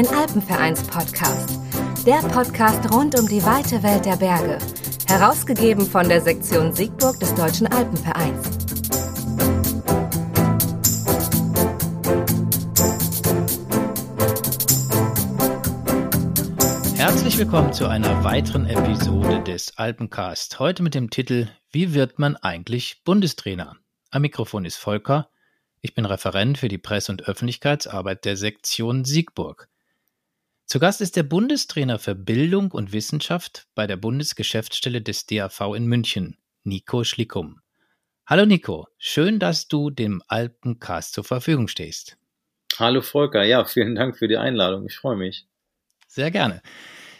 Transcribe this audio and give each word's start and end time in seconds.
Alpencast, 0.00 0.06
ein 0.06 0.06
Alpenvereins-Podcast. 0.06 1.58
Der 2.06 2.20
Podcast 2.28 2.90
rund 2.92 3.18
um 3.18 3.28
die 3.28 3.42
weite 3.44 3.82
Welt 3.82 4.06
der 4.06 4.16
Berge. 4.16 4.58
Herausgegeben 5.06 5.84
von 5.84 6.08
der 6.08 6.22
Sektion 6.22 6.72
Siegburg 6.74 7.20
des 7.20 7.34
Deutschen 7.34 7.66
Alpenvereins. 7.66 8.48
Herzlich 16.96 17.36
willkommen 17.36 17.72
zu 17.72 17.86
einer 17.86 18.24
weiteren 18.24 18.66
Episode 18.66 19.42
des 19.42 19.76
Alpencast. 19.76 20.58
Heute 20.60 20.82
mit 20.82 20.94
dem 20.94 21.10
Titel 21.10 21.48
Wie 21.72 21.92
wird 21.92 22.18
man 22.18 22.36
eigentlich 22.36 23.02
Bundestrainer? 23.04 23.76
Am 24.10 24.22
Mikrofon 24.22 24.64
ist 24.64 24.76
Volker. 24.76 25.28
Ich 25.82 25.94
bin 25.94 26.06
Referent 26.06 26.58
für 26.58 26.68
die 26.68 26.78
Presse- 26.78 27.12
und 27.12 27.28
Öffentlichkeitsarbeit 27.28 28.24
der 28.24 28.36
Sektion 28.36 29.04
Siegburg. 29.04 29.69
Zu 30.70 30.78
Gast 30.78 31.00
ist 31.00 31.16
der 31.16 31.24
Bundestrainer 31.24 31.98
für 31.98 32.14
Bildung 32.14 32.70
und 32.70 32.92
Wissenschaft 32.92 33.66
bei 33.74 33.88
der 33.88 33.96
Bundesgeschäftsstelle 33.96 35.02
des 35.02 35.26
DAV 35.26 35.74
in 35.74 35.86
München, 35.86 36.36
Nico 36.62 37.02
Schlickum. 37.02 37.60
Hallo 38.24 38.46
Nico, 38.46 38.86
schön, 38.96 39.40
dass 39.40 39.66
du 39.66 39.90
dem 39.90 40.22
Alpencast 40.28 41.14
zur 41.14 41.24
Verfügung 41.24 41.66
stehst. 41.66 42.18
Hallo 42.78 43.02
Volker, 43.02 43.42
ja, 43.42 43.64
vielen 43.64 43.96
Dank 43.96 44.16
für 44.16 44.28
die 44.28 44.36
Einladung, 44.36 44.86
ich 44.86 44.96
freue 44.96 45.16
mich. 45.16 45.48
Sehr 46.06 46.30
gerne. 46.30 46.62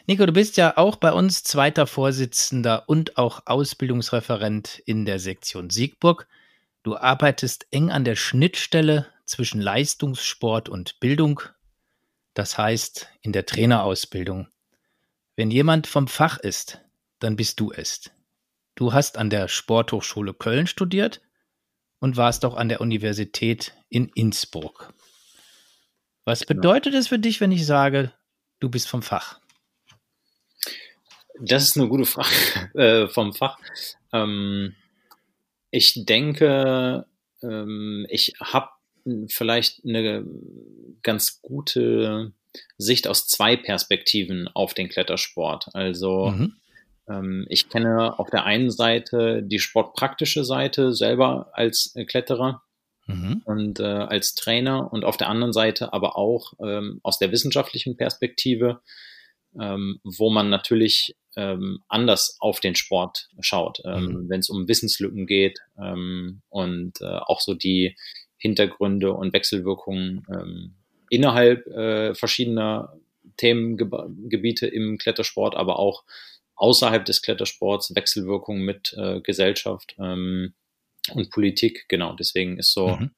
Nico, 0.07 0.25
du 0.27 0.33
bist 0.33 0.57
ja 0.57 0.77
auch 0.77 0.95
bei 0.95 1.13
uns 1.13 1.43
zweiter 1.43 1.89
Vorsitzender 1.89 2.85
und 2.89 3.19
auch 3.19 3.47
Ausbildungsreferent 3.47 4.81
in 4.87 5.07
der 5.07 5.19
Sektion 5.19 5.71
Siegburg. 5.71 6.29
Du 6.85 6.97
arbeitest 6.97 7.67
eng 7.73 7.91
an 7.91 8.05
der 8.05 8.15
Schnittstelle 8.15 9.09
zwischen 9.25 9.61
Leistungssport 9.61 10.69
und 10.69 11.01
Bildung, 11.01 11.43
das 12.41 12.57
heißt 12.57 13.07
in 13.21 13.33
der 13.33 13.45
Trainerausbildung. 13.45 14.49
Wenn 15.37 15.51
jemand 15.51 15.87
vom 15.87 16.09
Fach 16.09 16.39
ist, 16.39 16.81
dann 17.19 17.37
bist 17.37 17.61
du 17.61 17.71
es. 17.71 18.11
Du 18.77 18.95
hast 18.95 19.19
an 19.19 19.29
der 19.29 19.47
Sporthochschule 19.47 20.33
Köln 20.33 20.67
studiert 20.67 21.21
und 21.99 22.17
warst 22.17 22.47
auch 22.47 22.55
an 22.55 22.71
der 22.71 22.81
Universität 22.81 23.75
in 23.91 24.09
Innsbruck. 24.15 24.95
Was 26.25 26.47
genau. 26.47 26.63
bedeutet 26.63 26.95
es 26.95 27.09
für 27.09 27.19
dich, 27.19 27.43
wenn 27.43 27.53
ich 27.53 27.67
sage, 27.67 28.11
du 28.59 28.71
bist 28.71 28.89
vom 28.89 29.03
Fach? 29.03 29.39
Das 31.43 31.65
ist 31.65 31.77
eine 31.77 31.89
gute 31.89 32.07
Frage 32.07 32.71
äh, 32.75 33.09
vom 33.09 33.35
Fach. 33.35 33.59
Ähm, 34.15 34.75
ich 35.71 36.07
denke, 36.07 37.05
ähm, 37.43 38.07
ich 38.09 38.33
habe 38.41 38.71
vielleicht 39.29 39.85
eine 39.85 40.25
ganz 41.03 41.41
gute 41.43 42.33
Sicht 42.79 43.07
aus 43.07 43.27
zwei 43.27 43.57
Perspektiven 43.57 44.49
auf 44.49 44.75
den 44.75 44.89
Klettersport. 44.89 45.69
Also 45.75 46.31
mhm. 46.31 46.55
ähm, 47.09 47.47
ich 47.49 47.69
kenne 47.69 48.19
auf 48.19 48.31
der 48.31 48.45
einen 48.45 48.71
Seite 48.71 49.43
die 49.43 49.59
sportpraktische 49.59 50.45
Seite 50.45 50.93
selber 50.93 51.51
als 51.53 51.95
Kletterer 52.07 52.63
mhm. 53.07 53.43
und 53.45 53.81
äh, 53.81 53.85
als 53.85 54.35
Trainer 54.35 54.93
und 54.93 55.05
auf 55.05 55.17
der 55.17 55.29
anderen 55.29 55.53
Seite 55.53 55.93
aber 55.93 56.17
auch 56.17 56.55
ähm, 56.61 57.01
aus 57.03 57.19
der 57.19 57.33
wissenschaftlichen 57.33 57.97
Perspektive, 57.97 58.81
ähm, 59.59 60.01
wo 60.05 60.31
man 60.31 60.51
natürlich 60.51 61.17
ähm, 61.37 61.83
anders 61.89 62.37
auf 62.41 62.61
den 62.61 62.75
Sport 62.75 63.29
schaut, 63.41 63.81
ähm, 63.85 64.05
mhm. 64.05 64.29
wenn 64.29 64.41
es 64.41 64.51
um 64.51 64.67
Wissenslücken 64.67 65.27
geht 65.27 65.61
ähm, 65.79 66.43
und 66.49 67.01
äh, 67.01 67.05
auch 67.05 67.41
so 67.41 67.55
die 67.55 67.97
Hintergründe 68.41 69.13
und 69.13 69.33
Wechselwirkungen 69.33 70.27
ähm, 70.33 70.75
innerhalb 71.11 71.67
äh, 71.67 72.15
verschiedener 72.15 72.97
Themengebiete 73.37 74.67
im 74.67 74.99
Klettersport, 74.99 75.55
aber 75.55 75.79
auch 75.79 76.05
außerhalb 76.57 77.05
des 77.05 77.23
Klettersports, 77.23 77.95
Wechselwirkungen 77.95 78.65
mit 78.65 78.95
äh, 78.97 79.21
Gesellschaft 79.21 79.95
ähm, 79.99 80.55
und 81.13 81.31
Politik. 81.31 81.87
Genau, 81.89 82.15
deswegen 82.15 82.59
ist 82.59 82.73
so 82.73 82.97
mhm. 82.97 83.11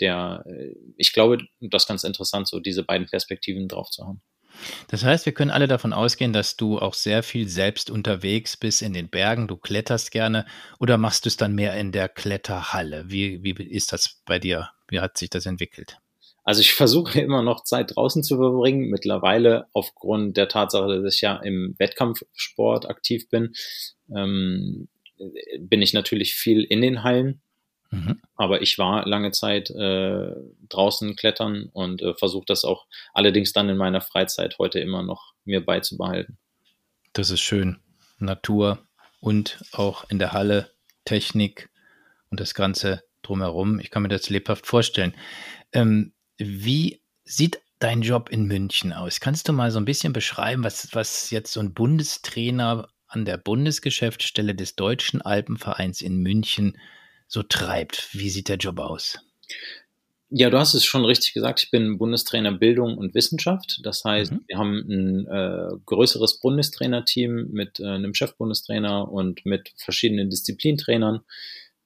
der, 0.00 0.44
äh, 0.46 0.74
ich 0.96 1.12
glaube, 1.12 1.38
das 1.60 1.82
ist 1.84 1.88
ganz 1.88 2.04
interessant, 2.04 2.48
so 2.48 2.60
diese 2.60 2.84
beiden 2.84 3.06
Perspektiven 3.06 3.68
drauf 3.68 3.90
zu 3.90 4.06
haben. 4.06 4.20
Das 4.88 5.04
heißt, 5.04 5.26
wir 5.26 5.32
können 5.32 5.50
alle 5.50 5.68
davon 5.68 5.92
ausgehen, 5.92 6.32
dass 6.32 6.56
du 6.56 6.78
auch 6.78 6.94
sehr 6.94 7.22
viel 7.22 7.48
selbst 7.48 7.90
unterwegs 7.90 8.56
bist 8.56 8.82
in 8.82 8.92
den 8.92 9.08
Bergen. 9.08 9.48
Du 9.48 9.56
kletterst 9.56 10.10
gerne 10.10 10.46
oder 10.78 10.98
machst 10.98 11.24
du 11.24 11.28
es 11.28 11.36
dann 11.36 11.54
mehr 11.54 11.76
in 11.76 11.92
der 11.92 12.08
Kletterhalle? 12.08 13.04
Wie, 13.08 13.42
wie 13.42 13.52
ist 13.62 13.92
das 13.92 14.22
bei 14.24 14.38
dir? 14.38 14.70
Wie 14.88 15.00
hat 15.00 15.18
sich 15.18 15.30
das 15.30 15.46
entwickelt? 15.46 15.98
Also 16.44 16.62
ich 16.62 16.72
versuche 16.72 17.20
immer 17.20 17.42
noch 17.42 17.64
Zeit 17.64 17.94
draußen 17.94 18.22
zu 18.22 18.36
verbringen. 18.36 18.88
Mittlerweile 18.88 19.66
aufgrund 19.74 20.36
der 20.36 20.48
Tatsache, 20.48 21.02
dass 21.02 21.16
ich 21.16 21.20
ja 21.20 21.36
im 21.36 21.74
Wettkampfsport 21.78 22.88
aktiv 22.88 23.28
bin, 23.28 23.52
ähm, 24.14 24.88
bin 25.58 25.82
ich 25.82 25.92
natürlich 25.92 26.34
viel 26.34 26.64
in 26.64 26.80
den 26.80 27.02
Hallen. 27.02 27.42
Mhm. 27.90 28.20
Aber 28.36 28.60
ich 28.62 28.78
war 28.78 29.06
lange 29.06 29.30
Zeit 29.30 29.70
äh, 29.70 30.30
draußen 30.68 31.16
klettern 31.16 31.70
und 31.72 32.02
äh, 32.02 32.14
versuche 32.14 32.44
das 32.46 32.64
auch 32.64 32.86
allerdings 33.14 33.52
dann 33.52 33.68
in 33.68 33.76
meiner 33.76 34.00
Freizeit 34.00 34.58
heute 34.58 34.80
immer 34.80 35.02
noch 35.02 35.32
mir 35.44 35.64
beizubehalten. 35.64 36.38
Das 37.12 37.30
ist 37.30 37.40
schön. 37.40 37.78
Natur 38.18 38.78
und 39.20 39.64
auch 39.72 40.08
in 40.10 40.18
der 40.18 40.32
Halle 40.32 40.70
Technik 41.04 41.70
und 42.30 42.40
das 42.40 42.54
Ganze 42.54 43.02
drumherum. 43.22 43.80
Ich 43.80 43.90
kann 43.90 44.02
mir 44.02 44.08
das 44.08 44.28
lebhaft 44.28 44.66
vorstellen. 44.66 45.14
Ähm, 45.72 46.12
wie 46.36 47.00
sieht 47.24 47.60
dein 47.78 48.02
Job 48.02 48.28
in 48.28 48.44
München 48.44 48.92
aus? 48.92 49.20
Kannst 49.20 49.48
du 49.48 49.52
mal 49.52 49.70
so 49.70 49.78
ein 49.78 49.84
bisschen 49.84 50.12
beschreiben, 50.12 50.64
was, 50.64 50.94
was 50.94 51.30
jetzt 51.30 51.52
so 51.52 51.60
ein 51.60 51.74
Bundestrainer 51.74 52.88
an 53.06 53.24
der 53.24 53.38
Bundesgeschäftsstelle 53.38 54.54
des 54.54 54.76
Deutschen 54.76 55.22
Alpenvereins 55.22 56.02
in 56.02 56.18
München 56.18 56.78
so 57.28 57.42
treibt. 57.42 58.08
Wie 58.12 58.30
sieht 58.30 58.48
der 58.48 58.56
Job 58.56 58.80
aus? 58.80 59.18
Ja, 60.30 60.50
du 60.50 60.58
hast 60.58 60.74
es 60.74 60.84
schon 60.84 61.06
richtig 61.06 61.32
gesagt. 61.32 61.62
Ich 61.62 61.70
bin 61.70 61.96
Bundestrainer 61.96 62.52
Bildung 62.52 62.98
und 62.98 63.14
Wissenschaft. 63.14 63.80
Das 63.82 64.04
heißt, 64.04 64.32
mhm. 64.32 64.44
wir 64.46 64.58
haben 64.58 64.78
ein 64.88 65.26
äh, 65.26 65.76
größeres 65.86 66.40
Bundestrainerteam 66.40 67.48
mit 67.50 67.80
äh, 67.80 67.86
einem 67.86 68.12
Chefbundestrainer 68.12 69.10
und 69.10 69.46
mit 69.46 69.72
verschiedenen 69.76 70.28
Disziplintrainern, 70.28 71.20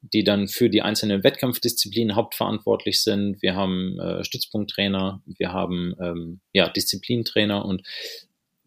die 0.01 0.25
dann 0.25 0.49
für 0.49 0.69
die 0.69 0.83
einzelnen 0.83 1.23
Wettkampfdisziplinen 1.23 2.17
hauptverantwortlich 2.17 3.03
sind. 3.03 3.41
Wir 3.43 3.55
haben 3.55 4.01
äh, 4.01 4.25
Stützpunkttrainer, 4.25 5.23
wir 5.25 5.53
haben 5.53 5.95
ähm, 6.01 6.41
ja 6.53 6.69
Disziplintrainer 6.69 7.65
und 7.65 7.83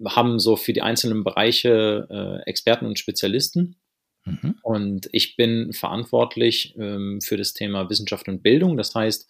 haben 0.06 0.40
so 0.40 0.56
für 0.56 0.72
die 0.72 0.84
einzelnen 0.84 1.26
Bereiche 1.26 2.08
äh, 2.10 2.50
Experten 2.50 2.86
und 2.86 2.98
Spezialisten. 2.98 3.76
Mhm. 4.26 4.56
Und 4.64 5.10
ich 5.12 5.36
bin 5.36 5.72
verantwortlich 5.72 6.76
ähm, 6.78 7.22
für 7.22 7.38
das 7.38 7.54
Thema 7.54 7.90
Wissenschaft 7.90 8.28
und 8.28 8.42
Bildung. 8.42 8.76
Das 8.76 8.94
heißt, 8.96 9.28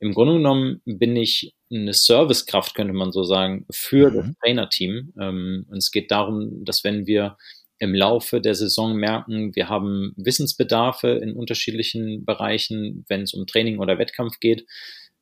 im 0.00 0.12
Grunde 0.12 0.34
genommen 0.34 0.80
bin 0.84 1.16
ich 1.16 1.54
eine 1.70 1.92
Servicekraft, 1.92 2.74
könnte 2.74 2.92
man 2.92 3.12
so 3.12 3.24
sagen, 3.24 3.66
für 3.70 4.10
mhm. 4.10 4.14
das 4.14 4.26
Trainerteam. 4.42 5.12
Ähm, 5.20 5.66
und 5.68 5.78
es 5.78 5.90
geht 5.90 6.10
darum, 6.10 6.64
dass 6.64 6.84
wenn 6.84 7.06
wir 7.06 7.36
im 7.78 7.94
Laufe 7.94 8.40
der 8.40 8.54
Saison 8.54 8.96
merken, 8.96 9.54
wir 9.54 9.68
haben 9.68 10.14
Wissensbedarfe 10.16 11.08
in 11.08 11.34
unterschiedlichen 11.34 12.24
Bereichen, 12.24 13.04
wenn 13.08 13.22
es 13.22 13.34
um 13.34 13.46
Training 13.46 13.78
oder 13.80 13.98
Wettkampf 13.98 14.40
geht, 14.40 14.66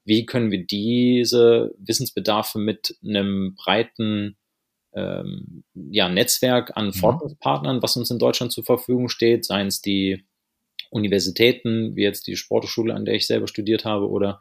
wie 0.05 0.27
können 0.27 0.51
wir 0.51 0.65
diese 0.65 1.75
Wissensbedarfe 1.79 2.59
mit 2.59 2.97
einem 3.03 3.55
breiten 3.57 4.37
ähm, 4.95 5.65
ja, 5.75 6.09
Netzwerk 6.09 6.77
an 6.77 6.87
mhm. 6.87 6.93
Forschungspartnern, 6.95 7.83
was 7.83 7.97
uns 7.97 8.11
in 8.11 8.19
Deutschland 8.19 8.53
zur 8.53 8.65
Verfügung 8.65 9.09
steht, 9.09 9.45
seien 9.45 9.67
es 9.67 9.81
die 9.81 10.25
Universitäten, 10.91 11.97
wie 11.97 12.03
jetzt 12.03 12.27
die 12.27 12.37
Sporthochschule, 12.37 12.95
an 12.95 13.05
der 13.05 13.15
ich 13.15 13.27
selber 13.27 13.49
studiert 13.49 13.85
habe, 13.85 14.09
oder 14.09 14.41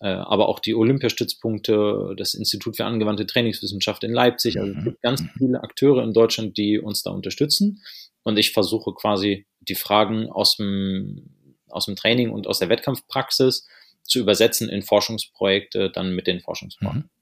äh, 0.00 0.08
aber 0.08 0.48
auch 0.48 0.58
die 0.58 0.74
Olympiastützpunkte, 0.74 2.14
das 2.16 2.34
Institut 2.34 2.76
für 2.76 2.84
angewandte 2.84 3.26
Trainingswissenschaft 3.26 4.02
in 4.02 4.12
Leipzig. 4.12 4.58
Also 4.58 4.72
es 4.76 4.84
gibt 4.84 5.02
ganz 5.02 5.22
mhm. 5.22 5.30
viele 5.38 5.62
Akteure 5.62 6.02
in 6.02 6.12
Deutschland, 6.12 6.58
die 6.58 6.80
uns 6.80 7.02
da 7.02 7.10
unterstützen. 7.10 7.82
Und 8.24 8.36
ich 8.36 8.52
versuche 8.52 8.92
quasi 8.94 9.46
die 9.60 9.76
Fragen 9.76 10.28
aus 10.28 10.56
dem, 10.56 11.56
aus 11.68 11.86
dem 11.86 11.94
Training 11.94 12.30
und 12.30 12.48
aus 12.48 12.58
der 12.58 12.68
Wettkampfpraxis 12.68 13.68
zu 14.02 14.18
übersetzen 14.18 14.68
in 14.68 14.82
Forschungsprojekte, 14.82 15.90
dann 15.90 16.14
mit 16.14 16.26
den 16.26 16.40
Forschungspartnern. 16.40 17.04
Mhm. 17.04 17.21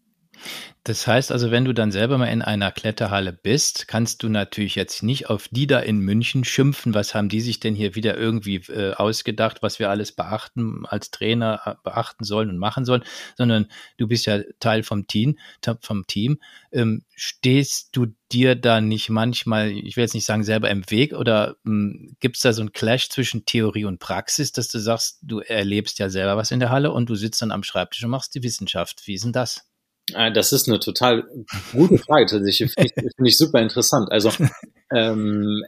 Das 0.82 1.06
heißt 1.06 1.31
also, 1.31 1.50
wenn 1.50 1.66
du 1.66 1.75
dann 1.75 1.92
selber 1.92 2.16
mal 2.16 2.26
in 2.26 2.40
einer 2.40 2.72
Kletterhalle 2.72 3.34
bist, 3.34 3.87
kannst 3.87 4.22
du 4.22 4.31
natürlich 4.31 4.76
jetzt 4.76 5.02
nicht 5.02 5.28
auf 5.28 5.48
die 5.48 5.66
da 5.66 5.78
in 5.78 5.98
München 5.98 6.42
schimpfen. 6.42 6.94
Was 6.94 7.14
haben 7.14 7.28
die 7.28 7.42
sich 7.42 7.60
denn 7.60 7.75
hier 7.75 7.94
wieder 7.94 8.16
irgendwie 8.16 8.56
äh, 8.56 8.94
ausgedacht, 8.94 9.62
was 9.62 9.78
wir 9.78 9.90
alles 9.90 10.12
beachten, 10.12 10.87
als 10.87 11.10
Trainer 11.10 11.60
äh, 11.66 11.75
beachten 11.84 12.25
sollen 12.25 12.48
und 12.48 12.56
machen 12.56 12.87
sollen, 12.87 13.04
sondern 13.37 13.66
du 13.98 14.08
bist 14.08 14.25
ja 14.25 14.40
Teil 14.58 14.82
vom 14.82 15.06
Team, 15.06 15.38
vom 15.82 16.06
Team. 16.06 16.38
Ähm, 16.72 17.04
stehst 17.14 17.94
du 17.94 18.06
dir 18.32 18.54
da 18.54 18.81
nicht 18.81 19.10
manchmal, 19.10 19.70
ich 19.70 19.96
will 19.96 20.04
jetzt 20.04 20.14
nicht 20.14 20.25
sagen 20.25 20.44
selber 20.44 20.70
im 20.70 20.88
Weg 20.90 21.12
oder 21.12 21.56
hm, 21.64 22.16
gibt 22.20 22.37
es 22.37 22.42
da 22.42 22.54
so 22.54 22.62
einen 22.62 22.72
Clash 22.72 23.10
zwischen 23.10 23.44
Theorie 23.44 23.84
und 23.84 23.98
Praxis, 23.98 24.52
dass 24.52 24.69
du 24.69 24.78
sagst, 24.78 25.19
du 25.20 25.40
erlebst 25.40 25.98
ja 25.98 26.08
selber 26.08 26.38
was 26.38 26.52
in 26.52 26.60
der 26.60 26.70
Halle 26.70 26.90
und 26.92 27.10
du 27.10 27.16
sitzt 27.16 27.42
dann 27.42 27.50
am 27.50 27.62
Schreibtisch 27.62 28.02
und 28.02 28.10
machst 28.10 28.34
die 28.34 28.42
Wissenschaft. 28.42 29.06
Wie 29.06 29.14
ist 29.14 29.25
denn 29.25 29.32
das? 29.32 29.69
Äh, 30.14 30.32
das 30.32 30.52
ist 30.52 30.68
eine 30.68 30.80
total 30.80 31.24
gute 31.72 31.98
Frage 31.98 32.26
tatsächlich. 32.26 32.72
Finde 32.72 32.90
ich, 32.94 33.14
find 33.16 33.28
ich 33.28 33.36
super 33.36 33.60
interessant. 33.60 34.10
Also 34.10 34.30
ähm, 34.94 35.62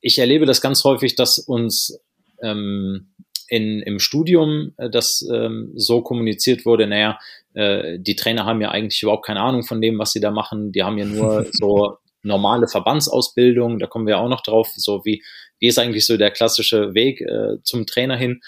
ich 0.00 0.18
erlebe 0.18 0.46
das 0.46 0.60
ganz 0.60 0.84
häufig, 0.84 1.14
dass 1.16 1.38
uns 1.38 1.98
ähm, 2.42 3.12
in, 3.48 3.82
im 3.82 3.98
Studium 3.98 4.72
äh, 4.78 4.90
das 4.90 5.26
ähm, 5.32 5.72
so 5.74 6.02
kommuniziert 6.02 6.64
wurde, 6.64 6.86
naja, 6.86 7.18
äh, 7.54 7.98
die 7.98 8.16
Trainer 8.16 8.46
haben 8.46 8.60
ja 8.60 8.70
eigentlich 8.70 9.02
überhaupt 9.02 9.26
keine 9.26 9.40
Ahnung 9.40 9.62
von 9.62 9.80
dem, 9.80 9.98
was 9.98 10.12
sie 10.12 10.20
da 10.20 10.30
machen. 10.30 10.72
Die 10.72 10.82
haben 10.82 10.98
ja 10.98 11.04
nur 11.04 11.46
so 11.52 11.98
normale 12.22 12.68
Verbandsausbildung, 12.68 13.78
da 13.78 13.86
kommen 13.86 14.06
wir 14.06 14.18
auch 14.18 14.28
noch 14.28 14.42
drauf, 14.42 14.70
so 14.74 15.04
wie, 15.04 15.22
wie 15.58 15.66
ist 15.66 15.78
eigentlich 15.78 16.06
so 16.06 16.16
der 16.16 16.30
klassische 16.30 16.94
Weg 16.94 17.20
äh, 17.20 17.62
zum 17.62 17.86
Trainer 17.86 18.16
hin? 18.16 18.40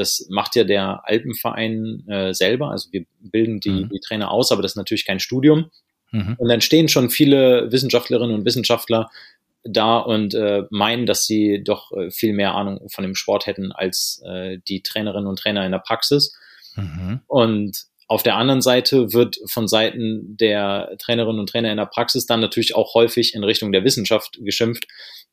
Das 0.00 0.26
macht 0.30 0.56
ja 0.56 0.64
der 0.64 1.02
Alpenverein 1.04 2.04
äh, 2.08 2.34
selber. 2.34 2.70
Also 2.70 2.90
wir 2.92 3.04
bilden 3.20 3.60
die, 3.60 3.70
mhm. 3.70 3.88
die 3.90 4.00
Trainer 4.00 4.30
aus, 4.30 4.50
aber 4.50 4.62
das 4.62 4.72
ist 4.72 4.76
natürlich 4.76 5.06
kein 5.06 5.20
Studium. 5.20 5.70
Mhm. 6.10 6.36
Und 6.38 6.48
dann 6.48 6.60
stehen 6.60 6.88
schon 6.88 7.10
viele 7.10 7.70
Wissenschaftlerinnen 7.70 8.34
und 8.34 8.44
Wissenschaftler 8.44 9.10
da 9.62 9.98
und 9.98 10.34
äh, 10.34 10.64
meinen, 10.70 11.06
dass 11.06 11.26
sie 11.26 11.62
doch 11.62 11.92
äh, 11.92 12.10
viel 12.10 12.32
mehr 12.32 12.54
Ahnung 12.54 12.88
von 12.88 13.02
dem 13.02 13.14
Sport 13.14 13.46
hätten 13.46 13.72
als 13.72 14.22
äh, 14.24 14.58
die 14.66 14.82
Trainerinnen 14.82 15.28
und 15.28 15.38
Trainer 15.38 15.64
in 15.64 15.72
der 15.72 15.80
Praxis. 15.80 16.34
Mhm. 16.76 17.20
Und 17.26 17.84
auf 18.08 18.22
der 18.22 18.36
anderen 18.36 18.62
Seite 18.62 19.12
wird 19.12 19.38
von 19.46 19.68
Seiten 19.68 20.36
der 20.36 20.96
Trainerinnen 20.98 21.38
und 21.38 21.48
Trainer 21.48 21.70
in 21.70 21.76
der 21.76 21.86
Praxis 21.86 22.26
dann 22.26 22.40
natürlich 22.40 22.74
auch 22.74 22.94
häufig 22.94 23.34
in 23.34 23.44
Richtung 23.44 23.70
der 23.70 23.84
Wissenschaft 23.84 24.38
geschimpft, 24.40 24.86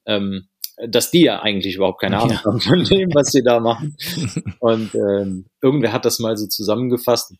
ähm, 0.06 0.48
dass 0.88 1.12
die 1.12 1.24
ja 1.24 1.42
eigentlich 1.42 1.76
überhaupt 1.76 2.02
keine 2.02 2.20
Ahnung 2.20 2.38
ja. 2.38 2.44
haben 2.44 2.60
von 2.60 2.84
dem, 2.84 3.10
was 3.14 3.32
sie 3.32 3.44
da 3.44 3.60
machen. 3.60 3.96
Und 4.60 4.94
ähm, 4.96 5.46
irgendwer 5.62 5.92
hat 5.92 6.06
das 6.06 6.20
mal 6.20 6.38
so 6.38 6.48
zusammengefasst 6.48 7.34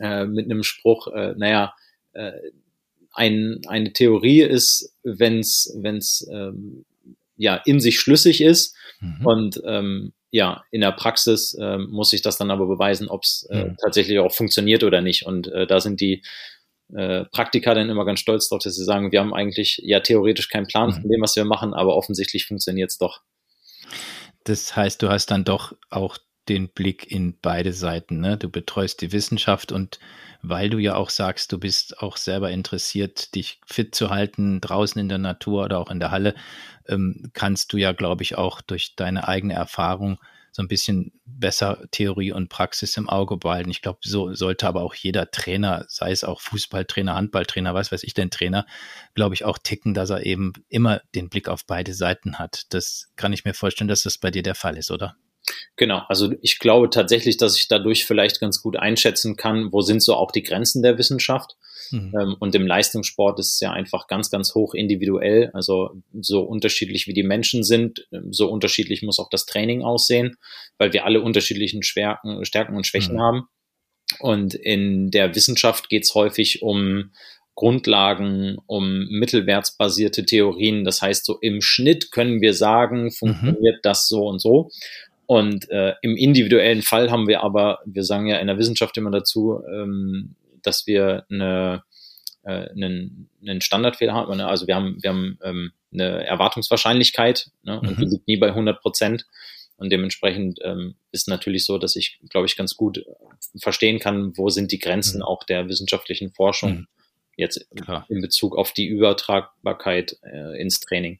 äh, 0.00 0.24
mit 0.26 0.44
einem 0.46 0.62
Spruch, 0.62 1.08
äh, 1.08 1.34
naja, 1.36 1.74
äh, 2.12 2.32
ein, 3.12 3.60
eine 3.66 3.92
Theorie 3.92 4.42
ist, 4.42 4.92
wenn 5.02 5.38
es 5.38 5.72
wenn's, 5.76 6.26
ähm, 6.32 6.84
ja 7.36 7.56
in 7.56 7.80
sich 7.80 7.98
schlüssig 7.98 8.40
ist 8.40 8.76
mhm. 9.00 9.26
und 9.26 9.62
ähm, 9.64 10.12
ja, 10.30 10.64
in 10.72 10.80
der 10.80 10.90
Praxis 10.90 11.54
äh, 11.54 11.78
muss 11.78 12.12
ich 12.12 12.20
das 12.20 12.36
dann 12.36 12.50
aber 12.50 12.66
beweisen, 12.66 13.08
ob 13.08 13.22
es 13.22 13.46
äh, 13.50 13.66
mhm. 13.66 13.76
tatsächlich 13.80 14.18
auch 14.18 14.32
funktioniert 14.32 14.82
oder 14.82 15.00
nicht. 15.00 15.26
Und 15.26 15.46
äh, 15.46 15.64
da 15.64 15.78
sind 15.78 16.00
die 16.00 16.24
äh, 16.94 17.24
Praktiker 17.26 17.74
dann 17.74 17.90
immer 17.90 18.04
ganz 18.04 18.20
stolz 18.20 18.48
darauf, 18.48 18.62
dass 18.62 18.74
sie 18.74 18.84
sagen, 18.84 19.12
wir 19.12 19.20
haben 19.20 19.34
eigentlich 19.34 19.80
ja 19.82 20.00
theoretisch 20.00 20.48
keinen 20.48 20.66
Plan 20.66 20.90
mhm. 20.90 20.94
von 20.94 21.10
dem, 21.10 21.22
was 21.22 21.36
wir 21.36 21.44
machen, 21.44 21.74
aber 21.74 21.96
offensichtlich 21.96 22.46
funktioniert 22.46 22.90
es 22.90 22.98
doch. 22.98 23.20
Das 24.44 24.76
heißt, 24.76 25.02
du 25.02 25.08
hast 25.08 25.30
dann 25.30 25.44
doch 25.44 25.74
auch 25.90 26.18
den 26.48 26.68
Blick 26.68 27.10
in 27.10 27.38
beide 27.40 27.72
Seiten. 27.72 28.20
Ne? 28.20 28.36
Du 28.36 28.50
betreust 28.50 29.00
die 29.00 29.12
Wissenschaft 29.12 29.72
und 29.72 29.98
weil 30.42 30.68
du 30.68 30.78
ja 30.78 30.94
auch 30.94 31.08
sagst, 31.08 31.52
du 31.52 31.58
bist 31.58 32.00
auch 32.00 32.18
selber 32.18 32.50
interessiert, 32.50 33.34
dich 33.34 33.60
fit 33.66 33.94
zu 33.94 34.10
halten, 34.10 34.60
draußen 34.60 35.00
in 35.00 35.08
der 35.08 35.18
Natur 35.18 35.64
oder 35.64 35.78
auch 35.78 35.90
in 35.90 36.00
der 36.00 36.10
Halle, 36.10 36.34
ähm, 36.86 37.30
kannst 37.32 37.72
du 37.72 37.78
ja, 37.78 37.92
glaube 37.92 38.22
ich, 38.22 38.36
auch 38.36 38.60
durch 38.60 38.94
deine 38.94 39.26
eigene 39.26 39.54
Erfahrung 39.54 40.18
so 40.54 40.62
ein 40.62 40.68
bisschen 40.68 41.10
besser 41.24 41.84
Theorie 41.90 42.30
und 42.30 42.48
Praxis 42.48 42.96
im 42.96 43.08
Auge 43.08 43.36
behalten. 43.36 43.72
Ich 43.72 43.82
glaube, 43.82 43.98
so 44.04 44.32
sollte 44.34 44.68
aber 44.68 44.82
auch 44.82 44.94
jeder 44.94 45.32
Trainer, 45.32 45.84
sei 45.88 46.12
es 46.12 46.22
auch 46.22 46.40
Fußballtrainer, 46.40 47.16
Handballtrainer, 47.16 47.74
was 47.74 47.90
weiß 47.90 48.04
ich 48.04 48.14
denn 48.14 48.30
Trainer, 48.30 48.64
glaube 49.16 49.34
ich, 49.34 49.44
auch 49.44 49.58
ticken, 49.58 49.94
dass 49.94 50.10
er 50.10 50.24
eben 50.24 50.52
immer 50.68 51.00
den 51.16 51.28
Blick 51.28 51.48
auf 51.48 51.66
beide 51.66 51.92
Seiten 51.92 52.38
hat. 52.38 52.66
Das 52.72 53.10
kann 53.16 53.32
ich 53.32 53.44
mir 53.44 53.52
vorstellen, 53.52 53.88
dass 53.88 54.04
das 54.04 54.16
bei 54.16 54.30
dir 54.30 54.44
der 54.44 54.54
Fall 54.54 54.76
ist, 54.76 54.92
oder? 54.92 55.16
Genau, 55.74 56.02
also 56.08 56.32
ich 56.40 56.60
glaube 56.60 56.88
tatsächlich, 56.88 57.36
dass 57.36 57.58
ich 57.58 57.66
dadurch 57.66 58.06
vielleicht 58.06 58.38
ganz 58.38 58.62
gut 58.62 58.76
einschätzen 58.76 59.34
kann, 59.34 59.72
wo 59.72 59.80
sind 59.80 60.04
so 60.04 60.14
auch 60.14 60.30
die 60.30 60.44
Grenzen 60.44 60.84
der 60.84 60.98
Wissenschaft. 60.98 61.56
Mhm. 61.90 62.14
Ähm, 62.18 62.36
und 62.38 62.54
im 62.54 62.66
Leistungssport 62.66 63.38
ist 63.38 63.54
es 63.54 63.60
ja 63.60 63.72
einfach 63.72 64.06
ganz, 64.06 64.30
ganz 64.30 64.54
hoch 64.54 64.74
individuell. 64.74 65.50
Also 65.54 65.90
so 66.20 66.42
unterschiedlich 66.42 67.06
wie 67.06 67.14
die 67.14 67.22
Menschen 67.22 67.62
sind, 67.64 68.06
ähm, 68.12 68.32
so 68.32 68.50
unterschiedlich 68.50 69.02
muss 69.02 69.18
auch 69.18 69.30
das 69.30 69.46
Training 69.46 69.82
aussehen, 69.82 70.36
weil 70.78 70.92
wir 70.92 71.04
alle 71.04 71.20
unterschiedlichen 71.20 71.82
Stärken, 71.82 72.44
Stärken 72.44 72.76
und 72.76 72.86
Schwächen 72.86 73.16
mhm. 73.16 73.20
haben. 73.20 73.42
Und 74.20 74.54
in 74.54 75.10
der 75.10 75.34
Wissenschaft 75.34 75.88
geht 75.88 76.04
es 76.04 76.14
häufig 76.14 76.62
um 76.62 77.10
Grundlagen, 77.54 78.58
um 78.66 79.06
mittelwertsbasierte 79.10 80.24
Theorien. 80.24 80.84
Das 80.84 81.02
heißt, 81.02 81.24
so 81.24 81.38
im 81.40 81.60
Schnitt 81.60 82.10
können 82.10 82.40
wir 82.40 82.52
sagen, 82.52 83.12
funktioniert 83.12 83.76
mhm. 83.76 83.80
das 83.82 84.08
so 84.08 84.26
und 84.26 84.40
so. 84.40 84.70
Und 85.26 85.70
äh, 85.70 85.94
im 86.02 86.16
individuellen 86.16 86.82
Fall 86.82 87.10
haben 87.10 87.28
wir 87.28 87.42
aber, 87.42 87.78
wir 87.86 88.04
sagen 88.04 88.26
ja 88.26 88.38
in 88.38 88.46
der 88.46 88.58
Wissenschaft 88.58 88.96
immer 88.96 89.10
dazu, 89.10 89.60
ähm, 89.72 90.34
dass 90.66 90.86
wir 90.86 91.24
eine, 91.30 91.84
äh, 92.42 92.68
einen, 92.70 93.30
einen 93.42 93.60
Standardfehler 93.60 94.14
haben. 94.14 94.36
Ne? 94.36 94.46
Also 94.46 94.66
wir 94.66 94.74
haben, 94.74 94.98
wir 95.02 95.10
haben 95.10 95.38
ähm, 95.42 95.72
eine 95.92 96.26
Erwartungswahrscheinlichkeit 96.26 97.50
ne? 97.62 97.80
und 97.80 97.98
mhm. 97.98 98.02
die 98.02 98.10
liegt 98.10 98.28
nie 98.28 98.36
bei 98.36 98.48
100 98.48 98.80
Prozent. 98.80 99.26
Und 99.76 99.90
dementsprechend 99.90 100.60
ähm, 100.62 100.94
ist 101.10 101.26
natürlich 101.26 101.64
so, 101.64 101.78
dass 101.78 101.96
ich, 101.96 102.20
glaube 102.28 102.46
ich, 102.46 102.56
ganz 102.56 102.76
gut 102.76 103.04
verstehen 103.56 103.98
kann, 103.98 104.36
wo 104.36 104.48
sind 104.48 104.70
die 104.70 104.78
Grenzen 104.78 105.18
mhm. 105.18 105.24
auch 105.24 105.42
der 105.44 105.68
wissenschaftlichen 105.68 106.30
Forschung 106.30 106.72
mhm. 106.72 106.86
jetzt 107.36 107.66
Klar. 107.82 108.06
in 108.08 108.20
Bezug 108.20 108.56
auf 108.56 108.72
die 108.72 108.86
Übertragbarkeit 108.86 110.16
äh, 110.22 110.60
ins 110.60 110.80
Training. 110.80 111.18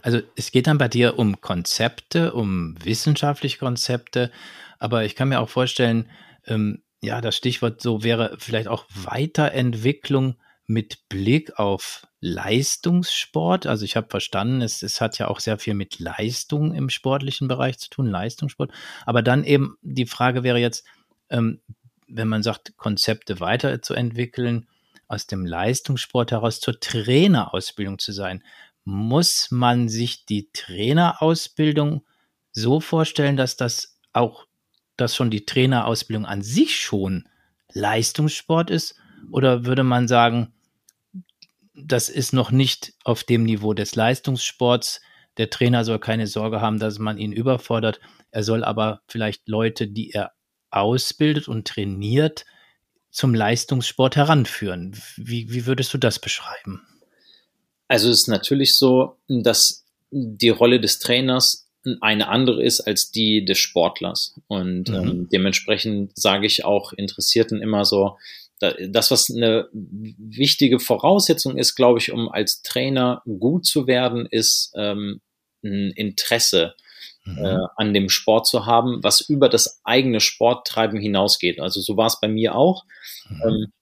Also 0.00 0.20
es 0.36 0.52
geht 0.52 0.68
dann 0.68 0.78
bei 0.78 0.88
dir 0.88 1.18
um 1.18 1.40
Konzepte, 1.40 2.32
um 2.32 2.76
wissenschaftliche 2.84 3.58
Konzepte, 3.58 4.30
aber 4.78 5.04
ich 5.04 5.16
kann 5.16 5.28
mir 5.28 5.40
auch 5.40 5.48
vorstellen, 5.48 6.08
ähm, 6.46 6.82
ja, 7.02 7.20
das 7.20 7.36
Stichwort 7.36 7.80
so 7.80 8.02
wäre 8.02 8.36
vielleicht 8.38 8.68
auch 8.68 8.84
Weiterentwicklung 8.94 10.36
mit 10.66 11.08
Blick 11.08 11.58
auf 11.58 12.06
Leistungssport. 12.20 13.66
Also 13.66 13.84
ich 13.84 13.96
habe 13.96 14.08
verstanden, 14.10 14.60
es, 14.60 14.82
es 14.82 15.00
hat 15.00 15.18
ja 15.18 15.28
auch 15.28 15.40
sehr 15.40 15.58
viel 15.58 15.74
mit 15.74 15.98
Leistung 15.98 16.74
im 16.74 16.90
sportlichen 16.90 17.48
Bereich 17.48 17.78
zu 17.78 17.88
tun, 17.88 18.06
Leistungssport. 18.06 18.72
Aber 19.06 19.22
dann 19.22 19.44
eben 19.44 19.78
die 19.82 20.06
Frage 20.06 20.42
wäre 20.42 20.58
jetzt, 20.58 20.84
ähm, 21.30 21.60
wenn 22.06 22.28
man 22.28 22.42
sagt, 22.42 22.76
Konzepte 22.76 23.40
weiterzuentwickeln, 23.40 24.68
aus 25.10 25.26
dem 25.26 25.46
Leistungssport 25.46 26.32
heraus 26.32 26.60
zur 26.60 26.78
Trainerausbildung 26.80 27.98
zu 27.98 28.12
sein 28.12 28.42
muss 28.88 29.50
man 29.50 29.90
sich 29.90 30.24
die 30.24 30.50
Trainerausbildung 30.52 32.06
so 32.52 32.80
vorstellen, 32.80 33.36
dass 33.36 33.56
das 33.58 33.98
auch, 34.14 34.46
dass 34.98 35.16
schon 35.16 35.30
die 35.30 35.46
Trainerausbildung 35.46 36.26
an 36.26 36.42
sich 36.42 36.76
schon 36.76 37.28
Leistungssport 37.72 38.70
ist? 38.70 38.96
Oder 39.30 39.64
würde 39.64 39.84
man 39.84 40.08
sagen, 40.08 40.52
das 41.74 42.08
ist 42.08 42.32
noch 42.32 42.50
nicht 42.50 42.92
auf 43.04 43.24
dem 43.24 43.44
Niveau 43.44 43.72
des 43.72 43.94
Leistungssports. 43.94 45.00
Der 45.36 45.50
Trainer 45.50 45.84
soll 45.84 45.98
keine 45.98 46.26
Sorge 46.26 46.60
haben, 46.60 46.78
dass 46.78 46.98
man 46.98 47.18
ihn 47.18 47.32
überfordert. 47.32 48.00
Er 48.30 48.42
soll 48.42 48.64
aber 48.64 49.00
vielleicht 49.06 49.48
Leute, 49.48 49.86
die 49.86 50.10
er 50.10 50.32
ausbildet 50.70 51.48
und 51.48 51.66
trainiert, 51.66 52.44
zum 53.10 53.34
Leistungssport 53.34 54.16
heranführen. 54.16 54.96
Wie, 55.16 55.50
wie 55.52 55.66
würdest 55.66 55.94
du 55.94 55.98
das 55.98 56.18
beschreiben? 56.18 56.82
Also 57.86 58.10
es 58.10 58.22
ist 58.22 58.28
natürlich 58.28 58.74
so, 58.74 59.16
dass 59.28 59.86
die 60.10 60.50
Rolle 60.50 60.80
des 60.80 60.98
Trainers 60.98 61.67
eine 62.00 62.28
andere 62.28 62.62
ist 62.62 62.80
als 62.80 63.10
die 63.10 63.44
des 63.44 63.58
Sportlers. 63.58 64.38
Und 64.46 64.88
mhm. 64.88 64.94
ähm, 64.94 65.28
dementsprechend 65.32 66.12
sage 66.14 66.46
ich 66.46 66.64
auch 66.64 66.92
Interessierten 66.92 67.62
immer 67.62 67.84
so, 67.84 68.16
das, 68.60 69.10
was 69.10 69.30
eine 69.30 69.68
wichtige 69.72 70.80
Voraussetzung 70.80 71.56
ist, 71.56 71.76
glaube 71.76 72.00
ich, 72.00 72.12
um 72.12 72.28
als 72.28 72.62
Trainer 72.62 73.22
gut 73.24 73.66
zu 73.66 73.86
werden, 73.86 74.26
ist 74.28 74.72
ähm, 74.76 75.20
ein 75.62 75.92
Interesse 75.92 76.74
mhm. 77.24 77.44
äh, 77.44 77.58
an 77.76 77.94
dem 77.94 78.08
Sport 78.08 78.46
zu 78.46 78.66
haben, 78.66 79.02
was 79.02 79.20
über 79.20 79.48
das 79.48 79.80
eigene 79.84 80.20
Sporttreiben 80.20 81.00
hinausgeht. 81.00 81.60
Also 81.60 81.80
so 81.80 81.96
war 81.96 82.06
es 82.06 82.20
bei 82.20 82.28
mir 82.28 82.54
auch. 82.54 82.84
Mhm. 83.28 83.42
Ähm, 83.46 83.72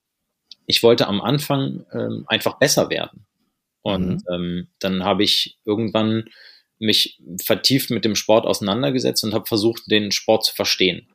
ich 0.67 0.83
wollte 0.83 1.07
am 1.07 1.21
Anfang 1.21 1.85
ähm, 1.93 2.25
einfach 2.27 2.59
besser 2.59 2.89
werden. 2.89 3.25
Und 3.81 4.23
mhm. 4.27 4.33
ähm, 4.33 4.67
dann 4.79 5.03
habe 5.03 5.23
ich 5.23 5.57
irgendwann 5.65 6.25
mich 6.79 7.19
vertieft 7.43 7.89
mit 7.89 8.05
dem 8.05 8.15
Sport 8.15 8.45
auseinandergesetzt 8.45 9.23
und 9.23 9.33
habe 9.33 9.45
versucht, 9.45 9.83
den 9.89 10.11
Sport 10.11 10.45
zu 10.45 10.55
verstehen. 10.55 11.07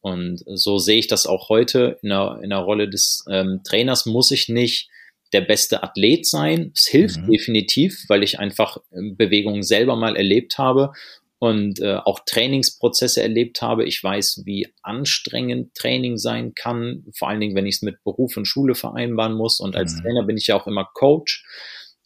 Und 0.00 0.42
so 0.46 0.78
sehe 0.78 0.98
ich 0.98 1.08
das 1.08 1.26
auch 1.26 1.48
heute 1.48 1.98
in 2.02 2.10
der, 2.10 2.40
in 2.42 2.50
der 2.50 2.60
Rolle 2.60 2.88
des 2.88 3.24
ähm, 3.28 3.60
Trainers. 3.64 4.06
Muss 4.06 4.30
ich 4.30 4.48
nicht 4.48 4.88
der 5.32 5.40
beste 5.42 5.82
Athlet 5.82 6.26
sein. 6.26 6.72
Es 6.74 6.86
hilft 6.86 7.18
mhm. 7.18 7.30
definitiv, 7.30 8.04
weil 8.08 8.22
ich 8.22 8.38
einfach 8.38 8.78
ähm, 8.92 9.16
Bewegungen 9.16 9.62
selber 9.62 9.96
mal 9.96 10.16
erlebt 10.16 10.58
habe 10.58 10.92
und 11.38 11.80
äh, 11.80 11.96
auch 11.96 12.20
Trainingsprozesse 12.24 13.22
erlebt 13.22 13.62
habe. 13.62 13.84
Ich 13.84 14.02
weiß, 14.02 14.42
wie 14.44 14.68
anstrengend 14.82 15.74
Training 15.74 16.16
sein 16.16 16.54
kann, 16.54 17.04
vor 17.14 17.28
allen 17.28 17.40
Dingen, 17.40 17.54
wenn 17.54 17.66
ich 17.66 17.76
es 17.76 17.82
mit 17.82 18.02
Beruf 18.02 18.36
und 18.36 18.46
Schule 18.46 18.74
vereinbaren 18.74 19.34
muss. 19.34 19.60
Und 19.60 19.76
als 19.76 19.94
mhm. 19.94 20.02
Trainer 20.02 20.22
bin 20.24 20.36
ich 20.36 20.46
ja 20.46 20.56
auch 20.56 20.66
immer 20.66 20.88
Coach. 20.94 21.44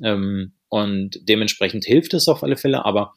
Ähm, 0.03 0.53
und 0.73 1.29
dementsprechend 1.29 1.85
hilft 1.85 2.15
es 2.15 2.29
auf 2.29 2.43
alle 2.43 2.57
Fälle, 2.57 2.87
aber 2.87 3.13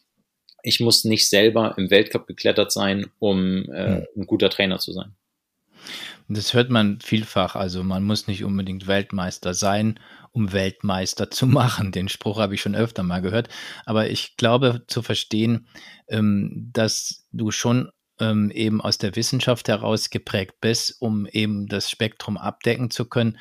ich 0.61 0.81
muss 0.81 1.05
nicht 1.05 1.29
selber 1.29 1.73
im 1.77 1.89
Weltcup 1.89 2.27
geklettert 2.27 2.69
sein, 2.69 3.05
um 3.17 3.63
äh, 3.71 3.99
hm. 3.99 4.07
ein 4.17 4.25
guter 4.25 4.49
Trainer 4.49 4.77
zu 4.77 4.91
sein. 4.91 5.15
Das 6.27 6.53
hört 6.53 6.69
man 6.69 6.99
vielfach. 6.99 7.55
Also 7.55 7.81
man 7.85 8.03
muss 8.03 8.27
nicht 8.27 8.43
unbedingt 8.43 8.87
Weltmeister 8.87 9.53
sein, 9.53 10.01
um 10.33 10.51
Weltmeister 10.51 11.31
zu 11.31 11.47
machen. 11.47 11.93
Den 11.93 12.09
Spruch 12.09 12.39
habe 12.39 12.55
ich 12.55 12.61
schon 12.61 12.75
öfter 12.75 13.03
mal 13.03 13.21
gehört. 13.21 13.47
Aber 13.85 14.09
ich 14.09 14.35
glaube 14.35 14.83
zu 14.87 15.01
verstehen, 15.01 15.69
ähm, 16.09 16.71
dass 16.73 17.25
du 17.31 17.51
schon 17.51 17.89
ähm, 18.19 18.51
eben 18.51 18.81
aus 18.81 18.97
der 18.97 19.15
Wissenschaft 19.15 19.69
heraus 19.69 20.09
geprägt 20.09 20.55
bist, 20.59 20.97
um 20.99 21.25
eben 21.25 21.67
das 21.67 21.89
Spektrum 21.89 22.35
abdecken 22.35 22.91
zu 22.91 23.05
können. 23.05 23.37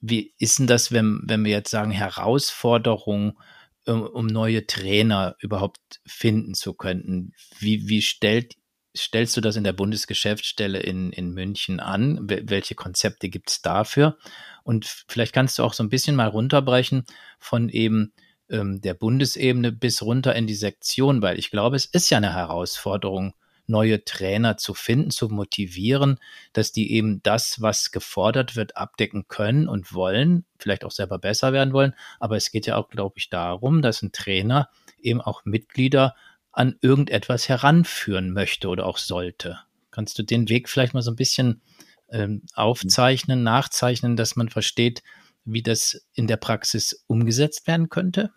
Wie 0.00 0.34
ist 0.38 0.58
denn 0.58 0.66
das, 0.66 0.92
wenn, 0.92 1.20
wenn 1.24 1.44
wir 1.44 1.52
jetzt 1.52 1.70
sagen, 1.70 1.90
Herausforderung, 1.90 3.38
um 3.86 4.26
neue 4.26 4.66
Trainer 4.66 5.36
überhaupt 5.40 6.00
finden 6.06 6.54
zu 6.54 6.74
können? 6.74 7.32
Wie, 7.58 7.88
wie 7.88 8.02
stellt 8.02 8.54
stellst 8.96 9.36
du 9.36 9.40
das 9.40 9.56
in 9.56 9.64
der 9.64 9.72
Bundesgeschäftsstelle 9.72 10.80
in, 10.80 11.12
in 11.12 11.32
München 11.32 11.80
an? 11.80 12.18
Welche 12.22 12.74
Konzepte 12.74 13.28
gibt 13.28 13.50
es 13.50 13.62
dafür? 13.62 14.18
Und 14.64 14.86
vielleicht 15.08 15.32
kannst 15.32 15.58
du 15.58 15.62
auch 15.62 15.72
so 15.72 15.82
ein 15.82 15.88
bisschen 15.88 16.16
mal 16.16 16.28
runterbrechen 16.28 17.04
von 17.38 17.68
eben 17.68 18.12
ähm, 18.50 18.80
der 18.80 18.94
Bundesebene 18.94 19.72
bis 19.72 20.02
runter 20.02 20.34
in 20.34 20.46
die 20.46 20.54
Sektion, 20.54 21.22
weil 21.22 21.38
ich 21.38 21.50
glaube, 21.50 21.76
es 21.76 21.86
ist 21.86 22.10
ja 22.10 22.18
eine 22.18 22.34
Herausforderung, 22.34 23.34
neue 23.68 24.04
Trainer 24.04 24.56
zu 24.56 24.74
finden, 24.74 25.10
zu 25.10 25.28
motivieren, 25.28 26.18
dass 26.52 26.72
die 26.72 26.92
eben 26.92 27.22
das, 27.22 27.60
was 27.60 27.90
gefordert 27.90 28.56
wird, 28.56 28.76
abdecken 28.76 29.28
können 29.28 29.68
und 29.68 29.94
wollen, 29.94 30.44
vielleicht 30.58 30.84
auch 30.84 30.90
selber 30.90 31.18
besser 31.18 31.52
werden 31.52 31.72
wollen. 31.72 31.94
Aber 32.18 32.36
es 32.36 32.50
geht 32.50 32.66
ja 32.66 32.76
auch, 32.76 32.88
glaube 32.88 33.14
ich, 33.18 33.30
darum, 33.30 33.82
dass 33.82 34.02
ein 34.02 34.12
Trainer 34.12 34.68
eben 35.00 35.20
auch 35.20 35.44
Mitglieder 35.44 36.16
an 36.52 36.76
irgendetwas 36.80 37.48
heranführen 37.48 38.32
möchte 38.32 38.68
oder 38.68 38.86
auch 38.86 38.98
sollte. 38.98 39.60
Kannst 39.90 40.18
du 40.18 40.22
den 40.22 40.48
Weg 40.48 40.68
vielleicht 40.68 40.94
mal 40.94 41.02
so 41.02 41.10
ein 41.10 41.16
bisschen 41.16 41.62
ähm, 42.10 42.42
aufzeichnen, 42.54 43.42
nachzeichnen, 43.42 44.16
dass 44.16 44.36
man 44.36 44.48
versteht, 44.48 45.02
wie 45.44 45.62
das 45.62 46.06
in 46.14 46.26
der 46.26 46.36
Praxis 46.36 47.04
umgesetzt 47.06 47.66
werden 47.66 47.88
könnte? 47.88 48.32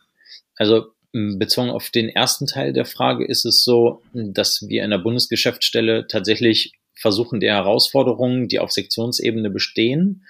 Also 0.56 0.94
bezogen 1.14 1.70
auf 1.70 1.90
den 1.90 2.10
ersten 2.10 2.48
Teil 2.48 2.74
der 2.74 2.86
Frage 2.86 3.26
ist 3.26 3.46
es 3.46 3.64
so, 3.64 4.02
dass 4.14 4.68
wir 4.68 4.84
in 4.84 4.92
der 4.92 4.98
Bundesgeschäftsstelle 4.98 6.08
tatsächlich 6.08 6.74
versuchen, 6.96 7.40
die 7.40 7.50
Herausforderungen, 7.50 8.48
die 8.48 8.60
auf 8.60 8.72
Sektionsebene 8.72 9.50
bestehen, 9.50 10.26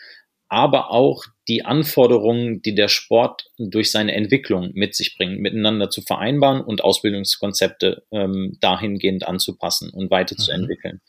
aber 0.48 0.92
auch 0.92 1.26
die 1.48 1.64
Anforderungen, 1.64 2.62
die 2.62 2.76
der 2.76 2.88
Sport 2.88 3.50
durch 3.58 3.92
seine 3.92 4.14
Entwicklung 4.14 4.72
mit 4.74 4.96
sich 4.96 5.16
bringt, 5.18 5.40
miteinander 5.40 5.90
zu 5.90 6.02
vereinbaren 6.02 6.62
und 6.62 6.84
Ausbildungskonzepte 6.84 8.04
ähm, 8.12 8.58
dahingehend 8.60 9.28
anzupassen 9.28 9.92
und 9.92 10.12
weiterzuentwickeln. 10.12 11.02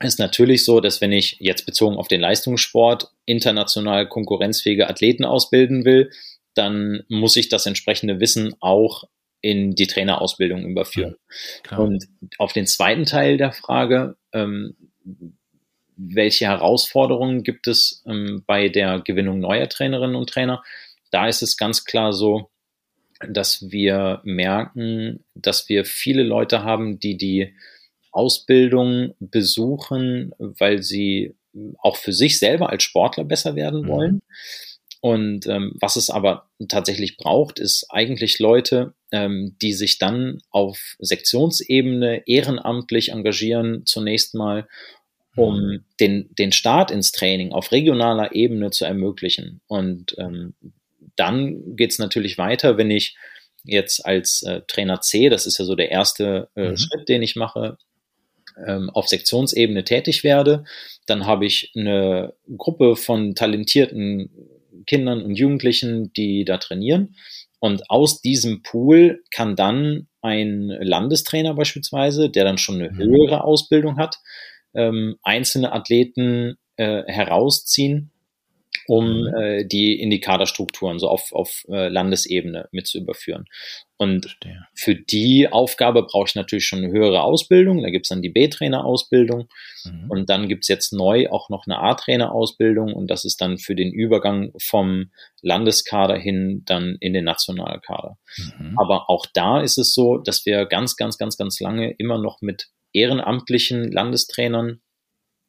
Mhm. 0.00 0.06
Ist 0.06 0.18
natürlich 0.18 0.64
so, 0.64 0.80
dass 0.80 1.00
wenn 1.00 1.12
ich 1.12 1.36
jetzt 1.40 1.66
bezogen 1.66 1.96
auf 1.96 2.08
den 2.08 2.20
Leistungssport 2.20 3.10
international 3.26 4.08
konkurrenzfähige 4.08 4.88
Athleten 4.88 5.24
ausbilden 5.24 5.84
will, 5.84 6.10
dann 6.54 7.02
muss 7.08 7.36
ich 7.36 7.48
das 7.48 7.66
entsprechende 7.66 8.20
Wissen 8.20 8.54
auch 8.60 9.04
in 9.40 9.74
die 9.74 9.86
Trainerausbildung 9.86 10.64
überführen. 10.64 11.16
Ja, 11.70 11.78
und 11.78 12.06
auf 12.38 12.52
den 12.52 12.66
zweiten 12.66 13.04
Teil 13.04 13.36
der 13.36 13.52
Frage, 13.52 14.16
ähm, 14.32 14.76
welche 15.96 16.46
Herausforderungen 16.46 17.42
gibt 17.42 17.66
es 17.66 18.02
ähm, 18.06 18.44
bei 18.46 18.68
der 18.68 19.00
Gewinnung 19.00 19.40
neuer 19.40 19.68
Trainerinnen 19.68 20.16
und 20.16 20.30
Trainer? 20.30 20.62
Da 21.10 21.28
ist 21.28 21.42
es 21.42 21.56
ganz 21.56 21.84
klar 21.84 22.12
so, 22.12 22.50
dass 23.28 23.70
wir 23.70 24.20
merken, 24.24 25.24
dass 25.34 25.68
wir 25.68 25.84
viele 25.84 26.22
Leute 26.22 26.62
haben, 26.62 26.98
die 26.98 27.16
die 27.16 27.54
Ausbildung 28.10 29.14
besuchen, 29.18 30.32
weil 30.38 30.82
sie 30.82 31.34
auch 31.78 31.96
für 31.96 32.12
sich 32.12 32.38
selber 32.38 32.70
als 32.70 32.82
Sportler 32.82 33.24
besser 33.24 33.54
werden 33.54 33.82
mhm. 33.82 33.88
wollen. 33.88 34.14
Mhm. 34.14 34.22
Und 35.02 35.48
ähm, 35.48 35.72
was 35.80 35.96
es 35.96 36.10
aber 36.10 36.48
tatsächlich 36.68 37.16
braucht, 37.16 37.58
ist 37.58 37.86
eigentlich 37.90 38.38
Leute, 38.38 38.94
ähm, 39.10 39.56
die 39.60 39.72
sich 39.72 39.98
dann 39.98 40.38
auf 40.50 40.94
Sektionsebene 41.00 42.22
ehrenamtlich 42.26 43.08
engagieren, 43.08 43.84
zunächst 43.84 44.36
mal 44.36 44.68
um 45.34 45.56
mhm. 45.56 45.84
den, 45.98 46.28
den 46.38 46.52
Start 46.52 46.92
ins 46.92 47.10
Training 47.10 47.50
auf 47.50 47.72
regionaler 47.72 48.32
Ebene 48.32 48.70
zu 48.70 48.84
ermöglichen. 48.84 49.60
Und 49.66 50.14
ähm, 50.18 50.54
dann 51.16 51.74
geht's 51.74 51.98
natürlich 51.98 52.38
weiter, 52.38 52.78
wenn 52.78 52.92
ich 52.92 53.16
jetzt 53.64 54.06
als 54.06 54.44
äh, 54.44 54.60
Trainer 54.68 55.00
C, 55.00 55.30
das 55.30 55.46
ist 55.46 55.58
ja 55.58 55.64
so 55.64 55.74
der 55.74 55.90
erste 55.90 56.48
äh, 56.54 56.70
mhm. 56.70 56.76
Schritt, 56.76 57.08
den 57.08 57.22
ich 57.22 57.34
mache, 57.34 57.76
ähm, 58.64 58.88
auf 58.90 59.08
Sektionsebene 59.08 59.82
tätig 59.82 60.22
werde, 60.22 60.62
dann 61.06 61.26
habe 61.26 61.44
ich 61.44 61.72
eine 61.74 62.34
Gruppe 62.56 62.94
von 62.94 63.34
talentierten 63.34 64.30
Kindern 64.86 65.22
und 65.22 65.34
Jugendlichen, 65.34 66.12
die 66.12 66.44
da 66.44 66.58
trainieren. 66.58 67.16
Und 67.58 67.90
aus 67.90 68.20
diesem 68.20 68.62
Pool 68.62 69.22
kann 69.30 69.56
dann 69.56 70.08
ein 70.20 70.66
Landestrainer 70.66 71.54
beispielsweise, 71.54 72.30
der 72.30 72.44
dann 72.44 72.58
schon 72.58 72.76
eine 72.76 72.90
mhm. 72.90 72.98
höhere 72.98 73.44
Ausbildung 73.44 73.98
hat, 73.98 74.18
ähm, 74.74 75.16
einzelne 75.22 75.72
Athleten 75.72 76.56
äh, 76.76 77.02
herausziehen, 77.06 78.10
um 78.86 79.22
mhm. 79.22 79.34
äh, 79.34 79.64
die 79.64 79.98
in 80.00 80.10
die 80.10 80.20
Kaderstrukturen 80.20 80.98
so 80.98 81.08
auf, 81.08 81.32
auf 81.32 81.64
äh, 81.68 81.88
Landesebene 81.88 82.68
mit 82.72 82.86
zu 82.86 82.98
überführen. 82.98 83.44
Und 83.96 84.24
Verstehe. 84.24 84.66
für 84.74 84.96
die 84.96 85.48
Aufgabe 85.52 86.02
brauche 86.02 86.26
ich 86.26 86.34
natürlich 86.34 86.66
schon 86.66 86.80
eine 86.80 86.92
höhere 86.92 87.22
Ausbildung. 87.22 87.82
Da 87.82 87.90
gibt 87.90 88.06
es 88.06 88.08
dann 88.08 88.22
die 88.22 88.30
B-Trainer-Ausbildung 88.30 89.48
mhm. 89.84 90.10
und 90.10 90.28
dann 90.28 90.48
gibt 90.48 90.64
es 90.64 90.68
jetzt 90.68 90.92
neu 90.92 91.28
auch 91.30 91.48
noch 91.50 91.66
eine 91.66 91.78
A-Trainer-Ausbildung 91.78 92.92
und 92.92 93.08
das 93.08 93.24
ist 93.24 93.40
dann 93.40 93.58
für 93.58 93.76
den 93.76 93.92
Übergang 93.92 94.52
vom 94.58 95.12
Landeskader 95.40 96.16
hin 96.16 96.62
dann 96.64 96.96
in 96.98 97.12
den 97.12 97.24
Nationalkader. 97.24 98.18
Mhm. 98.58 98.76
Aber 98.76 99.08
auch 99.08 99.26
da 99.32 99.60
ist 99.60 99.78
es 99.78 99.94
so, 99.94 100.18
dass 100.18 100.46
wir 100.46 100.66
ganz, 100.66 100.96
ganz, 100.96 101.16
ganz, 101.16 101.36
ganz 101.36 101.60
lange 101.60 101.92
immer 101.92 102.18
noch 102.18 102.40
mit 102.40 102.68
ehrenamtlichen 102.92 103.90
Landestrainern 103.90 104.80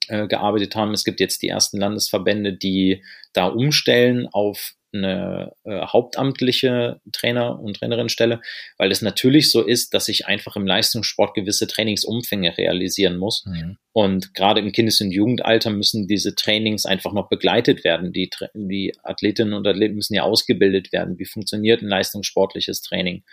äh, 0.10 0.28
gearbeitet 0.28 0.76
haben. 0.76 0.94
Es 0.94 1.04
gibt 1.04 1.20
jetzt 1.20 1.42
die 1.42 1.50
ersten 1.50 1.78
Landesverbände, 1.80 2.54
die 2.54 3.04
da 3.34 3.48
umstellen 3.48 4.28
auf 4.32 4.74
eine 4.94 5.54
äh, 5.64 5.86
hauptamtliche 5.88 7.02
Trainer- 7.12 7.60
und 7.60 7.78
Trainerinnenstelle, 7.78 8.42
weil 8.78 8.92
es 8.92 9.02
natürlich 9.02 9.50
so 9.50 9.62
ist, 9.62 9.94
dass 9.94 10.08
ich 10.08 10.28
einfach 10.28 10.56
im 10.56 10.68
Leistungssport 10.68 11.34
gewisse 11.34 11.68
Trainingsumfänge 11.68 12.58
realisieren 12.58 13.18
muss. 13.18 13.44
Mhm. 13.46 13.78
Und 13.92 14.34
gerade 14.36 14.62
im 14.62 14.72
Kindes- 14.72 15.02
und 15.02 15.12
Jugendalter 15.12 15.72
müssen 15.72 16.08
diese 16.08 16.36
Trainings 16.36 16.86
einfach 16.86 17.12
noch 17.12 17.28
begleitet 17.28 17.84
werden. 17.84 18.14
Die, 18.14 18.30
die 18.54 18.94
Athletinnen 19.04 19.54
und 19.54 19.68
Athleten 19.68 19.96
müssen 19.96 20.14
ja 20.14 20.24
ausgebildet 20.24 20.92
werden. 20.92 21.18
Wie 21.18 21.26
funktioniert 21.26 21.82
ein 21.82 21.90
leistungssportliches 21.90 22.82
Training? 22.82 23.24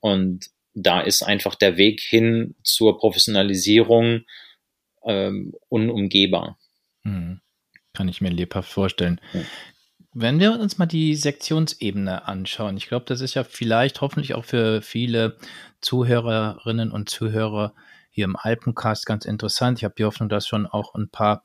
Und 0.00 0.46
da 0.74 1.00
ist 1.00 1.22
einfach 1.22 1.54
der 1.54 1.76
Weg 1.76 2.00
hin 2.00 2.54
zur 2.62 2.98
Professionalisierung 2.98 4.22
ähm, 5.04 5.54
unumgehbar. 5.68 6.58
Hm. 7.02 7.40
Kann 7.92 8.08
ich 8.08 8.20
mir 8.20 8.30
lebhaft 8.30 8.70
vorstellen. 8.70 9.20
Ja. 9.32 9.40
Wenn 10.14 10.40
wir 10.40 10.52
uns 10.52 10.78
mal 10.78 10.86
die 10.86 11.14
Sektionsebene 11.14 12.26
anschauen, 12.26 12.76
ich 12.76 12.86
glaube, 12.86 13.06
das 13.06 13.20
ist 13.20 13.34
ja 13.34 13.44
vielleicht 13.44 14.00
hoffentlich 14.00 14.34
auch 14.34 14.44
für 14.44 14.82
viele 14.82 15.38
Zuhörerinnen 15.80 16.90
und 16.90 17.08
Zuhörer 17.08 17.74
hier 18.10 18.26
im 18.26 18.36
Alpencast 18.36 19.06
ganz 19.06 19.24
interessant. 19.24 19.78
Ich 19.78 19.84
habe 19.84 19.94
die 19.96 20.04
Hoffnung, 20.04 20.28
dass 20.28 20.46
schon 20.46 20.66
auch 20.66 20.94
ein 20.94 21.08
paar 21.08 21.44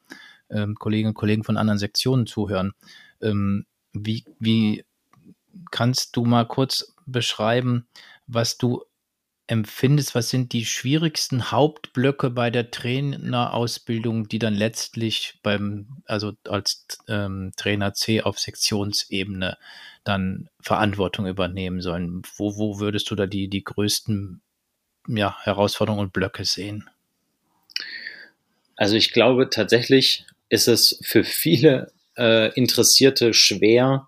ähm, 0.49 0.75
Kolleginnen 0.75 1.09
und 1.09 1.15
Kollegen 1.15 1.45
von 1.45 1.55
anderen 1.55 1.79
Sektionen 1.79 2.27
zuhören. 2.27 2.73
Ähm, 3.21 3.65
wie, 3.93 4.25
wie 4.39 4.83
kannst 5.71 6.15
du 6.17 6.25
mal 6.25 6.45
kurz 6.45 6.93
beschreiben, 7.05 7.87
was 8.27 8.57
du 8.57 8.83
empfindest, 9.47 10.13
was 10.13 10.29
sind 10.29 10.51
die 10.51 10.65
schwierigsten 10.65 11.51
Hauptblöcke 11.51 12.29
bei 12.29 12.51
der 12.51 12.69
Trainerausbildung, 12.69 14.27
die 14.27 14.39
dann 14.39 14.53
letztlich 14.53 15.39
beim, 15.41 16.03
also 16.05 16.33
als 16.47 16.85
ähm, 17.07 17.53
Trainer 17.55 17.93
C 17.93 18.21
auf 18.21 18.39
Sektionsebene 18.39 19.57
dann 20.03 20.49
Verantwortung 20.59 21.27
übernehmen 21.27 21.81
sollen? 21.81 22.21
Wo, 22.35 22.57
wo 22.57 22.79
würdest 22.79 23.09
du 23.09 23.15
da 23.15 23.25
die, 23.25 23.47
die 23.47 23.63
größten 23.63 24.41
ja, 25.07 25.37
Herausforderungen 25.43 26.03
und 26.03 26.13
Blöcke 26.13 26.43
sehen? 26.43 26.89
Also 28.75 28.95
ich 28.95 29.11
glaube 29.11 29.49
tatsächlich 29.49 30.25
ist 30.49 30.67
es 30.67 30.99
für 31.01 31.23
viele 31.23 31.91
äh, 32.17 32.53
Interessierte 32.53 33.33
schwer, 33.33 34.07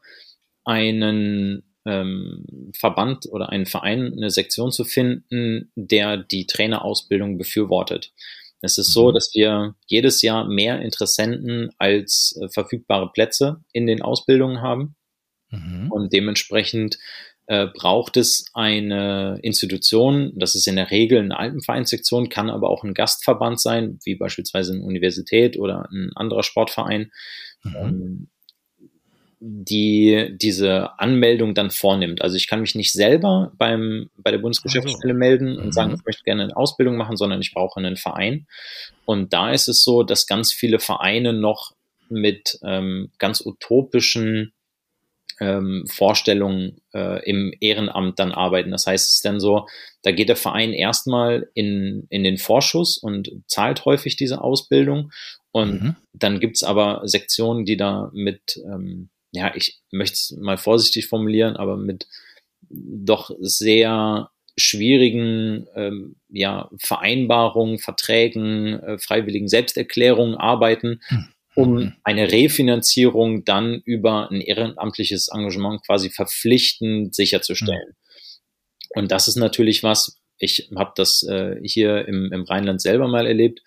einen 0.66 1.64
ähm, 1.90 2.72
Verband 2.78 3.26
oder 3.32 3.50
einen 3.50 3.66
Verein, 3.66 4.14
eine 4.14 4.30
Sektion 4.30 4.72
zu 4.72 4.84
finden, 4.84 5.72
der 5.76 6.18
die 6.18 6.46
Trainerausbildung 6.46 7.38
befürwortet. 7.38 8.14
Es 8.62 8.78
ist 8.78 8.92
so, 8.92 9.10
mhm. 9.10 9.14
dass 9.14 9.32
wir 9.34 9.76
jedes 9.88 10.22
Jahr 10.22 10.48
mehr 10.48 10.82
Interessenten 10.82 11.72
als 11.78 12.38
äh, 12.42 12.50
verfügbare 12.50 13.12
Plätze 13.12 13.64
in 13.72 13.88
den 13.88 14.02
Ausbildungen 14.02 14.62
haben. 14.62 14.96
Mhm. 15.50 15.92
Und 15.92 16.14
dementsprechend 16.14 16.98
äh, 17.48 17.68
braucht 17.68 18.18
es 18.18 18.46
eine 18.54 19.40
Institution, 19.42 20.34
das 20.36 20.56
ist 20.56 20.68
in 20.68 20.76
der 20.76 20.92
Regel 20.92 21.20
eine 21.20 21.40
Alpenvereinssektion, 21.40 22.30
kann 22.30 22.50
aber 22.50 22.70
auch 22.70 22.84
ein 22.84 22.94
Gastverband 22.94 23.60
sein, 23.60 24.00
wie 24.04 24.16
beispielsweise 24.16 24.74
eine 24.74 24.84
Universität 24.84 25.58
oder 25.58 25.90
ein 25.92 26.12
anderer 26.16 26.44
Sportverein, 26.44 27.12
mhm. 27.64 27.76
ähm, 27.76 28.30
die 29.40 30.36
diese 30.36 31.00
Anmeldung 31.00 31.54
dann 31.54 31.72
vornimmt. 31.72 32.22
Also 32.22 32.36
ich 32.36 32.48
kann 32.48 32.60
mich 32.60 32.76
nicht 32.76 32.92
selber 32.92 33.54
beim, 33.58 34.10
bei 34.18 34.32
der 34.32 34.40
Bundesgeschäftsstelle 34.40 35.14
melden 35.14 35.58
und 35.58 35.68
mhm. 35.68 35.72
sagen, 35.72 35.94
ich 35.96 36.06
möchte 36.06 36.24
gerne 36.24 36.44
eine 36.44 36.58
Ausbildung 36.58 36.98
machen, 36.98 37.16
sondern 37.16 37.42
ich 37.42 37.54
brauche 37.54 37.80
einen 37.80 37.96
Verein. 37.96 38.48
Und 39.06 39.32
da 39.32 39.52
ist 39.52 39.70
es 39.70 39.84
so, 39.84 40.04
dass 40.04 40.28
ganz 40.28 40.54
viele 40.54 40.80
Vereine 40.80 41.34
noch 41.34 41.74
mit 42.10 42.60
ähm, 42.64 43.12
ganz 43.18 43.42
utopischen 43.46 44.52
ähm, 45.40 45.86
Vorstellungen 45.90 46.82
äh, 46.94 47.24
im 47.28 47.54
Ehrenamt 47.62 48.20
dann 48.20 48.32
arbeiten. 48.32 48.72
Das 48.72 48.88
heißt, 48.88 49.08
es 49.08 49.16
ist 49.16 49.26
dann 49.26 49.40
so, 49.40 49.68
da 50.04 50.12
geht 50.12 50.30
der 50.30 50.36
Verein 50.36 50.74
erstmal 50.74 51.50
in, 51.54 52.08
in 52.10 52.24
den 52.24 52.38
Vorschuss 52.38 52.98
und 52.98 53.32
zahlt 53.48 53.86
häufig 53.86 54.18
diese 54.18 54.42
Ausbildung. 54.42 55.12
Und 55.52 55.82
mhm. 55.82 55.96
dann 56.14 56.40
gibt's 56.40 56.64
aber 56.64 57.02
Sektionen, 57.06 57.66
die 57.66 57.78
da 57.78 58.12
mit, 58.14 58.58
ähm, 58.66 59.10
ja, 59.32 59.56
ich 59.56 59.80
möchte 59.92 60.14
es 60.14 60.38
mal 60.40 60.58
vorsichtig 60.58 61.08
formulieren, 61.08 61.56
aber 61.56 61.78
mit 61.78 62.08
doch 62.70 63.32
sehr 63.40 64.30
schwierigen 64.58 65.68
ähm, 65.76 66.16
ja, 66.30 66.70
Vereinbarungen, 66.78 67.80
Verträgen, 67.80 68.80
äh, 68.80 68.98
freiwilligen 68.98 69.48
Selbsterklärungen 69.48 70.36
arbeiten, 70.36 71.02
mhm 71.10 71.30
um 71.60 71.74
mhm. 71.74 71.94
eine 72.04 72.32
Refinanzierung 72.32 73.44
dann 73.44 73.82
über 73.84 74.32
ein 74.32 74.40
ehrenamtliches 74.40 75.28
Engagement 75.28 75.86
quasi 75.86 76.10
verpflichtend 76.10 77.14
sicherzustellen. 77.14 77.90
Mhm. 77.90 79.02
Und 79.02 79.12
das 79.12 79.28
ist 79.28 79.36
natürlich 79.36 79.84
was, 79.84 80.22
ich 80.38 80.70
habe 80.76 80.94
das 80.96 81.24
äh, 81.24 81.58
hier 81.62 82.08
im, 82.08 82.32
im 82.32 82.44
Rheinland 82.44 82.82
selber 82.82 83.10
mal 83.10 83.28
erlebt, 83.28 83.62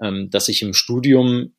ähm, 0.00 0.30
dass 0.30 0.48
ich 0.48 0.62
im 0.62 0.72
Studium 0.72 1.54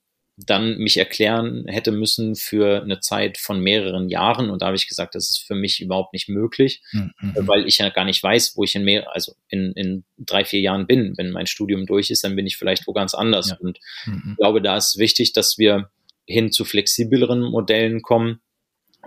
dann 0.46 0.78
mich 0.78 0.98
erklären 0.98 1.66
hätte 1.68 1.92
müssen 1.92 2.36
für 2.36 2.82
eine 2.82 3.00
Zeit 3.00 3.38
von 3.38 3.60
mehreren 3.60 4.10
Jahren. 4.10 4.50
Und 4.50 4.62
da 4.62 4.68
habe 4.68 4.76
ich 4.76 4.88
gesagt, 4.88 5.16
das 5.16 5.30
ist 5.30 5.44
für 5.46 5.56
mich 5.56 5.82
überhaupt 5.82 6.14
nicht 6.14 6.30
möglich, 6.30 6.82
mhm. 6.92 7.12
weil 7.36 7.68
ich 7.68 7.78
ja 7.78 7.90
gar 7.90 8.06
nicht 8.06 8.22
weiß, 8.22 8.54
wo 8.56 8.64
ich 8.64 8.76
in 8.76 8.84
mehr, 8.84 9.14
also 9.14 9.36
in, 9.48 9.74
in 9.74 10.04
drei, 10.18 10.46
vier 10.46 10.62
Jahren 10.62 10.88
bin. 10.88 11.14
Wenn 11.18 11.32
mein 11.32 11.48
Studium 11.48 11.86
durch 11.86 12.10
ist, 12.10 12.24
dann 12.24 12.36
bin 12.36 12.48
ich 12.48 12.58
vielleicht 12.58 12.88
wo 12.88 12.94
ganz 12.94 13.14
anders. 13.14 13.50
Ja. 13.50 13.58
Und 13.60 13.80
mhm. 14.06 14.32
ich 14.32 14.38
glaube, 14.38 14.62
da 14.62 14.78
ist 14.78 14.98
wichtig, 14.98 15.34
dass 15.34 15.58
wir 15.58 15.90
hin 16.26 16.52
zu 16.52 16.66
flexibleren 16.66 17.42
Modellen 17.42 18.02
kommen. 18.02 18.42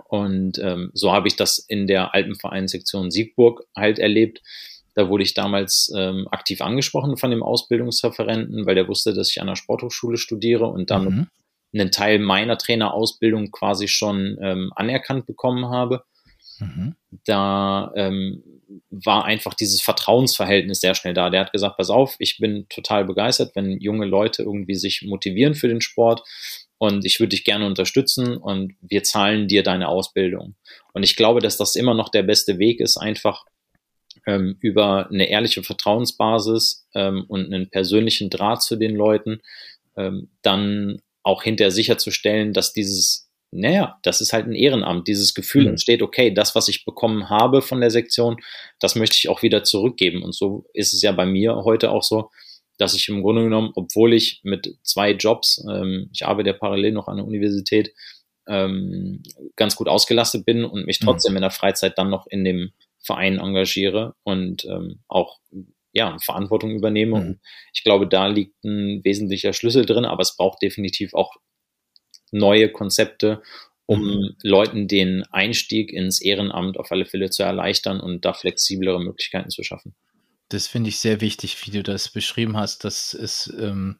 Und 0.07 0.59
ähm, 0.59 0.91
so 0.93 1.11
habe 1.11 1.27
ich 1.27 1.35
das 1.35 1.57
in 1.57 1.87
der 1.87 2.13
Alpenvereinssektion 2.13 3.11
Siegburg 3.11 3.63
halt 3.75 3.99
erlebt, 3.99 4.41
da 4.97 5.09
wurde 5.09 5.23
ich 5.23 5.35
damals 5.35 5.91
ähm, 5.95 6.27
aktiv 6.31 6.59
angesprochen 6.59 7.17
von 7.17 7.29
dem 7.29 7.43
Ausbildungsreferenten, 7.43 8.65
weil 8.65 8.73
der 8.73 8.87
wusste, 8.87 9.13
dass 9.13 9.29
ich 9.29 9.39
an 9.39 9.45
der 9.45 9.55
Sporthochschule 9.55 10.17
studiere 10.17 10.65
und 10.65 10.89
damit 10.89 11.13
mhm. 11.13 11.27
einen 11.71 11.91
Teil 11.91 12.17
meiner 12.17 12.57
Trainerausbildung 12.57 13.51
quasi 13.51 13.87
schon 13.87 14.39
ähm, 14.41 14.71
anerkannt 14.75 15.27
bekommen 15.27 15.69
habe. 15.69 16.03
Mhm. 16.57 16.95
Da 17.25 17.91
ähm, 17.95 18.43
war 18.89 19.25
einfach 19.25 19.53
dieses 19.53 19.83
Vertrauensverhältnis 19.83 20.79
sehr 20.79 20.95
schnell 20.95 21.13
da. 21.13 21.29
Der 21.29 21.41
hat 21.41 21.51
gesagt, 21.51 21.77
pass 21.77 21.91
auf, 21.91 22.15
ich 22.17 22.39
bin 22.39 22.65
total 22.67 23.05
begeistert, 23.05 23.51
wenn 23.53 23.79
junge 23.79 24.07
Leute 24.07 24.41
irgendwie 24.41 24.75
sich 24.75 25.03
motivieren 25.03 25.53
für 25.53 25.67
den 25.67 25.81
Sport 25.81 26.23
und 26.79 27.05
ich 27.05 27.19
würde 27.19 27.35
dich 27.35 27.43
gerne 27.43 27.67
unterstützen 27.67 28.35
und 28.35 28.73
wir 28.81 29.03
zahlen 29.03 29.47
dir 29.47 29.61
deine 29.61 29.89
Ausbildung. 29.89 30.55
Und 30.93 31.03
ich 31.03 31.15
glaube, 31.15 31.39
dass 31.39 31.55
das 31.57 31.75
immer 31.75 31.93
noch 31.93 32.09
der 32.09 32.23
beste 32.23 32.57
Weg 32.57 32.79
ist, 32.79 32.97
einfach 32.97 33.45
ähm, 34.27 34.57
über 34.59 35.09
eine 35.09 35.29
ehrliche 35.29 35.63
Vertrauensbasis 35.63 36.87
ähm, 36.93 37.23
und 37.27 37.45
einen 37.45 37.69
persönlichen 37.69 38.29
Draht 38.29 38.61
zu 38.61 38.75
den 38.75 38.93
Leuten 38.95 39.41
ähm, 39.95 40.29
dann 40.43 41.01
auch 41.23 41.43
hinterher 41.43 41.71
sicherzustellen, 41.71 42.53
dass 42.53 42.73
dieses, 42.73 43.29
naja, 43.51 43.97
das 44.03 44.19
ist 44.21 44.33
halt 44.33 44.45
ein 44.45 44.53
Ehrenamt, 44.53 45.07
dieses 45.07 45.33
Gefühl 45.33 45.63
mhm. 45.63 45.69
entsteht, 45.69 46.01
okay, 46.01 46.31
das, 46.31 46.55
was 46.55 46.67
ich 46.67 46.85
bekommen 46.85 47.29
habe 47.29 47.61
von 47.61 47.79
der 47.79 47.89
Sektion, 47.89 48.37
das 48.79 48.95
möchte 48.95 49.15
ich 49.15 49.29
auch 49.29 49.41
wieder 49.41 49.63
zurückgeben. 49.63 50.21
Und 50.23 50.35
so 50.35 50.65
ist 50.73 50.93
es 50.93 51.01
ja 51.01 51.13
bei 51.13 51.25
mir 51.25 51.63
heute 51.63 51.91
auch 51.91 52.03
so, 52.03 52.29
dass 52.77 52.93
ich 52.93 53.07
im 53.07 53.23
Grunde 53.23 53.43
genommen, 53.43 53.71
obwohl 53.75 54.13
ich 54.13 54.41
mit 54.43 54.77
zwei 54.83 55.11
Jobs, 55.11 55.65
ähm, 55.69 56.09
ich 56.13 56.25
arbeite 56.25 56.49
ja 56.49 56.55
parallel 56.55 56.91
noch 56.91 57.07
an 57.07 57.17
der 57.17 57.25
Universität, 57.25 57.93
ähm, 58.47 59.23
ganz 59.55 59.75
gut 59.75 59.87
ausgelastet 59.87 60.45
bin 60.45 60.65
und 60.65 60.85
mich 60.85 60.99
mhm. 61.01 61.05
trotzdem 61.05 61.31
mhm. 61.31 61.37
in 61.37 61.41
der 61.41 61.51
Freizeit 61.51 61.97
dann 61.97 62.09
noch 62.09 62.27
in 62.27 62.43
dem 62.43 62.71
Verein 63.07 63.39
engagiere 63.39 64.13
und 64.23 64.65
ähm, 64.65 64.99
auch 65.07 65.39
ja, 65.93 66.17
Verantwortung 66.19 66.71
übernehme. 66.71 67.19
Mhm. 67.19 67.25
Und 67.25 67.39
ich 67.73 67.83
glaube, 67.83 68.07
da 68.07 68.27
liegt 68.27 68.63
ein 68.63 69.03
wesentlicher 69.03 69.53
Schlüssel 69.53 69.85
drin, 69.85 70.05
aber 70.05 70.21
es 70.21 70.37
braucht 70.37 70.61
definitiv 70.61 71.13
auch 71.15 71.35
neue 72.31 72.71
Konzepte, 72.71 73.41
um 73.87 74.01
mhm. 74.01 74.35
Leuten 74.43 74.87
den 74.87 75.23
Einstieg 75.31 75.91
ins 75.91 76.21
Ehrenamt 76.21 76.77
auf 76.77 76.91
alle 76.91 77.05
Fälle 77.05 77.29
zu 77.29 77.41
erleichtern 77.41 77.99
und 77.99 78.25
da 78.25 78.33
flexiblere 78.33 78.99
Möglichkeiten 78.99 79.49
zu 79.49 79.63
schaffen. 79.63 79.95
Das 80.49 80.67
finde 80.67 80.89
ich 80.89 80.99
sehr 80.99 81.19
wichtig, 81.19 81.65
wie 81.65 81.71
du 81.71 81.83
das 81.83 82.09
beschrieben 82.09 82.57
hast. 82.57 82.83
Das 82.83 83.13
ist 83.13 83.53
ähm, 83.59 83.97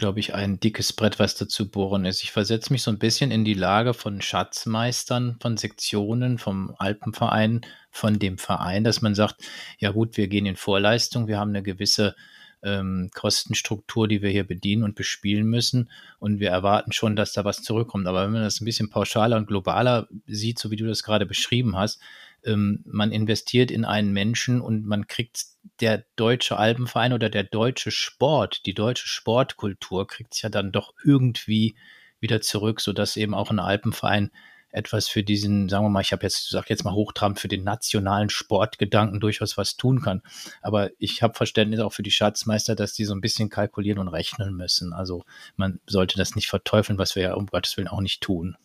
glaube 0.00 0.18
ich, 0.18 0.34
ein 0.34 0.58
dickes 0.58 0.94
Brett, 0.94 1.18
was 1.18 1.34
da 1.36 1.46
zu 1.46 1.70
bohren 1.70 2.06
ist. 2.06 2.24
Ich 2.24 2.32
versetze 2.32 2.72
mich 2.72 2.82
so 2.82 2.90
ein 2.90 2.98
bisschen 2.98 3.30
in 3.30 3.44
die 3.44 3.54
Lage 3.54 3.92
von 3.92 4.22
Schatzmeistern, 4.22 5.36
von 5.40 5.58
Sektionen, 5.58 6.38
vom 6.38 6.74
Alpenverein, 6.78 7.60
von 7.90 8.18
dem 8.18 8.38
Verein, 8.38 8.82
dass 8.82 9.02
man 9.02 9.14
sagt, 9.14 9.44
ja 9.78 9.90
gut, 9.90 10.16
wir 10.16 10.26
gehen 10.26 10.46
in 10.46 10.56
Vorleistung, 10.56 11.28
wir 11.28 11.38
haben 11.38 11.50
eine 11.50 11.62
gewisse 11.62 12.16
ähm, 12.62 13.10
Kostenstruktur, 13.14 14.08
die 14.08 14.22
wir 14.22 14.30
hier 14.30 14.46
bedienen 14.46 14.84
und 14.84 14.94
bespielen 14.94 15.44
müssen. 15.46 15.90
Und 16.18 16.40
wir 16.40 16.48
erwarten 16.48 16.92
schon, 16.92 17.14
dass 17.14 17.34
da 17.34 17.44
was 17.44 17.62
zurückkommt. 17.62 18.06
Aber 18.06 18.24
wenn 18.24 18.32
man 18.32 18.42
das 18.42 18.60
ein 18.60 18.64
bisschen 18.64 18.88
pauschaler 18.88 19.36
und 19.36 19.48
globaler 19.48 20.08
sieht, 20.26 20.58
so 20.58 20.70
wie 20.70 20.76
du 20.76 20.86
das 20.86 21.02
gerade 21.02 21.26
beschrieben 21.26 21.76
hast, 21.76 22.00
ähm, 22.44 22.82
man 22.84 23.12
investiert 23.12 23.70
in 23.70 23.84
einen 23.84 24.12
Menschen 24.12 24.60
und 24.60 24.86
man 24.86 25.06
kriegt 25.06 25.44
der 25.80 26.04
deutsche 26.16 26.56
Alpenverein 26.56 27.12
oder 27.12 27.30
der 27.30 27.44
deutsche 27.44 27.90
Sport, 27.90 28.66
die 28.66 28.74
deutsche 28.74 29.08
Sportkultur 29.08 30.06
kriegt 30.06 30.34
es 30.34 30.42
ja 30.42 30.48
dann 30.48 30.72
doch 30.72 30.94
irgendwie 31.04 31.74
wieder 32.20 32.40
zurück, 32.40 32.80
sodass 32.80 33.16
eben 33.16 33.34
auch 33.34 33.50
ein 33.50 33.58
Alpenverein 33.58 34.30
etwas 34.72 35.08
für 35.08 35.22
diesen, 35.22 35.68
sagen 35.68 35.84
wir 35.84 35.90
mal, 35.90 36.00
ich 36.00 36.12
habe 36.12 36.22
jetzt, 36.22 36.48
sag 36.50 36.70
jetzt 36.70 36.84
mal 36.84 36.94
hochtrabend, 36.94 37.40
für 37.40 37.48
den 37.48 37.64
nationalen 37.64 38.30
Sportgedanken 38.30 39.20
durchaus 39.20 39.56
was 39.56 39.76
tun 39.76 40.00
kann. 40.00 40.22
Aber 40.62 40.90
ich 40.98 41.22
habe 41.22 41.34
Verständnis 41.34 41.80
auch 41.80 41.92
für 41.92 42.02
die 42.02 42.10
Schatzmeister, 42.10 42.76
dass 42.76 42.92
die 42.92 43.04
so 43.04 43.14
ein 43.14 43.20
bisschen 43.20 43.48
kalkulieren 43.48 43.98
und 43.98 44.08
rechnen 44.08 44.54
müssen. 44.54 44.92
Also 44.92 45.24
man 45.56 45.80
sollte 45.86 46.18
das 46.18 46.36
nicht 46.36 46.48
verteufeln, 46.48 46.98
was 46.98 47.16
wir 47.16 47.22
ja 47.22 47.34
um 47.34 47.46
Gottes 47.46 47.76
Willen 47.76 47.88
auch 47.88 48.00
nicht 48.00 48.20
tun. 48.20 48.56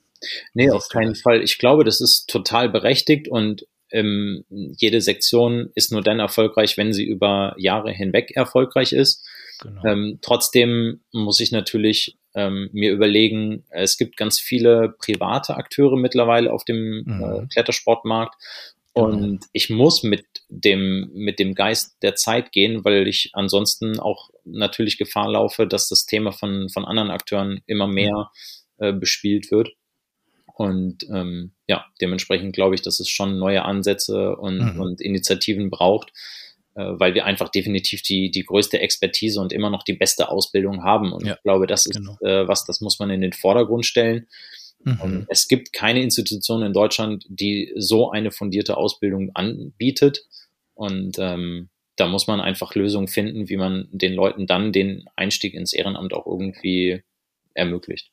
Nee, 0.53 0.69
auf 0.69 0.89
keinen 0.89 1.15
Fall. 1.15 1.41
Ich 1.43 1.57
glaube, 1.57 1.83
das 1.83 2.01
ist 2.01 2.27
total 2.27 2.69
berechtigt 2.69 3.27
und 3.27 3.67
ähm, 3.91 4.43
jede 4.49 5.01
Sektion 5.01 5.69
ist 5.75 5.91
nur 5.91 6.01
dann 6.01 6.19
erfolgreich, 6.19 6.77
wenn 6.77 6.93
sie 6.93 7.05
über 7.05 7.55
Jahre 7.57 7.91
hinweg 7.91 8.31
erfolgreich 8.35 8.93
ist. 8.93 9.25
Genau. 9.61 9.85
Ähm, 9.85 10.19
trotzdem 10.21 11.01
muss 11.13 11.39
ich 11.39 11.51
natürlich 11.51 12.17
ähm, 12.33 12.69
mir 12.73 12.91
überlegen, 12.91 13.63
es 13.69 13.97
gibt 13.97 14.17
ganz 14.17 14.39
viele 14.39 14.95
private 14.99 15.55
Akteure 15.55 15.97
mittlerweile 15.97 16.51
auf 16.51 16.65
dem 16.65 17.03
mhm. 17.05 17.23
äh, 17.23 17.47
Klettersportmarkt 17.47 18.35
genau. 18.93 19.07
und 19.07 19.31
mhm. 19.31 19.39
ich 19.53 19.69
muss 19.69 20.03
mit 20.03 20.25
dem, 20.49 21.09
mit 21.13 21.39
dem 21.39 21.55
Geist 21.55 21.95
der 22.01 22.15
Zeit 22.15 22.51
gehen, 22.51 22.83
weil 22.83 23.07
ich 23.07 23.29
ansonsten 23.33 23.99
auch 23.99 24.29
natürlich 24.43 24.97
Gefahr 24.97 25.29
laufe, 25.29 25.65
dass 25.65 25.87
das 25.87 26.05
Thema 26.05 26.31
von, 26.31 26.69
von 26.69 26.83
anderen 26.83 27.11
Akteuren 27.11 27.61
immer 27.65 27.87
mehr 27.87 28.29
mhm. 28.77 28.85
äh, 28.85 28.93
bespielt 28.93 29.51
wird. 29.51 29.69
Und 30.55 31.05
ähm, 31.13 31.51
ja, 31.67 31.85
dementsprechend 31.99 32.55
glaube 32.55 32.75
ich, 32.75 32.81
dass 32.81 33.01
es 33.01 33.09
schon 33.09 33.37
neue 33.37 33.63
Ansätze 33.63 34.37
und, 34.37 34.75
mhm. 34.75 34.79
und 34.79 35.01
Initiativen 35.01 35.69
braucht, 35.69 36.13
äh, 36.75 36.93
weil 36.93 37.13
wir 37.13 37.25
einfach 37.25 37.49
definitiv 37.49 38.01
die, 38.03 38.31
die 38.31 38.45
größte 38.45 38.79
Expertise 38.79 39.41
und 39.41 39.51
immer 39.51 39.69
noch 39.69 39.83
die 39.83 39.93
beste 39.93 40.29
Ausbildung 40.29 40.83
haben. 40.83 41.11
Und 41.11 41.25
ja, 41.25 41.33
ich 41.33 41.43
glaube, 41.43 41.67
das 41.67 41.85
ist 41.85 41.97
genau. 41.97 42.17
äh, 42.21 42.47
was, 42.47 42.63
das 42.63 42.79
muss 42.79 42.99
man 42.99 43.09
in 43.09 43.19
den 43.19 43.33
Vordergrund 43.33 43.85
stellen. 43.85 44.27
Mhm. 44.87 45.25
es 45.29 45.47
gibt 45.47 45.73
keine 45.73 46.03
Institution 46.03 46.61
in 46.61 46.71
Deutschland, 46.71 47.25
die 47.27 47.73
so 47.75 48.11
eine 48.11 48.31
fundierte 48.31 48.77
Ausbildung 48.77 49.31
anbietet. 49.33 50.25
Und 50.75 51.17
ähm, 51.17 51.69
da 51.95 52.07
muss 52.07 52.27
man 52.27 52.39
einfach 52.39 52.75
Lösungen 52.75 53.07
finden, 53.07 53.49
wie 53.49 53.57
man 53.57 53.87
den 53.91 54.13
Leuten 54.13 54.47
dann 54.47 54.71
den 54.71 55.05
Einstieg 55.15 55.53
ins 55.53 55.73
Ehrenamt 55.73 56.13
auch 56.13 56.27
irgendwie 56.27 57.01
ermöglicht. 57.55 58.11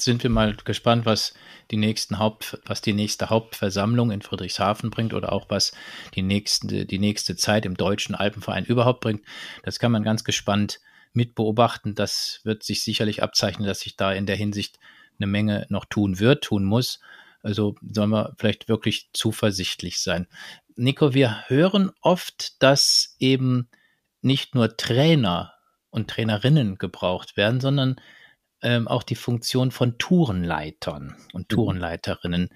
Sind 0.00 0.22
wir 0.22 0.30
mal 0.30 0.54
gespannt, 0.64 1.06
was 1.06 1.34
die 1.72 1.76
nächsten 1.76 2.18
Haupt, 2.20 2.58
was 2.64 2.80
die 2.80 2.92
nächste 2.92 3.30
Hauptversammlung 3.30 4.12
in 4.12 4.22
Friedrichshafen 4.22 4.90
bringt 4.90 5.12
oder 5.12 5.32
auch 5.32 5.46
was 5.48 5.72
die 6.14 6.22
nächste, 6.22 6.86
die 6.86 7.00
nächste 7.00 7.34
Zeit 7.34 7.66
im 7.66 7.76
Deutschen 7.76 8.14
Alpenverein 8.14 8.64
überhaupt 8.64 9.00
bringt. 9.00 9.22
Das 9.64 9.80
kann 9.80 9.90
man 9.90 10.04
ganz 10.04 10.22
gespannt 10.22 10.80
mit 11.12 11.34
beobachten. 11.34 11.96
Das 11.96 12.40
wird 12.44 12.62
sich 12.62 12.82
sicherlich 12.82 13.22
abzeichnen, 13.24 13.66
dass 13.66 13.80
sich 13.80 13.96
da 13.96 14.12
in 14.12 14.26
der 14.26 14.36
Hinsicht 14.36 14.78
eine 15.18 15.26
Menge 15.26 15.66
noch 15.68 15.84
tun 15.84 16.20
wird, 16.20 16.44
tun 16.44 16.64
muss. 16.64 17.00
Also 17.42 17.74
sollen 17.82 18.10
wir 18.10 18.34
vielleicht 18.38 18.68
wirklich 18.68 19.10
zuversichtlich 19.12 20.00
sein. 20.00 20.28
Nico, 20.76 21.12
wir 21.12 21.48
hören 21.48 21.90
oft, 22.00 22.62
dass 22.62 23.16
eben 23.18 23.68
nicht 24.22 24.54
nur 24.54 24.76
Trainer 24.76 25.54
und 25.90 26.08
Trainerinnen 26.08 26.78
gebraucht 26.78 27.36
werden, 27.36 27.60
sondern 27.60 27.96
ähm, 28.62 28.88
auch 28.88 29.02
die 29.02 29.14
Funktion 29.14 29.70
von 29.70 29.98
Tourenleitern 29.98 31.16
und 31.32 31.50
mhm. 31.50 31.54
Tourenleiterinnen. 31.54 32.50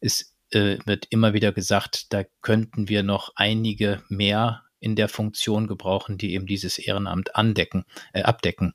Es 0.00 0.34
äh, 0.50 0.78
wird 0.84 1.06
immer 1.10 1.32
wieder 1.32 1.52
gesagt, 1.52 2.12
da 2.12 2.24
könnten 2.42 2.88
wir 2.88 3.02
noch 3.02 3.32
einige 3.36 4.02
mehr 4.08 4.62
in 4.80 4.94
der 4.96 5.08
Funktion 5.08 5.66
gebrauchen, 5.66 6.18
die 6.18 6.34
eben 6.34 6.46
dieses 6.46 6.78
Ehrenamt 6.78 7.34
andecken, 7.34 7.84
äh, 8.12 8.22
abdecken. 8.22 8.74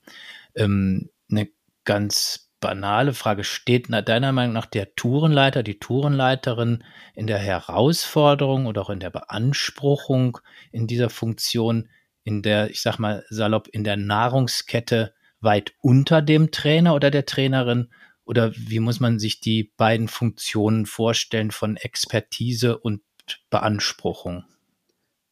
Ähm, 0.54 1.10
eine 1.30 1.48
ganz 1.84 2.50
banale 2.60 3.12
Frage, 3.12 3.44
steht 3.44 3.88
deiner 3.90 4.32
Meinung 4.32 4.54
nach 4.54 4.66
der 4.66 4.94
Tourenleiter, 4.94 5.62
die 5.62 5.78
Tourenleiterin 5.78 6.82
in 7.14 7.26
der 7.26 7.38
Herausforderung 7.38 8.64
oder 8.64 8.80
auch 8.82 8.90
in 8.90 9.00
der 9.00 9.10
Beanspruchung 9.10 10.38
in 10.72 10.86
dieser 10.86 11.10
Funktion, 11.10 11.90
in 12.22 12.40
der, 12.40 12.70
ich 12.70 12.80
sag 12.80 12.98
mal 12.98 13.24
salopp, 13.28 13.68
in 13.68 13.84
der 13.84 13.98
Nahrungskette 13.98 15.12
weit 15.44 15.74
unter 15.80 16.22
dem 16.22 16.50
Trainer 16.50 16.94
oder 16.94 17.10
der 17.10 17.26
Trainerin? 17.26 17.90
Oder 18.24 18.52
wie 18.56 18.80
muss 18.80 19.00
man 19.00 19.18
sich 19.18 19.40
die 19.40 19.72
beiden 19.76 20.08
Funktionen 20.08 20.86
vorstellen 20.86 21.50
von 21.50 21.76
Expertise 21.76 22.78
und 22.78 23.02
Beanspruchung? 23.50 24.44